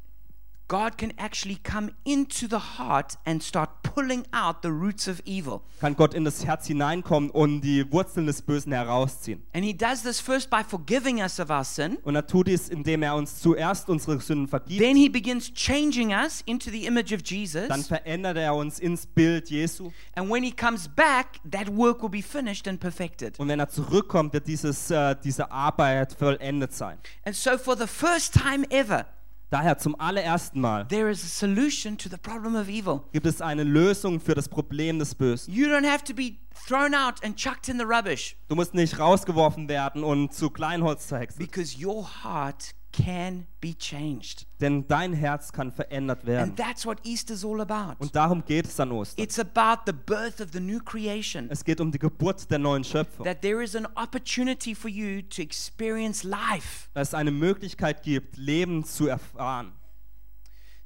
God 0.69 0.99
can 0.99 1.15
actually 1.19 1.57
come 1.65 1.93
into 2.05 2.47
the 2.47 2.79
heart 2.79 3.17
and 3.25 3.43
start 3.43 3.71
pulling 3.83 4.27
out 4.35 4.61
the 4.63 4.71
roots 4.71 5.09
of 5.09 5.23
evil. 5.25 5.63
kann 5.81 5.97
Gott 5.97 6.13
in 6.13 6.25
das 6.27 6.45
Herz 6.45 6.67
hineinkommen 6.67 7.31
und 7.31 7.63
die 7.63 7.91
Wurzeln 7.91 8.27
des 8.27 8.43
Bösen 8.43 8.73
herausziehen. 8.73 9.43
And 9.55 9.65
He 9.65 9.73
does 9.73 10.03
this 10.03 10.21
first 10.21 10.51
by 10.51 10.63
forgiving 10.63 11.23
us 11.23 11.41
of 11.41 11.49
our 11.49 11.65
sin. 11.65 11.97
Und 12.05 12.17
er 12.17 12.27
tut 12.27 12.49
dies, 12.49 12.69
indem 12.69 13.03
er 13.03 13.15
uns 13.15 13.41
zuerst 13.41 13.89
unsere 13.89 14.21
Sünden 14.21 14.47
vergibt. 14.47 14.81
Then 14.81 14.95
He 14.95 15.09
begins 15.09 15.51
changing 15.55 16.13
us 16.13 16.43
into 16.45 16.71
the 16.71 16.85
image 16.85 17.15
of 17.15 17.23
Dann 17.23 17.31
Jesus. 17.31 17.87
verändert 17.87 18.37
er 18.37 18.55
uns 18.55 18.79
ins 18.79 19.07
Bild 19.07 19.49
Jesu. 19.49 19.91
And 20.15 20.31
when 20.31 20.43
He 20.43 20.53
comes 20.53 20.87
back, 20.87 21.41
that 21.51 21.75
work 21.75 22.03
will 22.03 22.11
be 22.11 22.23
finished 22.23 22.69
and 22.69 22.79
perfected. 22.79 23.41
Und 23.41 23.49
wenn 23.49 23.59
er 23.59 23.71
zurückkommt, 23.71 24.35
wird 24.35 24.47
dieses, 24.47 24.91
äh, 24.91 25.17
diese 25.25 25.51
Arbeit 25.51 26.13
vollendet 26.13 26.75
sein. 26.75 26.99
And 27.25 27.35
so, 27.35 27.57
for 27.57 27.75
the 27.75 27.87
first 27.87 28.35
time 28.35 28.67
ever, 28.71 29.07
Daher 29.51 29.79
zum 29.79 29.99
allerersten 29.99 30.61
Mal 30.61 30.87
there 30.89 31.11
is 31.11 31.25
a 31.25 31.27
solution 31.27 31.97
to 31.97 32.09
the 32.11 32.19
problem 32.19 32.55
of 32.55 32.69
evil. 32.69 33.01
gibt 33.13 33.25
es 33.27 33.41
eine 33.41 33.65
Lösung 33.65 34.21
für 34.21 34.35
das 34.35 34.49
Problem 34.49 34.99
des 34.99 35.15
Bösen. 35.15 35.53
You 35.55 35.69
don't 35.69 35.89
have 35.91 36.05
to 36.05 36.13
be 36.15 36.37
thrown 36.67 36.95
out 36.95 37.25
and 37.25 37.35
chucked 37.37 37.69
in 37.69 37.79
the 37.79 37.85
rubbish 37.85 38.37
Du 38.49 38.55
musst 38.57 38.75
nicht 38.75 38.99
rausgeworfen 38.99 39.69
werden 39.69 40.05
und 40.05 40.35
zu 40.35 40.51
Kleinholz 40.51 41.07
zerhexen, 41.09 41.39
because 41.39 41.83
your 41.83 42.07
heart 42.23 42.75
can 42.99 43.47
be 43.61 43.77
changed. 43.77 44.47
denn 44.61 44.87
dein 44.89 45.13
Herz 45.13 45.53
kann 45.53 45.73
verändert 45.73 46.27
werden. 46.27 46.51
And 46.51 46.59
that's 46.59 46.85
what 46.85 46.99
Easter's 47.05 47.45
all 47.45 47.61
about. 47.61 47.97
Und 47.99 48.15
darum 48.15 48.45
geht 48.45 48.67
es 48.67 48.79
an 48.81 48.93
Ostern. 48.93 49.23
It's 49.23 49.39
about 49.39 49.83
the 49.87 49.93
birth 49.93 50.41
of 50.41 50.49
the 50.53 50.61
new 50.61 50.81
creation. 50.81 51.49
Es 51.51 51.65
geht 51.65 51.81
um 51.81 51.93
die 51.93 51.99
Geburt 51.99 52.51
der 52.51 52.59
neuen 52.59 52.85
Schöpfung. 52.85 53.25
That 53.25 53.43
there 53.43 53.63
is 53.63 53.77
an 53.77 53.87
opportunity 53.95 54.75
for 54.75 54.91
you 54.91 55.23
to 55.23 55.43
experience 55.43 56.25
life. 56.25 56.89
Dass 56.95 57.09
es 57.09 57.15
eine 57.15 57.31
Möglichkeit 57.31 58.03
gibt, 58.03 58.37
Leben 58.37 58.85
zu 58.85 59.07
erfahren. 59.07 59.73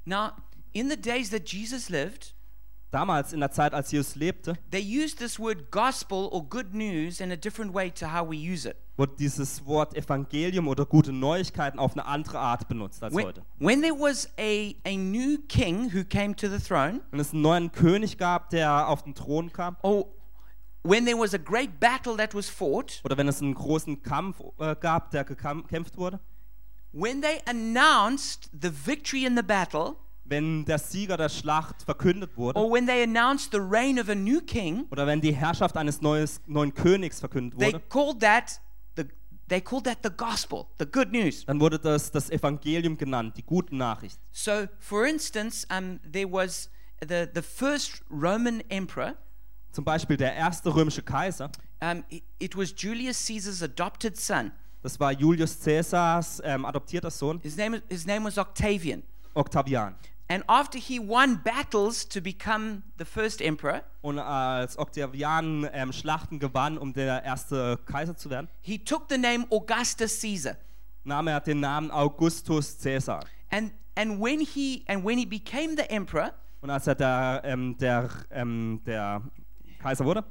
Now, 0.05 0.31
in 0.73 0.89
the 0.89 0.97
days 0.97 1.29
that 1.31 1.49
Jesus 1.49 1.89
lived, 1.89 2.35
Damals 2.91 3.33
in 3.33 3.39
der 3.39 3.49
Zeit, 3.49 3.73
als 3.73 3.91
Jesus 3.91 4.13
lebte, 4.13 4.55
they 4.69 4.79
used 4.79 5.17
this 5.17 5.39
word 5.39 5.71
gospel 5.71 6.29
or 6.31 6.43
good 6.47 6.75
news 6.75 7.19
in 7.19 7.31
a 7.31 7.35
different 7.35 7.73
way 7.73 7.89
to 7.89 8.13
how 8.13 8.23
we 8.23 8.35
use 8.35 8.69
it. 8.69 8.75
Wurde 8.97 9.15
dieses 9.17 9.65
Wort 9.65 9.95
Evangelium 9.95 10.67
oder 10.67 10.85
gute 10.85 11.11
Neuigkeiten 11.11 11.79
auf 11.79 11.93
eine 11.93 12.05
andere 12.05 12.39
Art 12.39 12.67
benutzt 12.67 13.03
als 13.03 13.15
When, 13.15 13.25
heute. 13.25 13.43
when 13.59 13.81
there 13.81 13.93
was 13.93 14.29
a, 14.37 14.73
a 14.85 14.95
new 14.95 15.37
king 15.47 15.91
who 15.93 16.03
came 16.03 16.35
to 16.35 16.47
the 16.47 16.59
throne, 16.59 17.01
Wenn 17.11 17.19
es 17.19 17.33
einen 17.33 17.41
neuen 17.41 17.71
König 17.71 18.17
gab, 18.17 18.49
der 18.51 18.87
auf 18.87 19.03
den 19.03 19.15
Thron 19.15 19.51
kam, 19.51 19.77
or 19.81 20.05
when 20.83 21.05
there 21.05 21.17
was 21.17 21.33
a 21.33 21.37
great 21.37 21.79
battle 21.79 22.15
that 22.17 22.35
was 22.35 22.49
fought, 22.49 23.01
oder 23.03 23.17
wenn 23.17 23.27
es 23.27 23.41
einen 23.41 23.55
großen 23.55 24.03
Kampf 24.03 24.41
äh, 24.59 24.75
gab, 24.79 25.11
der 25.11 25.23
gekämpft 25.23 25.97
wurde, 25.97 26.19
when 26.91 27.21
they 27.21 27.41
announced 27.47 28.49
the 28.61 28.69
victory 28.69 29.25
in 29.25 29.35
the 29.35 29.43
battle, 29.43 29.95
wenn 30.25 30.65
der 30.65 30.77
Sieger 30.77 31.17
der 31.17 31.29
Schlacht 31.29 31.81
verkündet 31.81 32.37
wurde, 32.37 32.59
or 32.59 32.71
when 32.71 32.85
they 32.85 33.01
announced 33.03 33.51
the 33.51 33.59
reign 33.59 33.99
of 33.99 34.07
a 34.07 34.15
new 34.15 34.39
king, 34.39 34.85
oder 34.91 35.07
wenn 35.07 35.19
die 35.19 35.33
Herrschaft 35.33 35.75
eines 35.77 36.01
neues, 36.01 36.41
neuen 36.45 36.73
Königs 36.75 37.19
verkündet 37.19 37.59
they 37.59 37.73
wurde, 37.73 37.83
called 37.89 38.19
that 38.19 38.59
they 39.53 39.61
called 39.61 39.83
that 39.85 39.99
the 40.01 40.09
gospel, 40.09 40.67
the 40.79 40.85
good 40.85 41.11
news. 41.11 41.45
Dann 41.45 41.59
wurde 41.59 41.77
das 41.77 42.09
das 42.09 42.31
Evangelium 42.31 42.97
genannt, 42.97 43.37
die 43.37 43.43
gute 43.43 43.75
Nachricht. 43.75 44.19
So, 44.31 44.67
for 44.79 45.05
instance, 45.05 45.65
um, 45.69 45.99
there 46.11 46.25
was 46.29 46.69
the, 47.07 47.27
the 47.35 47.41
first 47.43 48.01
Roman 48.09 48.61
emperor, 48.69 49.15
Zum 49.71 49.83
Beispiel 49.85 50.17
der 50.17 50.35
erste 50.35 50.73
römische 50.73 51.01
Kaiser, 51.03 51.51
um, 51.81 52.03
it, 52.09 52.23
it 52.39 52.55
was 52.57 52.73
Julius 52.75 53.23
Caesar's 53.27 53.61
adopted 53.61 54.17
son. 54.19 54.51
das 54.81 54.99
war 54.99 55.11
Julius 55.11 55.59
Caesars 55.63 56.41
ähm, 56.43 56.65
adoptierter 56.65 57.11
Sohn, 57.11 57.39
His 57.41 57.55
name, 57.55 57.81
his 57.89 58.05
name 58.07 58.25
was 58.25 58.37
Octavian. 58.39 59.03
Octavian. 59.35 59.95
And 60.33 60.43
after 60.47 60.79
he 60.79 60.97
won 60.97 61.43
battles 61.43 62.09
to 62.09 62.19
become 62.19 62.81
the 62.97 63.05
first 63.05 63.39
emperor, 63.39 63.83
Und 64.01 64.17
als 64.17 64.79
Octavian 64.79 65.69
ähm, 65.71 65.93
Schlachten 65.93 66.39
gewann, 66.39 66.79
um 66.79 66.91
der 66.91 67.23
erste 67.23 67.77
Kaiser 67.85 68.17
zu 68.17 68.31
werden, 68.31 68.47
he 68.61 68.79
took 68.79 69.05
the 69.09 69.17
name 69.19 69.45
Augustus 69.51 70.19
Caesar. 70.19 70.57
nahm 71.03 71.27
er 71.27 71.39
den 71.39 71.59
Namen 71.59 71.91
Augustus 71.91 72.79
Caesar. 72.81 73.19
And, 73.51 73.73
and, 73.95 74.19
when 74.19 74.39
he, 74.39 74.83
and 74.87 75.05
when 75.05 75.19
he 75.19 75.25
became 75.27 75.75
the 75.77 75.87
emperor, 75.91 76.33
Und 76.61 76.71
als 76.71 76.87
er 76.87 76.95
der, 76.95 77.41
ähm, 77.43 77.77
der, 77.77 78.09
ähm, 78.31 78.81
der 78.87 79.21
Kaiser 79.83 80.03
wurde, 80.03 80.23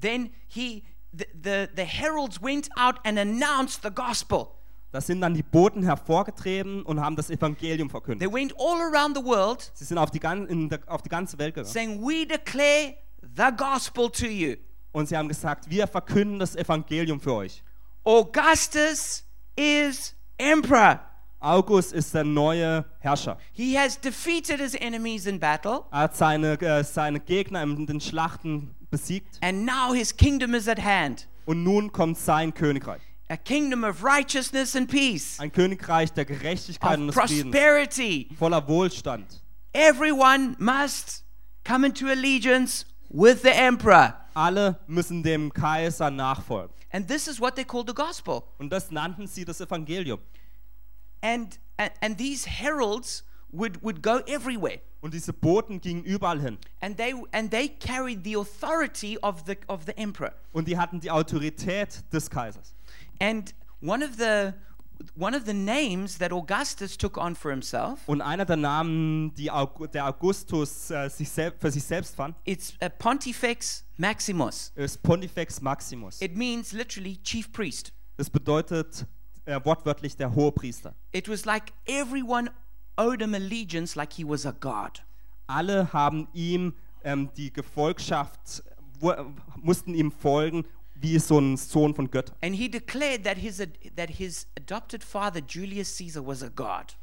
then 0.00 0.30
he, 0.48 0.82
the, 1.12 1.26
the, 1.32 1.68
the 1.76 1.84
heralds 1.84 2.42
went 2.42 2.68
out 2.76 2.96
and 3.04 3.16
announced 3.16 3.82
the 3.84 3.90
gospel. 3.90 4.57
Da 4.90 5.00
sind 5.00 5.20
dann 5.20 5.34
die 5.34 5.42
Boten 5.42 5.82
hervorgetreten 5.82 6.82
und 6.82 7.00
haben 7.00 7.14
das 7.16 7.30
Evangelium 7.30 7.90
verkündet. 7.90 8.26
They 8.28 8.32
went 8.32 8.54
all 8.58 8.80
around 8.80 9.16
the 9.16 9.22
world 9.24 9.70
Sie 9.74 9.84
sind 9.84 9.98
auf 9.98 10.10
die, 10.10 10.18
der, 10.20 10.80
auf 10.86 11.02
die 11.02 11.08
ganze 11.08 11.38
Welt 11.38 11.54
gegangen. 11.54 11.70
saying, 11.72 12.00
We 12.00 12.26
declare 12.26 12.94
the 13.36 13.54
gospel 13.56 14.10
to 14.10 14.26
you. 14.26 14.56
Und 14.92 15.08
sie 15.08 15.16
haben 15.16 15.28
gesagt, 15.28 15.68
wir 15.68 15.86
verkünden 15.86 16.38
das 16.38 16.56
Evangelium 16.56 17.20
für 17.20 17.34
euch. 17.34 17.62
Augustus 18.04 19.24
is 19.56 20.14
emperor. 20.38 21.00
August 21.40 21.92
ist 21.92 22.14
der 22.14 22.24
neue 22.24 22.84
Herrscher. 22.98 23.38
He 23.52 23.78
has 23.78 24.00
defeated 24.00 24.58
his 24.60 24.74
enemies 24.74 25.26
in 25.26 25.38
battle, 25.38 25.84
Er 25.92 25.98
hat 26.00 26.16
seine, 26.16 26.60
äh, 26.60 26.82
seine 26.82 27.20
Gegner 27.20 27.62
in 27.62 27.86
den 27.86 28.00
Schlachten 28.00 28.74
besiegt. 28.90 29.38
and 29.40 29.64
now 29.64 29.92
his 29.94 30.16
kingdom 30.16 30.54
is 30.54 30.66
at 30.66 30.82
hand 30.82 31.28
Und 31.46 31.62
nun 31.62 31.92
kommt 31.92 32.18
sein 32.18 32.52
Königreich. 32.54 33.02
A 33.30 33.36
kingdom 33.36 33.84
of 33.84 34.02
righteousness 34.02 34.74
and 34.74 34.88
peace, 34.88 35.38
Ein 35.38 35.52
Königreich 35.52 36.12
der 36.12 36.24
Gerechtigkeit 36.24 36.98
und 36.98 37.08
des 37.08 37.14
Friedens. 37.14 37.50
prosperity. 37.52 38.28
Voller 38.38 38.66
Wohlstand. 38.66 39.42
Everyone 39.74 40.56
must 40.58 41.24
come 41.64 41.84
into 41.84 42.06
allegiance 42.08 42.84
with 43.10 43.42
the 43.42 43.52
emperor. 43.52 44.14
Alle 44.34 44.78
müssen 44.86 45.22
dem 45.22 45.52
Kaiser 45.52 46.10
nachfolgen. 46.10 46.74
And 46.90 47.06
this 47.06 47.28
is 47.28 47.38
what 47.38 47.54
they 47.54 47.64
call 47.64 47.84
the 47.86 47.92
gospel. 47.94 48.44
Und 48.58 48.70
das 48.72 48.90
nannten 48.90 49.26
sie 49.26 49.44
das 49.44 49.60
Evangelium. 49.60 50.20
And, 51.22 51.58
and, 51.76 51.92
and 52.00 52.16
these 52.16 52.46
heralds 52.46 53.24
would, 53.50 53.82
would 53.82 54.02
go 54.02 54.20
everywhere. 54.26 54.80
Und 55.00 55.12
diese 55.14 55.32
Boten 55.32 55.80
gingen 55.80 56.02
überall 56.04 56.40
hin. 56.40 56.58
And 56.80 56.96
they, 56.96 57.14
and 57.32 57.50
they 57.50 57.68
carried 57.68 58.24
the 58.24 58.36
authority 58.36 59.18
of 59.22 59.44
the, 59.46 59.56
of 59.68 59.84
the 59.86 59.96
emperor. 59.98 60.32
Und 60.52 60.66
die 60.66 60.78
hatten 60.78 60.98
die 61.00 61.10
Autorität 61.10 62.02
des 62.12 62.30
Kaisers. 62.30 62.74
And 63.20 63.52
one 63.80 64.02
of 64.04 64.16
the, 64.18 64.54
one 65.16 65.34
of 65.34 65.44
the 65.44 65.54
names 65.54 66.18
that 66.18 66.32
Augustus 66.32 66.96
took 66.96 67.16
on 67.16 67.34
for 67.34 67.50
himself, 67.50 68.00
Und 68.06 68.20
einer 68.20 68.44
der 68.44 68.56
Namen, 68.56 69.34
die 69.34 69.50
der 69.92 70.06
Augustus 70.06 70.90
äh, 70.90 71.08
sich 71.08 71.28
für 71.28 71.70
sich 71.70 71.84
selbst 71.84 72.14
fand, 72.16 72.36
it's 72.44 72.74
Pontifex 72.98 73.84
Maximus. 73.96 74.72
ist 74.76 75.02
Pontifex 75.02 75.60
Maximus. 75.60 76.20
It 76.20 76.36
means 76.36 76.72
literally 76.72 77.18
chief 77.22 77.50
priest. 77.52 77.92
Das 78.16 78.30
bedeutet 78.30 79.06
äh, 79.44 79.60
wortwörtlich 79.64 80.16
der 80.16 80.34
Hohepriester. 80.34 80.94
It 81.12 81.28
was 81.28 81.44
like 81.44 81.72
everyone 81.86 82.50
owed 82.96 83.20
him 83.20 83.34
allegiance 83.34 83.96
like 83.96 84.12
he 84.12 84.24
was 84.24 84.44
a 84.44 84.52
god. 84.52 85.04
Alle 85.46 85.92
haben 85.92 86.28
ihm 86.32 86.74
ähm, 87.04 87.30
die 87.36 87.52
Gefolgschaft, 87.52 88.62
mussten 89.56 89.94
ihm 89.94 90.10
folgen 90.12 90.64
wie 91.00 91.18
so 91.18 91.38
ein 91.38 91.56
Sohn 91.56 91.94
von 91.94 92.10
Göttern. 92.10 92.34
And 92.42 92.54
he 92.54 92.68
declared 92.68 93.24
that 93.24 93.36
his, 93.38 93.58
that 93.96 94.10
his 94.10 94.46
adopted 94.56 95.02
father, 95.04 95.40
Julius 95.40 95.96
Caesar, 95.96 96.26
was 96.26 96.42
a 96.42 96.48
god. 96.48 96.96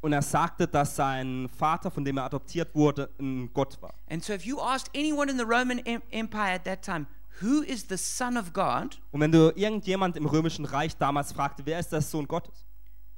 Und 0.00 0.12
er 0.12 0.22
sagte, 0.22 0.66
dass 0.66 0.96
sein 0.96 1.48
Vater, 1.56 1.90
von 1.90 2.04
dem 2.04 2.16
er 2.16 2.24
adoptiert 2.24 2.74
wurde, 2.74 3.08
ein 3.20 3.50
Gott 3.52 3.80
war. 3.80 3.94
And 4.10 4.22
so 4.24 4.32
if 4.32 4.44
you 4.44 4.58
asked 4.60 4.90
anyone 4.96 5.30
in 5.30 5.38
the 5.38 5.44
Roman 5.44 5.78
em- 5.84 6.02
Empire 6.10 6.54
at 6.54 6.64
that 6.64 6.82
time, 6.82 7.06
who 7.40 7.62
is 7.62 7.86
the 7.88 7.96
son 7.96 8.36
of 8.36 8.52
God, 8.52 9.00
Und 9.12 9.20
wenn 9.20 9.30
du 9.30 9.52
irgendjemand 9.54 10.16
im 10.16 10.26
römischen 10.26 10.64
Reich 10.64 10.96
damals 10.96 11.32
fragte, 11.32 11.62
wer 11.66 11.78
ist 11.78 11.92
der 11.92 12.00
Sohn 12.02 12.26
Gottes, 12.26 12.64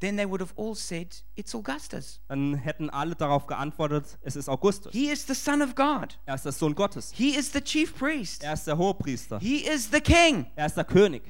then 0.05 0.17
they 0.17 0.27
would 0.27 0.41
have 0.41 0.53
all 0.57 0.75
said, 0.75 1.15
it's 1.35 1.55
Augustus. 1.55 2.21
dann 2.29 2.55
hätten 2.55 2.91
alle 2.91 3.15
darauf 3.15 3.47
geantwortet, 3.47 4.19
es 4.23 4.37
ist 4.37 4.49
Augustus. 4.49 4.93
He 4.93 5.11
is 5.11 5.27
the 5.27 5.35
son 5.35 5.63
of 5.63 5.75
God. 5.75 6.19
Er 6.27 6.35
ist 6.35 6.45
der 6.45 6.53
Sohn 6.53 6.75
Gottes. 6.75 7.13
He 7.15 7.37
is 7.37 7.53
the 7.53 7.61
chief 7.61 7.97
priest. 7.97 8.43
Er 8.45 8.53
ist 8.55 8.67
der 8.67 8.77
Hohepriester. 8.77 9.39
He 9.39 9.67
is 9.67 9.89
the 9.91 10.01
king. 10.01 10.47
Er 10.57 10.67
ist 10.67 10.77
der 10.77 10.85
König. 10.85 11.23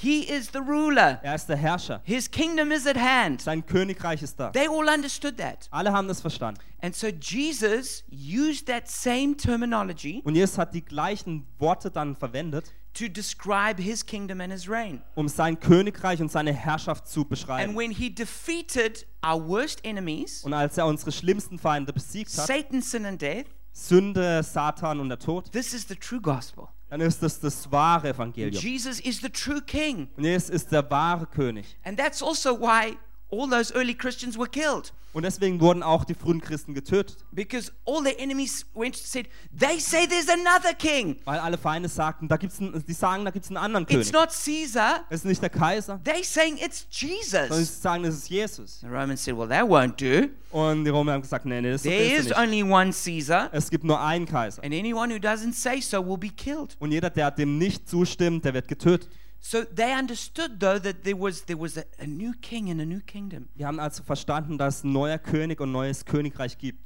He 0.00 0.20
is 0.20 0.50
the 0.52 0.60
ruler. 0.60 1.18
Er 1.24 1.34
ist 1.34 1.48
der 1.48 1.56
Herrscher. 1.56 2.00
His 2.04 2.30
kingdom 2.30 2.70
is 2.70 2.86
at 2.86 2.96
hand. 2.96 3.40
Sein 3.42 3.66
Königreich 3.66 4.22
ist 4.22 4.38
da. 4.38 4.50
They 4.50 4.68
all 4.68 4.88
understood 4.88 5.36
that. 5.38 5.66
Alle 5.72 5.92
haben 5.92 6.06
das 6.06 6.20
verstanden. 6.20 6.60
And 6.80 6.94
so 6.94 7.08
Jesus 7.08 8.04
used 8.08 8.66
that 8.66 8.88
same 8.88 9.36
terminology 9.36 10.22
Und 10.24 10.36
Jesus 10.36 10.56
hat 10.56 10.72
die 10.72 10.84
gleichen 10.84 11.48
Worte 11.58 11.90
dann 11.90 12.14
verwendet, 12.14 12.72
to 12.98 13.08
describe 13.08 13.80
his 13.82 14.04
kingdom 14.04 14.40
and 14.40 14.52
his 14.52 14.68
reign. 14.68 15.02
um 15.14 15.28
sein 15.28 15.58
Königreich 15.60 16.20
und 16.20 16.30
seine 16.32 16.52
Herrschaft 16.52 17.06
zu 17.08 17.20
And 17.20 17.28
beschreiben. 17.30 17.76
when 17.76 17.90
he 17.90 18.10
defeated 18.12 19.06
our 19.24 19.40
worst 19.46 19.84
enemies, 19.84 20.42
Und 20.44 20.52
als 20.54 20.76
er 20.78 20.86
unsere 20.86 21.12
schlimmsten 21.12 21.58
Feinde 21.58 21.92
besiegt 21.92 22.36
hat, 22.36 22.46
Satan, 22.46 22.82
sin, 22.82 23.04
and 23.06 23.20
death, 23.20 23.46
Sünde, 23.72 24.42
Satan 24.42 24.98
und 25.00 25.08
der 25.08 25.18
Tod, 25.18 25.50
this 25.52 25.72
is 25.72 25.86
the 25.86 25.94
true 25.94 26.20
gospel. 26.20 26.66
dann 26.90 27.00
ist 27.00 27.22
das 27.22 27.38
das 27.38 27.70
wahre 27.70 28.08
Evangelium. 28.08 28.60
Jesus 28.62 28.98
is 29.00 29.20
the 29.20 29.28
true 29.30 29.60
king. 29.60 30.08
Und 30.16 30.24
Jesus 30.24 30.48
ist 30.50 30.72
der 30.72 30.90
wahre 30.90 31.26
König. 31.26 31.76
And 31.84 31.98
that's 31.98 32.22
also 32.22 32.58
why 32.58 32.96
all 33.30 33.48
those 33.48 33.72
early 33.74 33.94
Christians 33.94 34.38
were 34.38 34.48
killed. 34.48 34.92
Und 35.14 35.22
deswegen 35.22 35.58
wurden 35.60 35.82
auch 35.82 36.04
die 36.04 36.14
frühen 36.14 36.40
Christen 36.40 36.74
getötet, 36.74 37.16
Because 37.32 37.72
all 37.86 38.02
their 38.04 38.20
enemies 38.20 38.66
went 38.74 38.94
said, 38.94 39.26
they 39.58 39.80
say 39.80 40.06
there's 40.06 40.28
another 40.28 40.74
king. 40.74 41.16
weil 41.24 41.38
alle 41.40 41.56
Feinde 41.56 41.88
sagten, 41.88 42.28
da 42.28 42.36
gibt's 42.36 42.60
einen, 42.60 42.84
die 42.86 42.92
sagen, 42.92 43.24
da 43.24 43.30
gibt 43.30 43.44
es 43.46 43.50
einen 43.50 43.56
anderen 43.56 43.84
It's 43.84 44.10
König. 44.10 44.12
not 44.12 44.28
Caesar. 44.28 45.04
Es 45.08 45.20
ist 45.20 45.24
nicht 45.24 45.40
der 45.42 45.48
Kaiser, 45.48 45.98
They're 46.04 46.22
saying 46.22 46.58
it's 46.58 46.86
sondern 46.90 47.18
Jesus. 47.58 47.68
sie 47.68 47.80
sagen, 47.80 48.04
es 48.04 48.14
ist 48.16 48.28
Jesus. 48.28 48.80
The 48.80 48.86
Romans 48.86 49.24
said, 49.24 49.36
well, 49.36 49.48
that 49.48 49.64
won't 49.64 49.96
do. 49.98 50.28
Und 50.50 50.84
die 50.84 50.90
Römer 50.90 51.12
haben 51.12 51.22
gesagt, 51.22 51.46
nee, 51.46 51.60
nee, 51.62 51.70
das 51.72 51.82
There 51.82 51.96
ist 51.96 52.18
is 52.20 52.24
nicht. 52.28 52.38
only 52.38 52.62
one 52.62 52.92
Caesar, 52.92 53.48
Es 53.52 53.70
gibt 53.70 53.84
nur 53.84 53.98
einen 54.00 54.26
Kaiser. 54.26 54.62
and 54.62 54.74
anyone 54.74 55.10
who 55.12 55.18
doesn't 55.18 55.54
say 55.54 55.80
so 55.80 56.06
will 56.06 56.18
be 56.18 56.28
killed. 56.28 56.76
Und 56.78 56.92
jeder, 56.92 57.08
der 57.08 57.30
dem 57.30 57.56
nicht 57.56 57.88
zustimmt, 57.88 58.44
der 58.44 58.52
wird 58.52 58.68
getötet. 58.68 59.08
So 59.40 59.64
they 59.64 59.92
understood, 59.92 60.58
though, 60.60 60.78
that 60.78 61.04
there 61.04 61.16
was, 61.16 61.42
there 61.42 61.58
was 61.58 61.76
a, 61.76 61.84
a 61.98 62.06
new 62.06 62.34
king 62.40 62.70
and 62.70 62.80
a 62.80 62.84
new 62.84 63.00
kingdom. 63.00 63.48
Wir 63.54 63.66
haben 63.66 63.80
also 63.80 64.02
verstanden, 64.02 64.58
dass 64.58 64.84
neuer 64.84 65.18
König 65.18 65.60
und 65.60 65.72
neues 65.72 66.04
Königreich 66.04 66.58
gibt. 66.58 66.80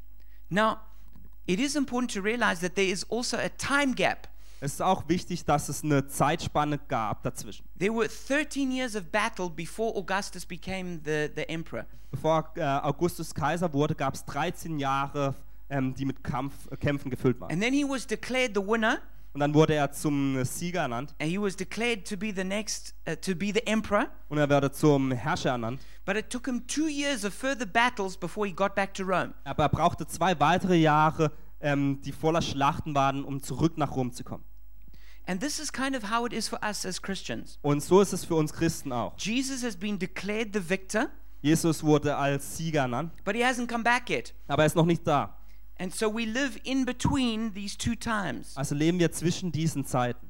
Now, 0.51 0.79
it 1.47 1.59
is 1.59 1.77
important 1.77 2.13
to 2.13 2.21
realize 2.21 2.61
that 2.61 2.75
there 2.75 2.89
is 2.89 3.05
also 3.11 3.37
a 3.39 3.49
time 3.49 3.95
gap. 3.95 4.29
Es 4.61 4.75
ist 4.75 4.83
auch 4.83 5.09
wichtig, 5.09 5.45
dass 5.45 5.69
es 5.69 5.83
eine 5.83 6.07
Zeitspanne 6.07 6.79
gab 6.79 7.25
dazwischen. 7.25 7.65
There 7.81 7.93
were 7.93 8.09
13 8.09 8.71
years 8.71 8.95
of 8.95 9.11
battle 9.11 9.51
before 9.51 9.97
Augustus 9.97 10.47
became 10.47 11.01
the, 11.05 11.29
the 11.35 11.49
emperor. 11.49 11.85
Bevor 12.13 12.53
äh, 12.55 12.63
Augustus 12.63 13.35
Kaiser 13.35 13.73
wurde, 13.73 13.97
gab 13.97 14.15
es 14.15 14.25
13 14.25 14.79
Jahre, 14.79 15.35
ähm, 15.69 15.95
die 15.95 16.05
mit 16.05 16.23
Kampf, 16.23 16.71
äh, 16.71 16.77
Kämpfen 16.77 17.11
gefüllt 17.11 17.41
waren. 17.41 17.51
And 17.51 17.61
then 17.61 17.73
he 17.73 17.83
was 17.83 18.07
declared 18.07 18.53
the 18.55 18.61
winner, 18.61 19.01
Und 19.35 19.41
dann 19.41 19.55
wurde 19.55 19.75
er 19.75 19.91
zum 19.93 20.45
Sieger 20.45 20.81
ernannt 20.83 21.15
and 21.19 21.31
he 21.31 21.39
was 21.41 21.57
declared 21.57 22.07
to 22.07 22.17
be 22.17 22.33
the 22.35 22.45
next, 22.45 22.95
uh, 23.09 23.15
to 23.17 23.35
be 23.35 23.47
the 23.53 23.67
emperor. 23.67 24.09
und 24.29 24.39
er 24.39 24.49
wurde 24.51 24.71
zum 24.71 25.11
Herrscher 25.13 25.51
ernannt. 25.51 25.81
But 26.05 26.17
it 26.17 26.29
took 26.31 26.47
him 26.47 26.67
two 26.67 26.89
years 26.89 27.25
of 27.25 27.33
further 27.33 27.65
battles 27.65 28.17
before 28.17 28.47
he 28.47 28.53
got 28.53 28.75
back 28.75 28.93
to 28.95 29.05
Rome. 29.05 29.33
Aber 29.45 29.63
er 29.65 29.69
brauchte 29.69 30.07
zwei 30.07 30.39
weitere 30.39 30.77
Jahre, 30.77 31.33
ähm, 31.61 32.01
die 32.03 32.13
voller 32.13 32.43
Schlachten 32.43 32.95
waren, 32.95 33.25
um 33.25 33.43
zurück 33.43 33.79
nach 33.79 33.93
Rom 33.97 34.13
zu 34.13 34.23
kommen. 34.25 34.45
And 35.27 35.41
this 35.41 35.61
is 35.61 35.73
kind 35.73 35.97
of 35.97 36.11
how 36.11 36.27
it 36.27 36.33
is 36.33 36.49
for 36.49 36.59
us 36.63 36.85
as 36.85 37.01
Christians. 37.01 37.59
Und 37.63 37.83
so 37.83 38.01
ist 38.01 38.13
es 38.13 38.25
für 38.25 38.35
uns 38.35 38.53
Christen 38.53 38.93
auch. 38.93 39.15
Jesus 39.17 39.63
has 39.63 39.77
been 39.77 39.99
declared 39.99 40.49
the 40.53 40.69
victor, 40.69 41.09
Jesus 41.41 41.83
wurde 41.83 42.17
als 42.17 42.57
Sieger 42.57 42.83
ernannt, 42.83 43.13
but 43.25 43.35
he 43.35 43.43
hasn't 43.45 43.69
come 43.69 43.83
back 43.85 44.11
yet. 44.11 44.35
aber 44.49 44.65
er 44.65 44.67
ist 44.67 44.77
noch 44.77 44.85
nicht 44.85 45.07
da. 45.07 45.39
And 45.79 45.93
so 45.93 46.09
we 46.09 46.25
live 46.27 46.59
in 46.65 46.85
between 46.85 47.53
these 47.55 47.77
two 47.77 47.95
times. 47.97 48.57
Also 48.57 48.75
leben 48.75 48.99
wir 48.99 49.11
zwischen 49.13 49.51
diesen 49.53 49.85
Zeiten. 49.85 50.29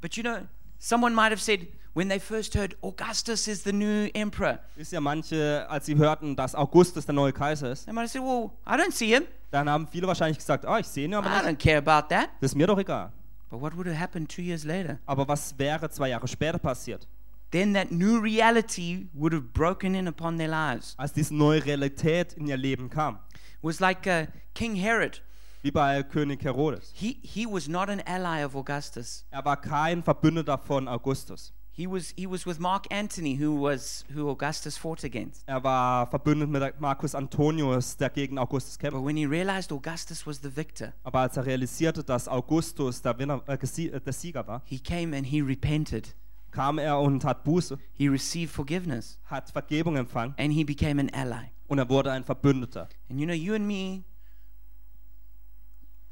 But 0.00 0.16
you 0.16 0.22
know, 0.22 0.40
someone 0.78 1.14
might 1.14 1.30
have 1.30 1.40
said 1.40 1.68
when 1.94 2.08
they 2.08 2.18
first 2.18 2.54
heard 2.54 2.76
Augustus 2.82 3.46
is 3.48 3.62
the 3.64 3.72
new 3.72 4.08
emperor, 4.14 4.58
Wisst 4.76 4.92
ihr, 4.92 5.00
manche, 5.00 5.66
als 5.70 5.86
sie 5.86 5.96
hörten, 5.96 6.34
dass 6.36 6.54
Augustus 6.54 7.06
der 7.06 7.14
neue 7.14 7.32
Kaiser 7.32 7.70
ist, 7.72 7.84
they 7.86 7.92
might 7.94 8.02
have 8.02 8.08
said, 8.10 8.22
Well, 8.22 8.50
I 8.66 8.76
don't 8.76 8.92
see 8.92 9.08
him. 9.14 9.24
dann 9.50 9.68
haben 9.70 9.86
viele 9.86 10.06
wahrscheinlich 10.06 10.38
gesagt, 10.38 10.66
ah, 10.66 10.78
ich 10.78 10.86
sehe 10.88 11.04
ihn 11.04 11.14
aber 11.14 11.28
I 11.28 11.46
nicht. 11.46 11.60
don't 11.60 11.62
care 11.62 11.78
about 11.78 12.08
that. 12.08 12.30
Das 12.40 12.50
ist 12.52 12.54
mir 12.56 12.66
doch 12.66 12.78
egal. 12.78 13.12
But 13.50 13.60
what 13.60 13.76
would 13.76 13.86
have 13.86 13.98
happened 13.98 14.30
two 14.34 14.42
years 14.42 14.64
later? 14.64 14.98
Aber 15.06 15.28
was 15.28 15.54
wäre 15.58 15.88
zwei 15.90 16.08
Jahre 16.08 16.26
später 16.28 16.58
passiert? 16.58 17.06
then 17.50 17.74
that 17.74 17.92
new 17.92 18.18
reality 18.18 19.08
would 19.12 19.34
have 19.34 19.52
broken 19.52 19.94
in 19.94 20.08
upon 20.08 20.38
their 20.38 20.48
lives. 20.48 20.94
als 20.96 21.12
diese 21.12 21.34
neue 21.34 21.62
Realität 21.62 22.32
in 22.32 22.46
ihr 22.46 22.56
Leben 22.56 22.88
kam. 22.88 23.18
Was 23.62 23.80
like 23.80 24.06
uh, 24.06 24.26
King 24.54 24.74
Herod. 24.76 25.22
Wie 25.62 25.70
bei 25.70 26.02
König 26.02 26.42
Herodes. 26.42 26.90
He, 26.94 27.18
he 27.22 27.46
was 27.46 27.68
not 27.68 27.88
an 27.88 28.00
ally 28.00 28.44
of 28.44 28.56
Augustus. 28.56 29.24
Er 29.30 29.44
war 29.44 29.56
kein 29.60 30.02
Verbündeter 30.02 30.58
von 30.58 30.88
Augustus. 30.88 31.52
He 31.74 31.86
was, 31.86 32.12
he 32.18 32.26
was 32.26 32.44
with 32.44 32.58
Mark 32.58 32.86
Antony, 32.92 33.36
who, 33.36 33.54
was, 33.54 34.04
who 34.14 34.28
Augustus 34.28 34.76
fought 34.76 35.04
against. 35.04 35.42
Er 35.46 35.62
war 35.64 36.06
verbündet 36.06 36.50
mit 36.50 36.80
Marcus 36.80 37.14
Antonius, 37.14 37.96
der 37.96 38.10
gegen 38.10 38.38
Augustus 38.38 38.76
But 38.76 38.90
kämpfte. 38.90 39.04
when 39.06 39.16
he 39.16 39.24
realized 39.24 39.72
Augustus 39.72 40.26
was 40.26 40.40
the 40.42 40.54
victor, 40.54 40.92
Aber 41.02 41.20
als 41.20 41.36
er 41.38 41.46
realisierte, 41.46 42.04
dass 42.04 42.28
Augustus 42.28 43.00
der, 43.00 43.18
Winner, 43.18 43.40
äh, 43.46 43.54
äh, 43.54 44.00
der 44.00 44.12
Sieger 44.12 44.46
war, 44.46 44.60
he 44.66 44.78
came 44.78 45.16
and 45.16 45.26
he 45.26 45.40
repented. 45.40 46.14
Kam 46.52 46.78
er 46.78 47.00
und 47.00 47.24
hat 47.24 47.42
Buße, 47.44 47.78
He 47.94 48.06
received 48.08 48.52
forgiveness 48.52 49.18
hat 49.24 49.50
Vergebung 49.50 49.96
empfangen 49.96 50.34
and 50.38 50.52
he 50.52 50.62
became 50.64 51.00
an 51.00 51.10
ally. 51.12 51.50
und 51.66 51.78
er 51.78 51.88
wurde 51.88 52.12
ein 52.12 52.22
Verbündeter. 52.24 52.88
And 53.10 53.18
you 53.18 53.26
know, 53.26 53.34
you 53.34 53.54
and 53.54 53.66
me, 53.66 54.04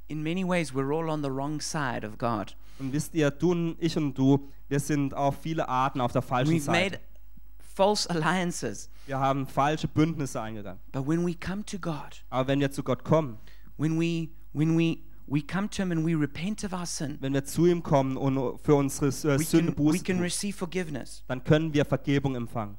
in 0.09 0.23
many 0.23 0.45
ways, 0.45 0.75
we're 0.75 0.93
all 0.93 1.09
on 1.09 1.23
the 1.23 1.31
wrong 1.31 1.61
side 1.61 2.05
of 2.05 2.19
God. 2.19 2.57
Und 2.79 2.93
wisst 2.93 3.15
ihr, 3.15 3.31
du 3.31 3.53
und 3.53 3.77
ich 3.79 3.97
und 3.97 4.15
du, 4.17 4.49
wir 4.69 4.81
sind 4.81 5.15
auf 5.15 5.37
viele 5.43 5.69
Arten 5.69 6.01
auf 6.01 6.13
der 6.13 6.23
falschen 6.23 6.53
We've 6.55 6.67
made 6.71 6.91
Seite. 6.97 7.01
false 7.59 8.09
alliances. 8.11 8.89
Wir 9.07 9.19
haben 9.19 9.47
falsche 9.47 9.87
Bündnisse 9.89 10.41
eingegangen. 10.41 10.81
But 10.93 11.07
when 11.07 11.25
we 11.27 11.35
come 11.35 11.65
to 11.67 11.79
God, 11.79 12.25
Aber 12.31 12.49
wenn 12.49 12.61
wir 12.61 12.71
zu 12.71 12.83
Gott 12.83 13.05
kommen, 13.05 13.39
when 13.77 14.01
we 14.01 14.29
when 14.53 14.77
we 14.79 14.99
we 15.31 15.41
come 15.41 15.69
to 15.69 15.83
Him 15.83 15.93
and 15.93 16.05
we 16.05 16.15
repent 16.15 16.65
of 16.65 16.73
our 16.73 16.87
sin, 16.87 17.17
wenn 17.21 17.33
wir 17.33 17.45
zu 17.45 17.67
ihm 17.67 17.83
kommen 17.83 18.17
und 18.17 18.59
für 18.59 18.75
unsere 18.75 19.07
äh, 19.07 19.39
we 19.39 19.45
Sünde 19.45 19.73
can, 19.73 19.85
we 19.87 19.93
Buße 19.93 20.05
can 20.05 20.21
receive 20.21 20.57
forgiveness. 20.57 21.23
dann 21.29 21.43
können 21.45 21.73
wir 21.73 21.85
Vergebung 21.85 22.35
empfangen. 22.35 22.77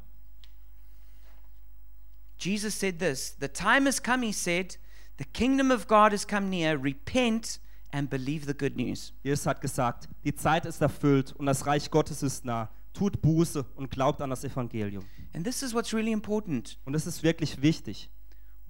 Jesus 2.37 2.77
said 2.77 2.99
this 2.99 3.35
The 3.39 3.47
time 3.47 3.85
has 3.87 4.01
come, 4.01 4.25
He 4.25 4.33
said, 4.33 4.77
the 5.17 5.25
kingdom 5.25 5.71
of 5.71 5.87
God 5.87 6.11
has 6.11 6.27
come 6.27 6.49
near. 6.49 6.77
Repent 6.77 7.59
and 7.91 8.09
believe 8.09 8.45
the 8.45 8.53
good 8.53 8.75
news. 8.75 9.13
Jesus 9.23 9.45
hat 9.45 9.61
gesagt, 9.61 10.09
die 10.23 10.35
Zeit 10.35 10.65
ist 10.65 10.81
erfüllt 10.81 11.33
und 11.33 11.45
das 11.45 11.65
Reich 11.65 11.89
Gottes 11.89 12.21
ist 12.21 12.43
nah. 12.43 12.69
Tut 12.93 13.21
Buße 13.21 13.63
und 13.75 13.89
glaubt 13.89 14.21
an 14.21 14.29
das 14.29 14.43
Evangelium. 14.43 15.05
And 15.33 15.45
this 15.45 15.63
is 15.63 15.73
what's 15.73 15.93
really 15.93 16.11
important. 16.11 16.77
Und 16.83 16.91
das 16.91 17.07
ist 17.07 17.23
wirklich 17.23 17.61
wichtig. 17.61 18.09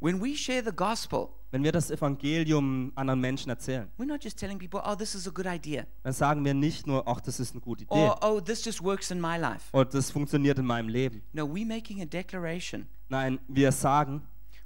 When 0.02 0.20
we 0.20 0.36
share 0.36 0.64
the 0.64 0.76
gospel, 0.76 1.30
Wenn 1.52 1.64
wir 1.64 1.72
das 1.72 1.92
Evangelium 1.92 2.92
anderen 2.96 3.20
Menschen 3.20 3.50
erzählen, 3.50 3.88
we're 4.00 4.06
not 4.06 4.24
just 4.24 4.40
telling 4.40 4.58
people, 4.58 4.82
oh, 4.84 4.96
this 4.96 5.14
is 5.14 5.28
a 5.28 5.32
good 5.32 5.46
idea, 5.46 5.86
dann 6.02 6.14
sagen 6.14 6.44
wir 6.44 6.56
nicht 6.56 6.88
nur, 6.88 7.08
ach, 7.08 7.22
das 7.22 7.40
ist 7.40 7.52
eine 7.52 7.62
gute 7.62 7.84
Idee 7.84 7.94
or 7.94 8.18
oh, 8.24 8.40
this 8.42 8.66
just 8.66 8.82
works 8.84 9.12
in 9.12 9.22
my 9.22 9.38
life. 9.38 9.66
oder 9.74 9.86
das 9.86 10.10
funktioniert 10.10 10.58
in 10.58 10.66
meinem 10.66 10.90
Leben. 10.90 11.22
No, 11.34 11.46
we're 11.46 11.68
making 11.68 12.02
a 12.02 12.06
declaration. 12.06 12.88
Nein, 13.10 13.40
wir 13.48 13.72
sagen, 13.72 14.24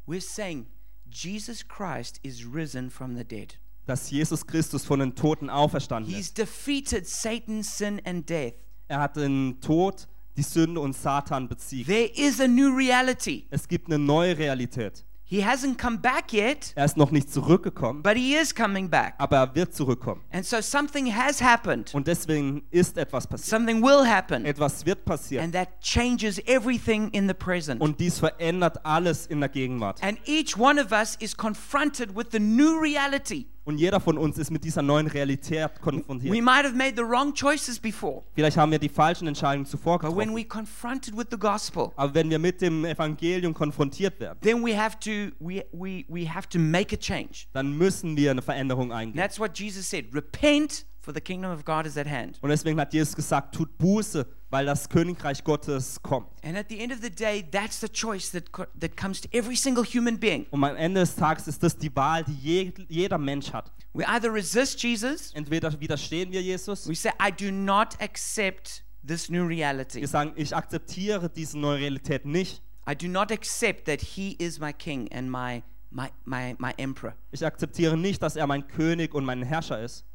We're 0.08 0.22
saying 0.22 0.68
Jesus 1.12 1.68
Christ 1.68 2.20
is 2.24 2.46
risen 2.46 2.90
from 2.90 3.18
the 3.18 3.26
dead. 3.26 3.58
dass 3.88 4.10
Jesus 4.10 4.46
Christus 4.48 4.86
von 4.86 5.00
den 5.00 5.16
Toten 5.16 5.50
auferstanden 5.50 6.14
He's 6.14 6.28
ist. 6.28 6.38
defeated 6.38 7.06
Satan, 7.08 7.62
sin, 7.62 8.02
and 8.06 8.30
death. 8.30 8.54
Er 8.88 9.02
hat 9.02 9.18
den 9.18 9.60
Tod, 9.60 10.08
die 10.38 10.44
Sünde 10.44 10.80
und 10.80 10.94
Satan 10.96 11.50
besiegt. 11.50 11.90
There 11.90 12.10
is 12.16 12.40
a 12.40 12.48
new 12.48 12.74
reality. 12.74 13.46
Es 13.50 13.68
gibt 13.68 13.88
eine 13.88 14.00
neue 14.00 14.38
Realität. 14.38 15.04
He 15.28 15.44
hasn't 15.44 15.80
come 15.80 15.98
back 15.98 16.32
yet, 16.32 16.72
Er 16.76 16.86
ist 16.86 16.98
noch 16.98 17.10
nicht 17.10 17.34
zurückgekommen, 17.34 18.04
but 18.04 18.16
he 18.16 18.36
is 18.36 18.54
coming 18.54 18.88
back. 18.90 19.16
aber 19.18 19.38
er 19.38 19.56
wird 19.56 19.74
zurückkommen. 19.74 20.22
And 20.32 20.46
so 20.46 20.62
something 20.62 21.12
has 21.12 21.42
happened. 21.42 21.94
Und 21.96 22.06
deswegen 22.08 22.62
ist 22.70 22.96
etwas 22.98 23.26
passiert. 23.26 23.50
Something 23.50 23.82
will 23.82 24.08
happen. 24.08 24.46
Etwas 24.46 24.86
wird 24.86 25.04
passieren. 25.04 25.46
And 25.46 25.54
that 25.56 25.82
changes 25.82 26.38
everything 26.46 27.10
in 27.10 27.28
the 27.28 27.34
present. 27.34 27.82
Und 27.82 28.00
dies 28.00 28.20
verändert 28.20 28.86
alles 28.86 29.26
in 29.26 29.40
der 29.40 29.50
Gegenwart. 29.50 30.04
And 30.04 30.20
each 30.28 30.58
one 30.60 30.80
of 30.80 30.92
us 30.92 31.16
is 31.20 31.36
confronted 31.36 32.16
with 32.16 32.28
the 32.32 32.40
new 32.40 32.78
reality. 32.80 33.48
Und 33.66 33.80
jeder 33.80 34.00
von 34.00 34.18
uns 34.20 34.38
ist 34.38 34.52
mit 34.52 34.64
dieser 34.64 34.84
neuen 34.84 35.08
Realität 35.08 35.72
We 35.78 35.82
konfrontiert. 35.82 36.34
might 36.44 36.64
have 36.66 36.76
made 36.76 36.94
the 36.96 37.02
wrong 37.04 37.34
choices 37.34 37.80
before, 37.80 38.22
Vielleicht 38.36 38.58
haben 38.58 38.72
wir 38.72 38.78
die 38.78 38.90
falschen 38.90 39.28
Entscheidungen 39.28 39.66
zuvor 39.66 39.98
but 40.00 40.10
when 40.16 40.30
getroffen. 40.30 40.36
we 40.36 40.44
confronted 40.46 41.18
with 41.18 41.26
the 41.32 41.38
gospel, 41.38 41.92
Aber 41.96 42.14
wenn 42.14 42.30
wir 42.30 42.38
mit 42.38 42.62
dem 42.62 42.86
Evangelium 42.86 43.54
konfrontiert 43.56 44.20
werden, 44.20 44.38
then 44.42 44.64
we 44.64 44.78
have 44.80 45.00
to 45.00 45.32
we, 45.40 45.66
we, 45.72 46.06
we 46.08 46.30
have 46.32 46.48
to 46.50 46.60
make 46.60 46.94
a 46.96 46.98
change. 47.00 47.48
dann 47.54 47.76
müssen 47.76 48.16
wir 48.16 48.30
eine 48.32 48.44
Veränderung 48.44 48.92
eingehen. 48.94 49.18
that's 49.20 49.40
what 49.40 49.58
Jesus 49.58 49.90
said. 49.90 50.06
Repent, 50.14 50.86
for 51.06 51.14
the 51.14 51.22
kingdom 51.22 51.52
of 51.52 51.64
God 51.64 51.86
is 51.86 51.98
at 51.98 52.08
hand. 52.08 52.40
Und 52.42 52.50
deswegen 52.50 52.80
hat 52.80 52.92
Jesus 52.94 53.16
gesagt, 53.16 53.54
tut 53.54 53.78
Buße, 53.78 54.26
weil 54.50 54.66
das 54.66 54.90
Königreich 54.90 55.44
Gottes 55.44 56.02
kommt. 56.02 56.28
And 56.44 56.58
at 56.58 56.66
the 56.70 56.80
end 56.80 56.92
of 56.92 57.00
the 57.02 57.10
day, 57.10 57.44
that's 57.52 57.80
the 57.80 57.88
choice 57.88 58.32
that, 58.32 58.46
that 58.80 58.98
comes 58.98 59.22
to 59.22 59.30
every 59.32 59.56
single 59.56 59.84
human 59.86 60.20
being. 60.20 60.48
Und 60.50 60.64
am 60.64 60.76
Ende 60.76 61.02
des 61.02 61.16
Tages 61.16 61.48
ist 61.48 61.62
das 61.62 61.78
die 61.78 61.96
Wahl, 61.96 62.24
die 62.24 62.34
je, 62.34 62.74
jeder 62.90 63.18
Mensch 63.18 63.54
hat. 63.54 63.72
We 63.94 64.04
either 64.08 64.34
resist 64.34 64.82
Jesus, 64.82 65.32
Entweder 65.34 65.80
widerstehen 65.80 66.32
wir 66.32 66.42
Jesus, 66.42 66.90
we 66.90 66.96
say, 66.96 67.12
I 67.22 67.32
do 67.32 67.52
not 67.52 67.96
accept 68.02 68.84
this 69.06 69.30
new 69.30 69.46
reality. 69.46 70.02
wir 70.02 70.08
sagen, 70.08 70.34
ich 70.36 70.56
akzeptiere 70.56 71.30
diese 71.30 71.58
neue 71.60 71.80
Realität 71.80 72.26
nicht. 72.26 72.62
I 72.90 72.96
do 72.96 73.08
not 73.08 73.32
accept 73.32 73.86
that 73.86 74.02
he 74.02 74.34
is 74.34 74.60
my 74.60 74.74
king 74.74 75.08
and 75.12 75.32
my, 75.32 75.64
my, 75.92 76.10
my, 76.26 76.56
my 76.60 76.74
emperor. 76.78 77.16
Ich 77.32 77.46
akzeptiere 77.46 77.96
nicht, 77.96 78.22
dass 78.22 78.36
er 78.36 78.48
mein 78.48 78.68
König 78.68 79.14
und 79.14 79.24
mein 79.24 79.44
Herrscher 79.44 79.82
ist. 79.82 80.06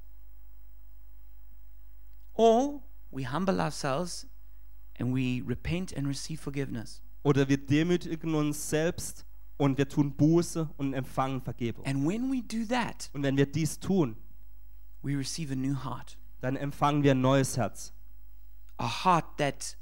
Or 2.35 2.83
we 3.11 3.25
humble 3.27 3.61
ourselves 3.61 4.27
and 4.99 5.15
we 5.15 5.43
repent 5.47 5.93
and 5.97 6.07
receive 6.07 6.41
forgiveness. 6.41 7.03
Oder 7.23 7.49
wir 7.49 7.59
demütigen 7.59 8.35
uns 8.35 8.71
selbst 8.71 9.27
und 9.59 9.77
wir 9.77 9.89
tun 9.89 10.13
Buße 10.17 10.71
und 10.79 10.95
empfangen 10.95 11.43
Vergebung. 11.43 11.85
And 11.85 12.07
when 12.07 12.31
we 12.33 12.43
do 12.43 12.65
that, 12.67 13.11
Und 13.13 13.23
wenn 13.23 13.37
wir 13.37 13.47
dies 13.47 13.79
tun, 13.79 14.17
we 15.03 15.17
receive 15.17 15.53
a 15.53 15.57
new 15.57 15.75
heart. 15.85 16.17
dann 16.41 16.57
empfangen 16.57 17.03
wir 17.03 17.11
ein 17.13 17.21
neues 17.21 17.57
Herz. 17.57 17.93
A 18.79 19.05
heart 19.05 19.37
that 19.37 19.77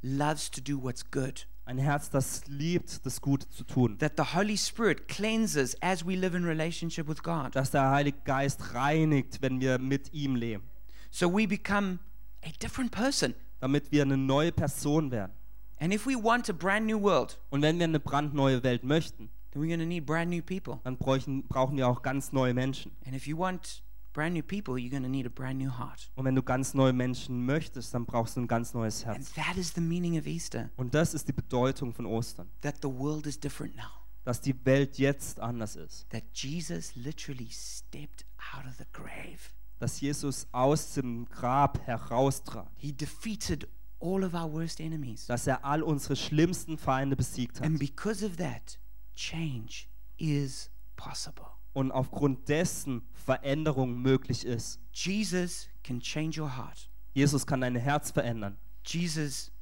loves 0.00 0.50
to 0.50 0.60
do 0.62 0.82
what's 0.82 1.10
good. 1.10 1.46
Ein 1.66 1.76
Herz, 1.76 2.08
das 2.08 2.46
liebt, 2.46 3.04
das 3.04 3.20
Gute 3.20 3.46
zu 3.50 3.62
tun. 3.64 3.98
That 3.98 4.14
the 4.16 4.34
Holy 4.34 4.56
Spirit 4.56 5.06
cleanses 5.06 5.76
as 5.82 6.06
we 6.06 6.14
live 6.16 6.34
in 6.34 6.44
relationship 6.44 7.06
with 7.06 7.22
God. 7.22 7.54
Dass 7.54 7.70
der 7.70 7.90
Heilige 7.90 8.16
Geist 8.24 8.72
reinigt, 8.72 9.42
wenn 9.42 9.60
wir 9.60 9.78
mit 9.78 10.14
ihm 10.14 10.34
leben. 10.34 10.64
So 11.10 11.28
we 11.34 11.46
become 11.46 11.98
a 12.44 12.50
different 12.62 12.90
person. 12.92 13.34
Damit 13.60 13.90
wir 13.90 14.02
eine 14.02 14.16
neue 14.16 14.52
Person 14.52 15.10
werden. 15.10 15.32
And 15.80 15.92
if 15.94 16.06
we 16.06 16.14
want 16.20 16.48
a 16.50 16.52
brand 16.52 16.86
new 16.86 17.00
world, 17.00 17.38
Und 17.50 17.62
wenn 17.62 17.78
wir 17.78 17.84
eine 17.84 18.00
brandneue 18.00 18.62
Welt 18.62 18.84
möchten, 18.84 19.30
then 19.52 19.62
we're 19.62 19.68
going 19.68 19.80
to 19.80 19.86
need 19.86 20.06
brand 20.06 20.30
new 20.30 20.42
people. 20.42 20.80
dann 20.84 20.96
bräuchten, 20.98 21.46
brauchen 21.46 21.76
wir 21.76 21.88
auch 21.88 22.02
ganz 22.02 22.32
neue 22.32 22.52
Menschen. 22.54 22.92
And 23.06 23.14
if 23.14 23.26
you 23.26 23.36
want 23.38 23.82
brand 24.12 24.34
new 24.34 24.42
people, 24.42 24.74
you're 24.74 24.90
going 24.90 25.02
to 25.04 25.08
need 25.08 25.26
a 25.26 25.30
brand 25.30 25.58
new 25.58 25.70
heart. 25.70 26.10
Und 26.16 26.24
wenn 26.24 26.34
du 26.34 26.42
ganz 26.42 26.74
neue 26.74 26.92
Menschen 26.92 27.46
möchtest, 27.46 27.94
dann 27.94 28.06
brauchst 28.06 28.36
du 28.36 28.40
ein 28.40 28.48
ganz 28.48 28.74
neues 28.74 29.04
And 29.04 29.16
Herz. 29.18 29.32
that 29.34 29.56
is 29.56 29.72
the 29.74 29.80
meaning 29.80 30.18
of 30.18 30.26
Easter. 30.26 30.70
Und 30.76 30.94
das 30.94 31.14
ist 31.14 31.28
die 31.28 31.32
Bedeutung 31.32 31.94
von 31.94 32.06
Ostern. 32.06 32.48
That 32.62 32.76
the 32.82 32.88
world 32.88 33.26
is 33.26 33.38
different 33.38 33.76
now. 33.76 33.90
Dass 34.24 34.40
die 34.40 34.54
Welt 34.66 34.98
jetzt 34.98 35.38
anders 35.40 35.76
ist. 35.76 36.08
That 36.10 36.24
Jesus 36.34 36.94
literally 36.96 37.48
stepped 37.50 38.24
out 38.54 38.66
of 38.66 38.74
the 38.78 38.84
grave. 38.92 39.38
Dass 39.78 40.00
Jesus 40.00 40.46
aus 40.52 40.94
dem 40.94 41.28
Grab 41.28 41.80
heraustrat. 41.86 42.70
He 42.76 42.92
defeated 42.92 43.68
all 44.00 44.24
of 44.24 44.34
our 44.34 44.52
worst 44.52 44.80
enemies. 44.80 45.26
Dass 45.26 45.46
er 45.46 45.64
all 45.64 45.82
unsere 45.82 46.16
schlimmsten 46.16 46.78
Feinde 46.78 47.16
besiegt 47.16 47.58
hat. 47.58 47.66
And 47.66 47.78
because 47.78 48.24
of 48.24 48.36
that, 48.36 48.78
change 49.14 49.86
is 50.16 50.70
possible. 50.96 51.46
Und 51.72 51.92
aufgrund 51.92 52.48
dessen 52.48 53.02
Veränderung 53.12 54.00
möglich 54.00 54.44
ist. 54.44 54.80
Jesus 54.92 55.68
can 55.84 56.00
change 56.00 56.40
your 56.40 56.56
heart. 56.56 56.90
Jesus 57.14 57.46
kann 57.46 57.60
dein 57.60 57.76
Herz 57.76 58.10
verändern. 58.10 58.56
Jesus 58.84 59.52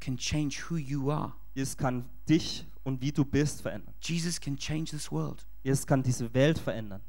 can 0.00 0.16
change 0.16 0.64
who 0.68 0.76
you 0.76 1.10
are. 1.10 1.34
Jesus 1.54 1.76
kann 1.76 2.08
dich 2.28 2.66
und 2.82 3.00
wie 3.00 3.12
du 3.12 3.24
bist 3.24 3.62
verändern. 3.62 3.94
Jesus 4.00 4.40
can 4.40 4.56
change 4.56 4.90
this 4.90 5.12
world. 5.12 5.46
Jesus 5.62 5.86
kann 5.86 6.02
diese 6.02 6.32
Welt 6.34 6.58
verändern. 6.58 7.02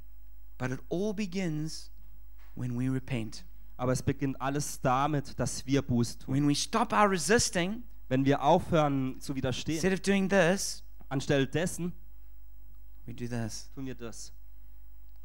But 0.58 0.72
it 0.72 0.80
all 0.90 1.14
begins 1.14 1.92
when 2.56 2.78
we 2.78 2.90
repent. 2.94 3.46
Aber 3.78 3.92
es 3.92 4.02
beginnt 4.04 4.40
alles 4.42 4.80
damit, 4.82 5.38
dass 5.40 5.66
wir 5.66 5.82
Buße 5.82 6.20
tun. 6.20 6.36
When 6.36 6.48
we 6.48 6.56
stop 6.56 6.94
our 6.94 7.10
resisting, 7.10 7.84
Wenn 8.10 8.26
wir 8.26 8.42
aufhören 8.44 9.20
zu 9.20 9.36
widerstehen, 9.36 9.76
instead 9.76 9.94
of 9.94 10.02
doing 10.02 10.30
this, 10.30 10.84
anstelle 11.10 11.48
dessen 11.48 11.94
we 13.06 13.14
do 13.14 13.28
this. 13.28 13.70
tun 13.74 13.86
wir 13.86 13.96
das. 13.96 14.32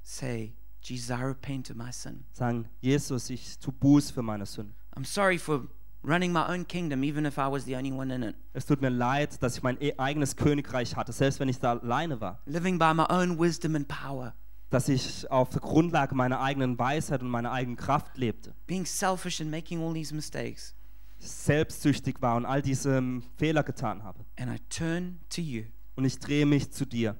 Say, 0.03 0.55
Jesus, 0.83 1.11
I 1.11 1.23
repent 1.23 1.71
of 1.71 1.77
my 1.77 1.93
sin. 1.93 2.25
Sagen, 2.33 2.69
Jesus, 2.81 3.29
ich 3.31 3.59
tu 3.59 3.71
Buße 3.73 4.13
für 4.13 4.23
meine 4.23 4.47
Sünden. 4.47 4.75
I'm 4.97 5.05
sorry 5.05 5.39
for 5.39 5.69
running 6.03 6.33
my 6.33 6.47
own 6.49 6.67
kingdom, 6.67 7.03
even 7.05 7.27
if 7.27 7.37
I 7.37 7.51
was 7.51 7.65
the 7.65 7.77
only 7.77 7.93
one 7.93 8.13
in 8.15 8.23
it. 8.23 8.37
Es 8.55 8.65
tut 8.65 8.81
mir 8.81 8.89
leid, 8.89 9.43
dass 9.43 9.57
ich 9.59 9.63
mein 9.63 9.77
e- 9.83 9.93
eigenes 9.99 10.35
Königreich 10.37 10.97
hatte, 10.97 11.13
selbst 11.13 11.39
wenn 11.41 11.49
ich 11.49 11.59
da 11.59 11.73
alleine 11.79 12.21
war. 12.21 12.41
Living 12.47 12.79
by 12.79 12.95
my 12.95 13.05
own 13.11 13.39
wisdom 13.39 13.75
and 13.77 13.87
power. 13.87 14.35
Dass 14.71 14.89
ich 14.89 15.31
auf 15.31 15.49
der 15.51 15.61
Grundlage 15.61 16.15
meiner 16.15 16.41
eigenen 16.41 16.79
Weisheit 16.79 17.23
und 17.23 17.29
meiner 17.31 17.51
eigenen 17.53 17.77
Kraft 17.77 18.19
lebte. 18.19 18.55
Being 18.67 18.85
selfish 18.85 19.41
and 19.41 19.51
making 19.51 19.83
all 19.83 19.95
these 19.95 20.15
mistakes. 20.15 20.75
selbstsüchtig 21.21 22.21
war 22.21 22.37
und 22.37 22.45
all 22.47 22.63
diese 22.63 22.99
ähm, 22.99 23.23
Fehler 23.37 23.63
getan 23.65 24.03
habe. 24.05 24.25
and 24.37 24.51
I 24.55 24.59
turn 24.69 25.19
to 25.31 25.41
you. 25.41 25.65
Und 25.97 26.05
ich 26.05 26.19
drehe 26.19 26.47
mich 26.47 26.71
zu 26.71 26.85
dir. 26.87 27.17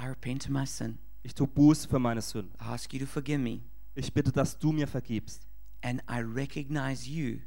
I 0.00 0.06
repent 0.06 0.44
of 0.46 0.50
my 0.50 0.66
sin. 0.66 0.98
Ich 1.22 1.34
tue 1.34 1.46
Buße 1.46 1.88
für 1.88 1.98
meine 1.98 2.20
Sünden. 2.22 2.52
I 2.60 2.64
ask 2.72 2.92
you 2.92 2.98
to 3.00 3.06
forgive 3.06 3.38
me. 3.38 3.60
Ich 3.94 4.12
bitte, 4.12 4.32
dass 4.32 4.58
du 4.58 4.72
mir 4.72 4.88
vergibst. 4.88 5.46
And 5.82 6.00
I 6.10 6.20
recognize 6.22 7.08
you 7.08 7.38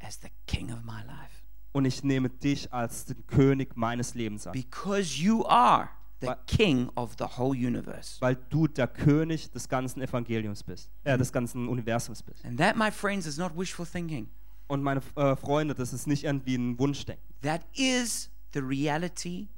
as 0.00 0.18
the 0.20 0.28
king 0.46 0.72
of 0.72 0.82
my 0.82 1.02
life. 1.06 1.44
Und 1.72 1.84
ich 1.84 2.02
nehme 2.02 2.28
dich 2.30 2.72
als 2.72 3.04
den 3.04 3.26
König 3.26 3.76
meines 3.76 4.14
Lebens 4.14 4.46
an. 4.46 4.52
Because 4.52 5.16
you 5.22 5.44
are 5.46 5.88
the 6.22 6.28
Wa- 6.28 6.36
king 6.46 6.88
of 6.96 7.16
the 7.18 7.24
whole 7.24 7.54
universe. 7.54 8.16
Weil 8.20 8.36
du 8.48 8.66
der 8.66 8.86
König 8.88 9.50
des 9.50 9.68
ganzen 9.68 10.00
Evangeliums 10.00 10.62
bist. 10.62 10.90
Äh, 11.04 11.18
des 11.18 11.30
ganzen 11.32 11.68
Universums 11.68 12.22
bist. 12.22 12.44
And 12.44 12.58
that, 12.58 12.76
my 12.76 12.90
friends, 12.90 13.26
is 13.26 13.36
not 13.36 13.52
wishful 13.56 13.84
thinking. 13.84 14.28
Und 14.68 14.82
meine 14.82 15.02
äh, 15.16 15.36
Freunde, 15.36 15.74
das 15.74 15.92
ist 15.92 16.06
nicht 16.06 16.24
irgendwie 16.24 16.54
ein 16.54 16.78
Wunschdenken. 16.78 17.22
That 17.42 17.62
is 17.74 18.30
the 18.54 18.60
reality 18.60 19.48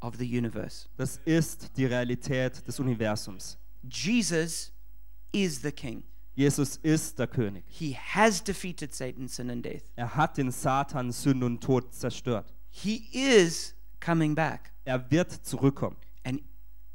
of 0.00 0.14
the 0.16 0.38
universe. 0.38 0.88
Das 0.96 1.20
ist 1.24 1.76
die 1.76 1.86
Realität 1.86 2.66
des 2.66 2.78
Universums. 2.78 3.58
Jesus 3.82 4.72
is 5.32 5.60
the 5.62 5.72
king. 5.72 6.04
Jesus 6.34 6.76
ist 6.84 7.18
der 7.18 7.26
König. 7.26 7.64
He 7.66 7.96
has 7.96 8.40
defeated 8.40 8.94
Satan, 8.94 9.26
sin, 9.26 9.50
and 9.50 9.64
death. 9.64 9.82
Er 9.96 10.14
hat 10.14 10.36
den 10.36 10.52
Satan, 10.52 11.10
Sünde 11.10 11.46
und 11.46 11.60
Tod 11.60 11.92
zerstört. 11.92 12.54
He 12.70 13.08
is 13.12 13.74
coming 13.98 14.36
back. 14.36 14.70
Er 14.88 15.10
wird 15.10 15.30
zurückkommen. 15.30 15.96
And 16.24 16.40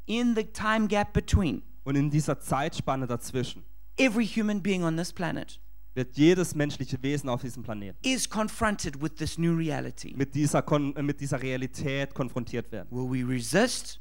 in 0.06 0.34
the 0.34 0.42
time 0.42 0.88
gap 0.88 1.12
between, 1.12 1.62
Und 1.84 1.94
in 1.94 2.10
dieser 2.10 2.40
Zeitspanne 2.40 3.06
dazwischen 3.06 3.62
every 3.96 4.26
human 4.26 4.60
being 4.60 4.82
on 4.82 4.96
this 4.96 5.12
planet 5.12 5.60
wird 5.94 6.16
jedes 6.16 6.56
menschliche 6.56 7.00
Wesen 7.04 7.28
auf 7.28 7.42
diesem 7.42 7.62
Planeten 7.62 7.96
is 8.02 8.28
confronted 8.28 9.00
with 9.00 9.14
this 9.14 9.38
new 9.38 9.54
reality. 9.56 10.12
mit 10.16 10.34
dieser, 10.34 10.60
Kon 10.62 10.92
mit 11.02 11.20
dieser 11.20 11.40
Realität 11.40 12.12
konfrontiert 12.14 12.72
werden. 12.72 12.88
Will 12.90 13.08
we 13.08 13.32
resist 13.32 14.00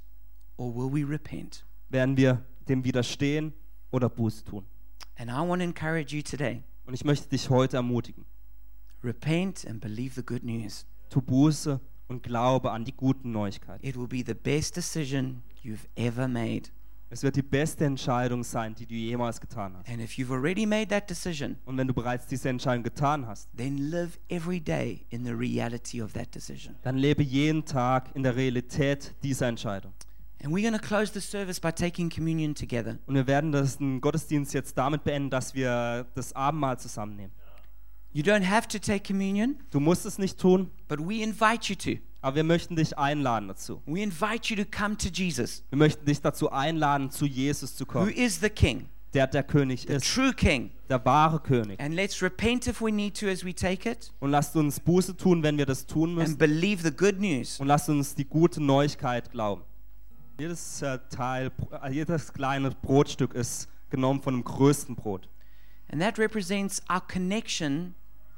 or 0.58 0.74
will 0.74 0.92
we 0.92 1.08
repent? 1.08 1.64
Werden 1.90 2.18
wir 2.18 2.44
dem 2.68 2.84
widerstehen 2.84 3.54
oder 3.92 4.10
Buße 4.10 4.44
tun? 4.44 4.66
And 5.18 5.30
I 5.30 5.48
want 5.48 5.62
to 5.62 5.68
encourage 5.68 6.16
you 6.16 6.24
today 6.24 6.64
Und 6.88 6.96
ich 6.96 7.06
möchte 7.06 7.30
dich 7.30 7.48
heute 7.52 7.78
ermutigen. 7.78 8.26
repent 9.04 9.68
and 9.68 9.80
believe 9.80 10.16
the 10.16 10.24
good 10.26 10.44
news. 10.44 10.88
Tu 11.12 11.22
Buße 11.22 11.80
und 12.08 12.24
glaube 12.24 12.72
an 12.72 12.86
die 12.86 12.94
guten 12.96 13.32
Neuigkeiten. 13.32 13.86
It 13.86 13.96
will 13.98 14.08
be 14.08 14.24
the 14.26 14.34
best 14.34 14.76
decision 14.78 15.44
you've 15.64 15.88
ever 15.96 16.28
made. 16.28 16.64
Es 17.10 17.22
wird 17.22 17.36
die 17.36 17.44
beste 17.44 17.86
Entscheidung 17.86 18.44
sein, 18.44 18.74
die 18.74 18.88
du 18.88 18.96
jemals 18.96 19.40
getan 19.40 19.76
hast. 19.78 19.88
And 19.88 20.02
if 20.02 20.14
you've 20.18 20.32
already 20.34 20.66
made 20.66 20.88
that 20.88 21.08
decision, 21.08 21.58
Und 21.66 21.78
wenn 21.78 21.88
du 21.88 21.94
bereits 21.94 22.26
diese 22.26 22.50
Entscheidung 22.50 22.84
getan 22.84 23.28
hast, 23.28 23.48
then 23.56 23.78
live 23.92 24.18
every 24.30 24.60
day 24.60 25.06
in 25.12 25.24
the 25.24 25.32
reality 25.32 26.02
of 26.02 26.14
that 26.14 26.34
decision. 26.34 26.76
dann 26.82 26.98
lebe 26.98 27.22
jeden 27.22 27.66
Tag 27.66 28.10
in 28.16 28.24
der 28.24 28.36
Realität 28.36 29.14
dieser 29.22 29.48
Entscheidung. 29.48 29.94
And 30.44 30.52
we're 30.52 30.68
going 30.68 30.74
to 30.74 30.80
close 30.86 31.14
the 31.14 31.22
service 31.22 31.60
by 31.60 31.72
taking 31.72 32.10
communion 32.10 32.56
together. 32.56 32.98
Und 33.06 33.14
wir 33.16 33.28
werden 33.28 33.52
das 33.52 33.78
den 33.78 34.02
Gottesdienst 34.02 34.54
jetzt 34.54 34.78
damit 34.78 35.04
beenden, 35.04 35.30
dass 35.30 35.54
wir 35.54 36.08
das 36.16 36.34
Abendmahl 36.34 36.80
zusammennehmen. 36.80 37.32
You 38.14 38.22
don't 38.24 38.44
have 38.48 38.68
to 38.68 38.78
take 38.80 39.02
communion, 39.12 39.58
Du 39.72 39.80
musst 39.80 40.06
es 40.06 40.18
nicht 40.20 40.38
tun, 40.40 40.70
but 40.88 41.00
we 41.00 41.24
invite 41.24 41.68
you 41.72 41.76
to. 41.76 42.00
aber 42.22 42.36
wir 42.38 42.44
möchten 42.44 42.76
dich 42.76 42.98
einladen 42.98 43.48
dazu. 43.48 43.82
We 43.86 44.02
invite 44.04 44.54
you 44.54 44.64
to 44.64 44.70
come 44.70 44.96
to 44.98 45.10
Jesus, 45.10 45.64
Wir 45.72 45.78
möchten 45.78 46.06
dich 46.06 46.22
dazu 46.22 46.52
einladen, 46.52 47.10
zu 47.10 47.26
Jesus 47.26 47.76
zu 47.76 47.86
who 47.86 47.92
kommen, 47.92 48.10
is 48.14 48.40
the 48.40 48.50
King, 48.50 48.88
der 49.16 49.26
der 49.28 49.42
König 49.44 49.82
the 49.88 49.94
ist, 49.96 50.06
true 50.14 50.32
King. 50.34 50.70
der 50.90 51.04
wahre 51.04 51.40
König. 51.40 51.80
And 51.80 51.96
let's 51.96 52.22
repent 52.22 52.68
if 52.68 52.82
we 52.82 52.92
need 52.92 53.18
to 53.20 53.28
as 53.28 53.44
we 53.44 53.54
take 53.54 53.90
it 53.90 54.14
Und 54.20 54.30
lasst 54.30 54.56
uns 54.56 54.80
Buße 54.80 55.18
tun, 55.18 55.42
wenn 55.42 55.58
wir 55.58 55.66
das 55.66 55.86
tun 55.88 56.10
and 56.10 56.18
müssen. 56.20 56.38
believe 56.38 56.84
the 56.84 56.96
good 56.96 57.20
news. 57.20 57.60
Und 57.60 57.66
lasst 57.68 57.90
uns 57.90 58.14
die 58.14 58.26
gute 58.26 58.62
Neuigkeit 58.62 59.32
glauben. 59.32 59.64
Jedes 60.40 60.82
äh, 60.84 61.00
Teil, 61.10 61.52
äh, 61.84 61.92
jedes 61.92 62.32
kleine 62.34 62.70
Brotstück 62.72 63.34
ist 63.34 63.68
genommen 63.90 64.22
von 64.22 64.36
dem 64.36 64.44
größten 64.44 64.96
Brot. 64.96 65.28
And 65.92 66.00
that 66.02 66.18
represents 66.20 66.82
our 66.92 67.02
connection 67.02 67.94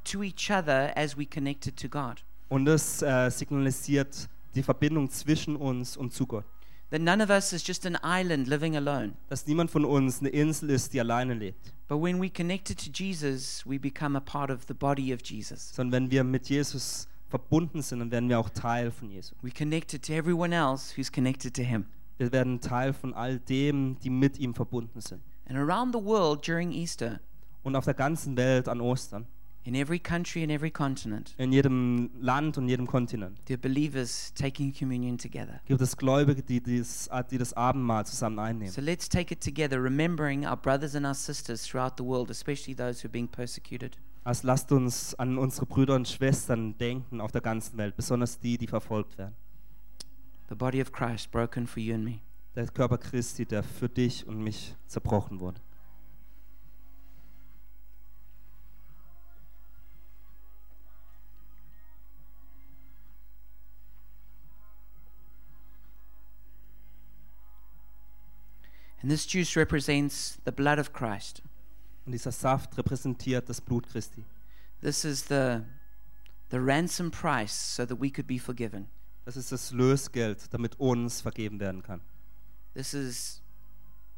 to 0.06 0.24
each 0.24 0.50
other 0.50 0.92
as 0.96 1.18
we 1.18 1.26
connected 1.26 1.76
to 1.78 1.90
God. 1.90 2.24
Und 2.50 2.68
es 2.68 3.02
äh, 3.02 3.30
signalisiert 3.30 4.30
die 4.54 4.64
Verbindung 4.64 5.10
zwischen 5.10 5.56
uns 5.56 5.98
und 5.98 6.14
zu 6.14 6.26
Gott. 6.26 6.46
That 6.92 7.02
none 7.02 7.22
of 7.22 7.30
us 7.30 7.52
is 7.52 7.66
just 7.66 7.86
an 7.86 7.98
island 8.04 8.48
living 8.48 8.76
alone. 8.76 9.14
Dass 9.28 9.46
niemand 9.48 9.72
von 9.72 9.86
uns 9.86 10.20
eine 10.20 10.30
Insel 10.30 10.70
ist, 10.70 10.94
die 10.94 11.00
alleine 11.00 11.34
lebt. 11.34 11.74
But 11.88 12.02
when 12.02 12.22
we 12.22 12.30
connected 12.30 12.78
to 12.80 12.92
Jesus, 12.92 13.64
we 13.66 13.80
become 13.80 14.18
a 14.18 14.22
part 14.22 14.50
of 14.50 14.66
the 14.68 14.74
body 14.74 15.14
of 15.14 15.20
Jesus. 15.24 15.74
Sondern 15.76 16.04
wenn 16.04 16.12
wir 16.12 16.24
mit 16.24 16.48
Jesus 16.48 17.08
verbunden 17.28 17.82
sind, 17.82 18.00
dann 18.00 18.12
werden 18.12 18.30
wir 18.30 18.40
auch 18.40 18.50
Teil 18.50 18.92
von 18.92 19.10
Jesus. 19.10 19.36
We 19.42 19.52
connected 19.52 20.06
to 20.06 20.14
everyone 20.14 20.56
else 20.56 20.96
who's 20.96 21.12
connected 21.12 21.56
to 21.56 21.64
him. 21.64 21.86
Wir 22.18 22.32
werden 22.32 22.62
Teil 22.62 22.94
von 22.94 23.14
all 23.14 23.40
dem, 23.40 23.98
die 24.00 24.10
mit 24.10 24.40
ihm 24.40 24.54
verbunden 24.54 25.02
sind. 25.02 25.22
And 25.48 25.58
around 25.58 25.94
the 25.94 26.02
world 26.02 26.48
during 26.48 26.72
Easter, 26.72 27.20
Und 27.64 27.76
auf 27.76 27.86
der 27.86 27.94
ganzen 27.94 28.38
Welt 28.38 28.68
an 28.68 28.80
Ostern, 28.80 29.28
in 29.66 29.74
every 29.76 30.00
country 30.00 30.44
and 30.44 30.52
every 30.52 30.70
continent, 30.72 31.34
in 31.38 31.52
jedem 31.52 32.12
Land 32.20 32.58
und 32.58 32.70
jedem 32.70 32.86
Kontinent, 32.86 33.44
there 33.46 33.58
are 33.58 33.62
believers 33.62 34.32
taking 34.36 34.72
communion 34.72 35.18
together. 35.18 35.60
gibt 35.66 35.82
es 35.82 35.98
Gläubige, 35.98 36.44
die, 36.44 36.62
dies, 36.62 37.10
die 37.32 37.38
das 37.38 37.54
Abendmahl 37.54 38.06
zusammen 38.06 38.40
einnehmen. 38.40 38.72
So 38.72 38.82
let's 38.82 39.10
take 39.10 39.34
it 39.34 39.44
together, 39.44 39.82
remembering 39.82 40.46
our 40.46 40.56
brothers 40.56 40.96
and 40.96 41.06
our 41.06 41.16
sisters 41.16 41.64
throughout 41.64 41.94
the 41.98 42.04
world, 42.04 42.30
especially 42.30 42.76
those 42.76 43.04
who 43.04 43.08
are 43.08 43.12
being 43.12 43.28
persecuted. 43.28 43.98
Also 44.24 44.48
lasst 44.48 44.72
uns 44.72 45.14
an 45.16 45.38
unsere 45.38 45.66
Brüder 45.66 45.96
und 45.96 46.08
Schwestern 46.08 46.78
denken 46.78 47.22
auf 47.22 47.32
der 47.32 47.42
ganzen 47.42 47.78
Welt, 47.78 47.96
besonders 47.96 48.40
die, 48.40 48.58
die 48.58 48.68
verfolgt 48.68 49.18
werden. 49.18 49.36
The 50.50 50.56
body 50.56 50.82
of 50.82 50.92
Christ 50.92 51.32
broken 51.32 51.66
for 51.66 51.82
you 51.82 51.96
and 51.96 52.06
me. 52.06 52.20
Der 52.56 52.68
Körper 52.68 52.98
Christi, 52.98 53.46
der 53.46 53.64
für 53.64 53.90
dich 53.90 54.26
und 54.26 54.44
mich 54.44 54.76
zerbrochen 54.88 55.40
wurde. 55.40 55.60
And 69.06 69.12
this 69.12 69.28
juice 69.28 69.56
represents 69.56 70.40
the 70.46 70.52
blood 70.52 70.80
of 70.80 70.92
Christ. 70.92 71.44
Und 72.08 72.14
dieser 72.14 72.32
Saft 72.32 72.76
repräsentiert 72.76 73.48
das 73.48 73.62
Blut 73.62 73.88
Christi. 73.88 74.26
This 74.82 75.06
is 75.06 75.28
the, 75.28 75.62
the 76.50 76.58
ransom 76.58 77.12
price 77.12 77.54
so 77.54 77.86
that 77.86 78.02
we 78.02 78.10
could 78.10 78.26
be 78.26 78.40
forgiven. 78.40 78.88
Das 79.24 79.38
ist 79.38 79.52
das 79.52 79.72
Lösgeld, 79.72 80.52
damit 80.52 80.80
uns 80.80 81.22
vergeben 81.22 81.60
werden 81.60 81.84
kann. 81.84 82.02
This 82.74 82.96
is 82.96 83.44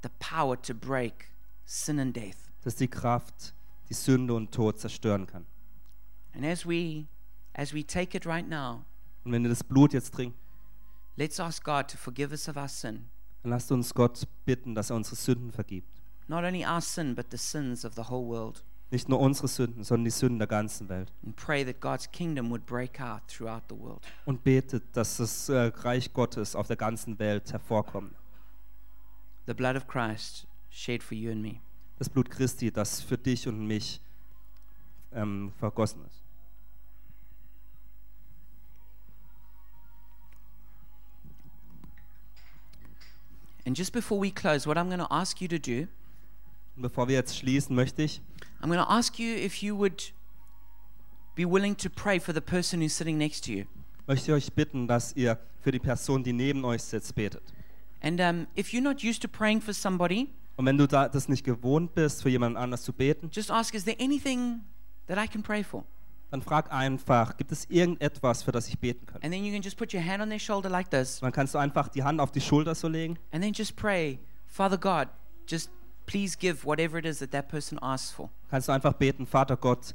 the 0.04 0.10
power 0.20 0.56
to 0.62 0.74
break 0.74 1.34
sin 1.66 2.00
and 2.00 2.16
death. 2.16 2.38
Das 2.64 2.76
ist 2.76 2.80
die 2.80 2.88
Kraft, 2.88 3.54
die 3.90 3.94
Sünde 3.94 4.36
und 4.36 4.54
Tod 4.54 4.80
zerstören 4.80 5.28
kann. 5.28 5.46
And 6.34 6.46
as 6.46 6.66
we 6.66 7.08
as 7.52 7.74
we 7.74 7.86
take 7.86 8.16
it 8.16 8.26
right 8.26 8.48
now, 8.48 8.86
Und 9.26 9.34
wenn 9.34 9.44
wir 9.44 9.50
das 9.50 9.66
Blut 9.66 9.92
jetzt 9.92 10.14
trinken, 10.14 10.40
let's 11.18 11.42
ask 11.42 11.62
God 11.66 11.90
to 11.90 11.98
forgive 11.98 12.32
us 12.32 12.48
of 12.48 12.56
our 12.56 12.70
sin. 12.70 13.10
Lasst 13.50 13.72
uns 13.72 13.94
Gott 13.94 14.28
bitten, 14.46 14.76
dass 14.76 14.90
er 14.90 14.96
unsere 14.96 15.16
Sünden 15.16 15.52
vergibt. 15.52 15.90
Not 16.28 16.44
only 16.44 16.66
our 16.66 16.82
sin, 16.82 17.16
but 17.16 17.28
the 17.32 17.38
sins 17.38 17.86
of 17.86 17.94
the 17.96 18.04
whole 18.10 18.28
world. 18.28 18.64
Nicht 18.90 19.10
nur 19.10 19.20
unsere 19.20 19.48
Sünden, 19.48 19.84
sondern 19.84 20.06
die 20.06 20.12
Sünden 20.12 20.40
der 20.40 20.48
ganzen 20.48 20.88
Welt. 20.88 21.12
And 21.26 21.36
pray 21.36 21.66
that 21.66 21.82
God's 21.82 22.10
kingdom 22.10 22.50
would 22.50 22.66
break 22.66 23.02
out 23.02 23.22
throughout 23.28 23.64
the 23.70 23.78
world. 23.78 24.00
Und 24.26 24.44
betet, 24.44 24.84
dass 24.94 25.18
das 25.18 25.50
äh, 25.50 25.72
Reich 25.76 26.14
Gottes 26.14 26.56
auf 26.56 26.68
der 26.68 26.78
ganzen 26.78 27.20
Welt 27.20 27.52
hervorkommt. 27.52 28.16
The 29.46 29.54
blood 29.54 29.76
of 29.76 29.88
Christ 29.88 30.48
shed 30.70 31.04
for 31.04 31.18
you 31.18 31.32
and 31.32 31.42
me. 31.42 31.60
Das 31.98 32.10
Blut 32.10 32.30
Christi, 32.30 32.72
das 32.72 33.02
für 33.02 33.18
dich 33.18 33.48
und 33.48 33.66
mich 33.66 34.02
ähm, 35.14 35.52
vergossen 35.58 36.06
ist. 36.06 36.17
And 43.68 43.76
just 43.76 43.92
before 43.92 44.18
we 44.18 44.32
close, 44.32 44.66
what 44.66 44.78
I'm 44.78 44.88
going 44.88 45.00
to 45.00 45.14
ask 45.14 45.42
you 45.42 45.50
to 45.50 45.60
do, 45.60 45.88
Und 46.78 46.84
bevor 46.84 47.10
wir 47.10 47.16
jetzt 47.16 47.36
schließen, 47.36 47.76
möchte 47.76 48.02
ich, 48.02 48.22
I'm 48.62 48.68
going 48.68 48.80
to 48.80 48.90
ask 48.90 49.20
you 49.20 49.36
if 49.36 49.62
you 49.62 49.76
would 49.78 50.14
be 51.36 51.44
willing 51.44 51.76
to 51.76 51.90
pray 51.90 52.18
for 52.18 52.34
the 52.34 52.40
person 52.40 52.80
who's 52.82 52.94
sitting 52.94 53.18
next 53.18 53.44
to 53.44 53.52
you. 53.52 53.66
möchte 54.08 54.32
ich 54.32 54.38
euch 54.46 54.54
bitten, 54.54 54.88
dass 54.88 55.14
ihr 55.18 55.38
für 55.60 55.72
die 55.72 55.80
Person, 55.80 56.24
die 56.24 56.32
neben 56.32 56.64
euch 56.64 56.82
sitzt, 56.82 57.14
betet. 57.14 57.44
And 58.02 58.22
um, 58.22 58.48
if 58.58 58.70
you're 58.70 58.82
not 58.82 59.04
used 59.04 59.22
to 59.24 59.28
praying 59.28 59.60
for 59.60 59.74
somebody, 59.74 60.30
Und 60.56 60.66
wenn 60.66 60.78
du 60.78 60.88
da, 60.88 61.10
das 61.10 61.28
nicht 61.28 61.44
gewohnt 61.44 61.94
bist, 61.94 62.22
für 62.24 62.30
jemanden 62.30 62.58
anders 62.58 62.84
zu 62.84 62.94
beten, 62.94 63.30
just 63.34 63.52
ask, 63.52 63.74
is 63.74 63.84
there 63.84 63.98
anything 64.00 64.62
that 65.08 65.18
I 65.18 65.28
can 65.28 65.44
pray 65.44 65.62
for? 65.62 65.84
Dann 66.30 66.42
frag 66.42 66.72
einfach, 66.72 67.38
gibt 67.38 67.52
es 67.52 67.66
irgendetwas, 67.70 68.44
für 68.44 68.52
das 68.52 68.68
ich 68.68 68.78
beten 68.80 69.06
kann? 69.06 69.22
And 69.22 69.34
then 69.34 69.44
you 69.46 69.54
can 69.54 69.62
just 69.62 69.78
put 69.78 69.94
your 69.94 70.04
hand 70.04 70.22
on 70.22 70.30
their 70.30 70.40
shoulder 70.40 70.70
like 70.70 70.90
this, 70.90 71.22
Und 71.22 71.28
dann 71.28 71.32
kannst 71.32 71.54
du 71.54 71.58
einfach 71.58 71.88
die 71.88 72.04
Hand 72.04 72.20
auf 72.20 72.32
die 72.32 72.42
Schulter 72.42 72.76
so 72.76 72.88
legen 72.88 73.18
and 73.32 73.44
then 73.44 73.54
just 73.54 73.76
pray, 73.76 74.20
Father 74.48 74.78
God, 74.78 75.08
just 75.48 75.70
please 76.06 76.38
give 76.38 76.66
whatever 76.66 76.98
it 76.98 77.06
is 77.06 77.20
that 77.20 77.32
that 77.32 77.48
person 77.48 77.78
asks 77.82 78.12
for. 78.12 78.30
kannst 78.50 78.68
du 78.68 78.72
einfach 78.74 78.94
beten, 78.94 79.26
Vater 79.26 79.58
Gott, 79.58 79.94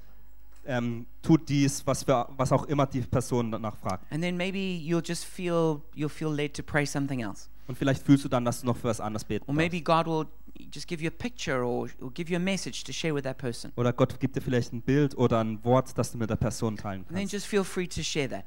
ähm, 0.65 1.07
tut 1.23 1.49
dies, 1.49 1.85
was, 1.87 2.05
für, 2.05 2.29
was 2.37 2.53
auch 2.53 2.65
immer 2.65 2.87
die 2.87 3.01
Person 3.01 3.51
danach 3.51 3.77
fragt. 3.77 4.11
And 4.13 4.23
then 4.23 4.37
maybe 4.37 4.59
you'll 4.59 5.03
just 5.05 5.25
feel 5.25 5.83
you'll 5.95 6.09
feel 6.09 6.33
led 6.33 6.55
to 6.55 6.63
pray 6.63 6.87
something 6.87 7.21
else. 7.21 7.49
Und 7.69 7.77
vielleicht 7.79 8.05
fühlst 8.05 8.25
du 8.25 8.29
dann, 8.29 8.45
dass 8.45 8.61
du 8.61 8.67
noch 8.67 8.77
für 8.77 8.89
was 8.89 9.01
anderes 9.01 9.25
beten 9.25 9.45
Or 9.49 9.55
maybe. 9.55 9.81
God 9.81 10.07
will 10.07 10.27
just 10.73 10.87
give 10.87 11.03
you 11.03 11.09
a 11.09 11.11
picture 11.11 11.63
or, 11.65 11.89
or 12.01 12.11
give 12.13 12.31
you 12.31 12.37
a 12.37 12.41
message 12.41 12.85
to 12.85 12.93
share 12.93 13.15
with 13.15 13.25
that 13.25 13.39
person. 13.39 13.73
Oder 13.77 13.93
Gott 13.93 14.19
gibt 14.21 14.37
dir 14.37 14.41
vielleicht 14.43 14.73
ein 14.73 14.83
Bild 14.83 15.17
oder 15.17 15.41
ein 15.43 15.63
Wort, 15.65 15.97
das 15.97 16.13
du 16.13 16.19
mit 16.19 16.31
der 16.31 16.37
Person 16.37 16.77
teilen 16.77 17.01
And 17.01 17.09
then 17.09 17.17
kannst. 17.19 17.33
just 17.33 17.47
feel 17.47 17.65
free 17.65 17.87
to 17.87 18.03
share 18.03 18.29
that. 18.29 18.45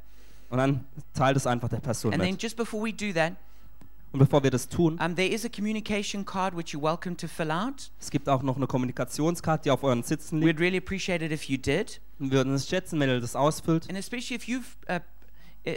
Und 0.50 0.60
dann 0.60 0.86
teil 1.14 1.34
das 1.34 1.48
einfach 1.48 1.70
der 1.70 1.80
Person 1.80 2.14
And 2.14 2.22
then 2.22 2.34
mit. 2.34 2.42
just 2.42 2.56
before 2.56 2.84
we 2.84 2.94
do 2.94 3.12
that, 3.14 3.34
Und 4.12 4.20
bevor 4.20 4.44
wir 4.44 4.52
das 4.52 4.70
tun, 4.70 4.98
um, 5.04 5.16
there 5.16 5.28
is 5.28 5.44
a 5.44 5.50
communication 5.50 6.24
card 6.24 6.56
which 6.56 6.74
you're 6.74 6.82
welcome 6.82 7.18
to 7.18 7.28
fill 7.28 7.52
out. 7.52 7.92
es 8.00 8.10
gibt 8.12 8.30
auch 8.30 8.44
noch 8.44 8.56
eine 8.56 8.68
Kommunikationskarte, 8.68 9.64
die 9.64 9.72
auf 9.72 9.84
euren 9.84 10.04
Sitzen 10.04 10.40
liegt. 10.40 10.58
We'd 10.58 10.62
really 10.62 10.78
appreciate 10.78 11.26
it 11.26 11.32
if 11.32 11.44
you 11.50 11.58
did. 11.58 12.00
Wir 12.20 12.32
würden 12.32 12.54
es 12.54 12.70
schätzen, 12.70 12.98
wenn 13.00 13.10
ihr 13.10 13.20
das 13.20 13.36
ausfüllt. 13.36 13.90
And 13.90 13.98
especially 13.98 14.36
if 14.38 14.44
you've, 14.48 14.78
uh, 14.90 15.00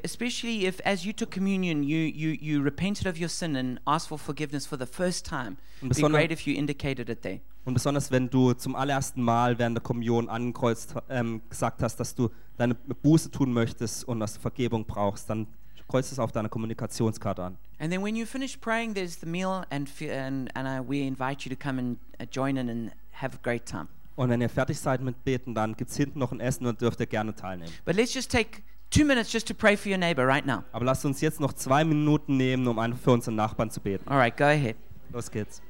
especially 0.05 0.67
if 0.67 0.81
as 0.85 1.05
you 1.05 1.13
took 1.13 1.31
communion, 1.31 1.83
you, 1.83 1.99
you, 1.99 2.37
you 2.41 2.63
repented 2.63 3.07
of 3.07 3.19
your 3.19 3.29
sin 3.29 3.57
and 3.57 3.81
asked 3.87 4.09
for 4.09 4.19
forgiveness 4.19 4.67
for 4.67 4.79
the 4.79 4.87
first 4.87 5.27
time. 5.27 5.57
Und 5.81 5.95
be 5.95 6.03
great 6.03 6.31
if 6.33 6.47
you 6.47 6.55
indicated 6.55 7.09
it 7.09 7.23
there. 7.23 7.41
und 7.69 7.75
besonders, 7.75 8.11
wenn 8.11 8.31
du 8.31 8.55
zum 8.55 8.75
allerersten 8.75 9.23
Mal 9.23 9.59
während 9.59 9.77
der 9.77 9.83
Kommunion 9.83 10.31
angekreuzt 10.31 10.95
ähm, 11.11 11.43
gesagt 11.51 11.83
hast, 11.83 11.97
dass 11.97 12.15
du 12.15 12.31
deine 12.57 12.75
Buße 12.75 13.31
tun 13.31 13.53
möchtest 13.53 14.09
und 14.09 14.21
dass 14.21 14.35
du 14.35 14.41
Vergebung 14.41 14.87
brauchst, 14.87 15.29
dann 15.29 15.47
kreuzt 15.87 16.11
es 16.11 16.19
auf 16.19 16.33
deiner 16.33 16.49
Kommunikationskarte 16.49 17.45
an. 17.45 17.59
And 17.79 17.93
then 17.93 18.03
when 18.03 18.17
you 18.17 18.25
finish 18.25 18.57
praying, 18.57 18.95
there's 18.95 19.21
the 19.21 19.27
meal, 19.27 19.65
and 19.71 19.89
and, 20.01 20.51
and 20.57 20.67
uh, 20.67 20.83
we 20.83 21.07
invite 21.07 21.47
you 21.47 21.55
to 21.55 21.63
come 21.63 21.79
and 21.79 21.99
uh, 22.21 22.25
join 22.31 22.57
in 22.57 22.69
and 22.71 22.91
have 23.13 23.37
a 23.37 23.41
great 23.43 23.67
time. 23.67 23.89
Und 24.17 24.31
wenn 24.31 24.41
ihr 24.41 24.49
fertig 24.49 24.81
seid 24.81 25.01
mit 25.03 25.23
Beten, 25.23 25.55
dann 25.55 25.77
gibt 25.77 25.91
es 25.91 25.97
hinten 25.97 26.19
noch 26.19 26.33
ein 26.33 26.41
Essen 26.41 26.67
und 26.67 26.81
dürft 26.81 26.99
ihr 27.01 27.07
gerne 27.07 27.35
teilnehmen. 27.35 27.73
But 27.85 27.95
let's 27.95 28.15
just 28.15 28.33
take 28.33 28.63
two 28.91 29.05
minutes 29.05 29.31
just 29.31 29.47
to 29.49 29.55
pray 29.55 29.77
for 29.77 29.89
your 29.89 29.99
neighbor 29.99 30.27
right 30.27 30.45
now. 30.45 30.65
Aber 30.73 30.85
lasst 30.85 31.05
uns 31.05 31.21
jetzt 31.21 31.41
noch 31.41 31.53
zwei 31.53 31.85
Minuten 31.85 32.37
nehmen, 32.37 32.67
um 32.67 32.79
einfach 32.79 32.99
für 32.99 33.13
unseren 33.13 33.37
Nachbarn 33.37 33.71
zu 33.71 33.81
beten. 33.81 34.09
All 34.09 34.19
right, 34.19 34.37
go 34.37 34.45
ahead. 34.45 34.77
Los 35.13 35.31
geht's. 35.31 35.63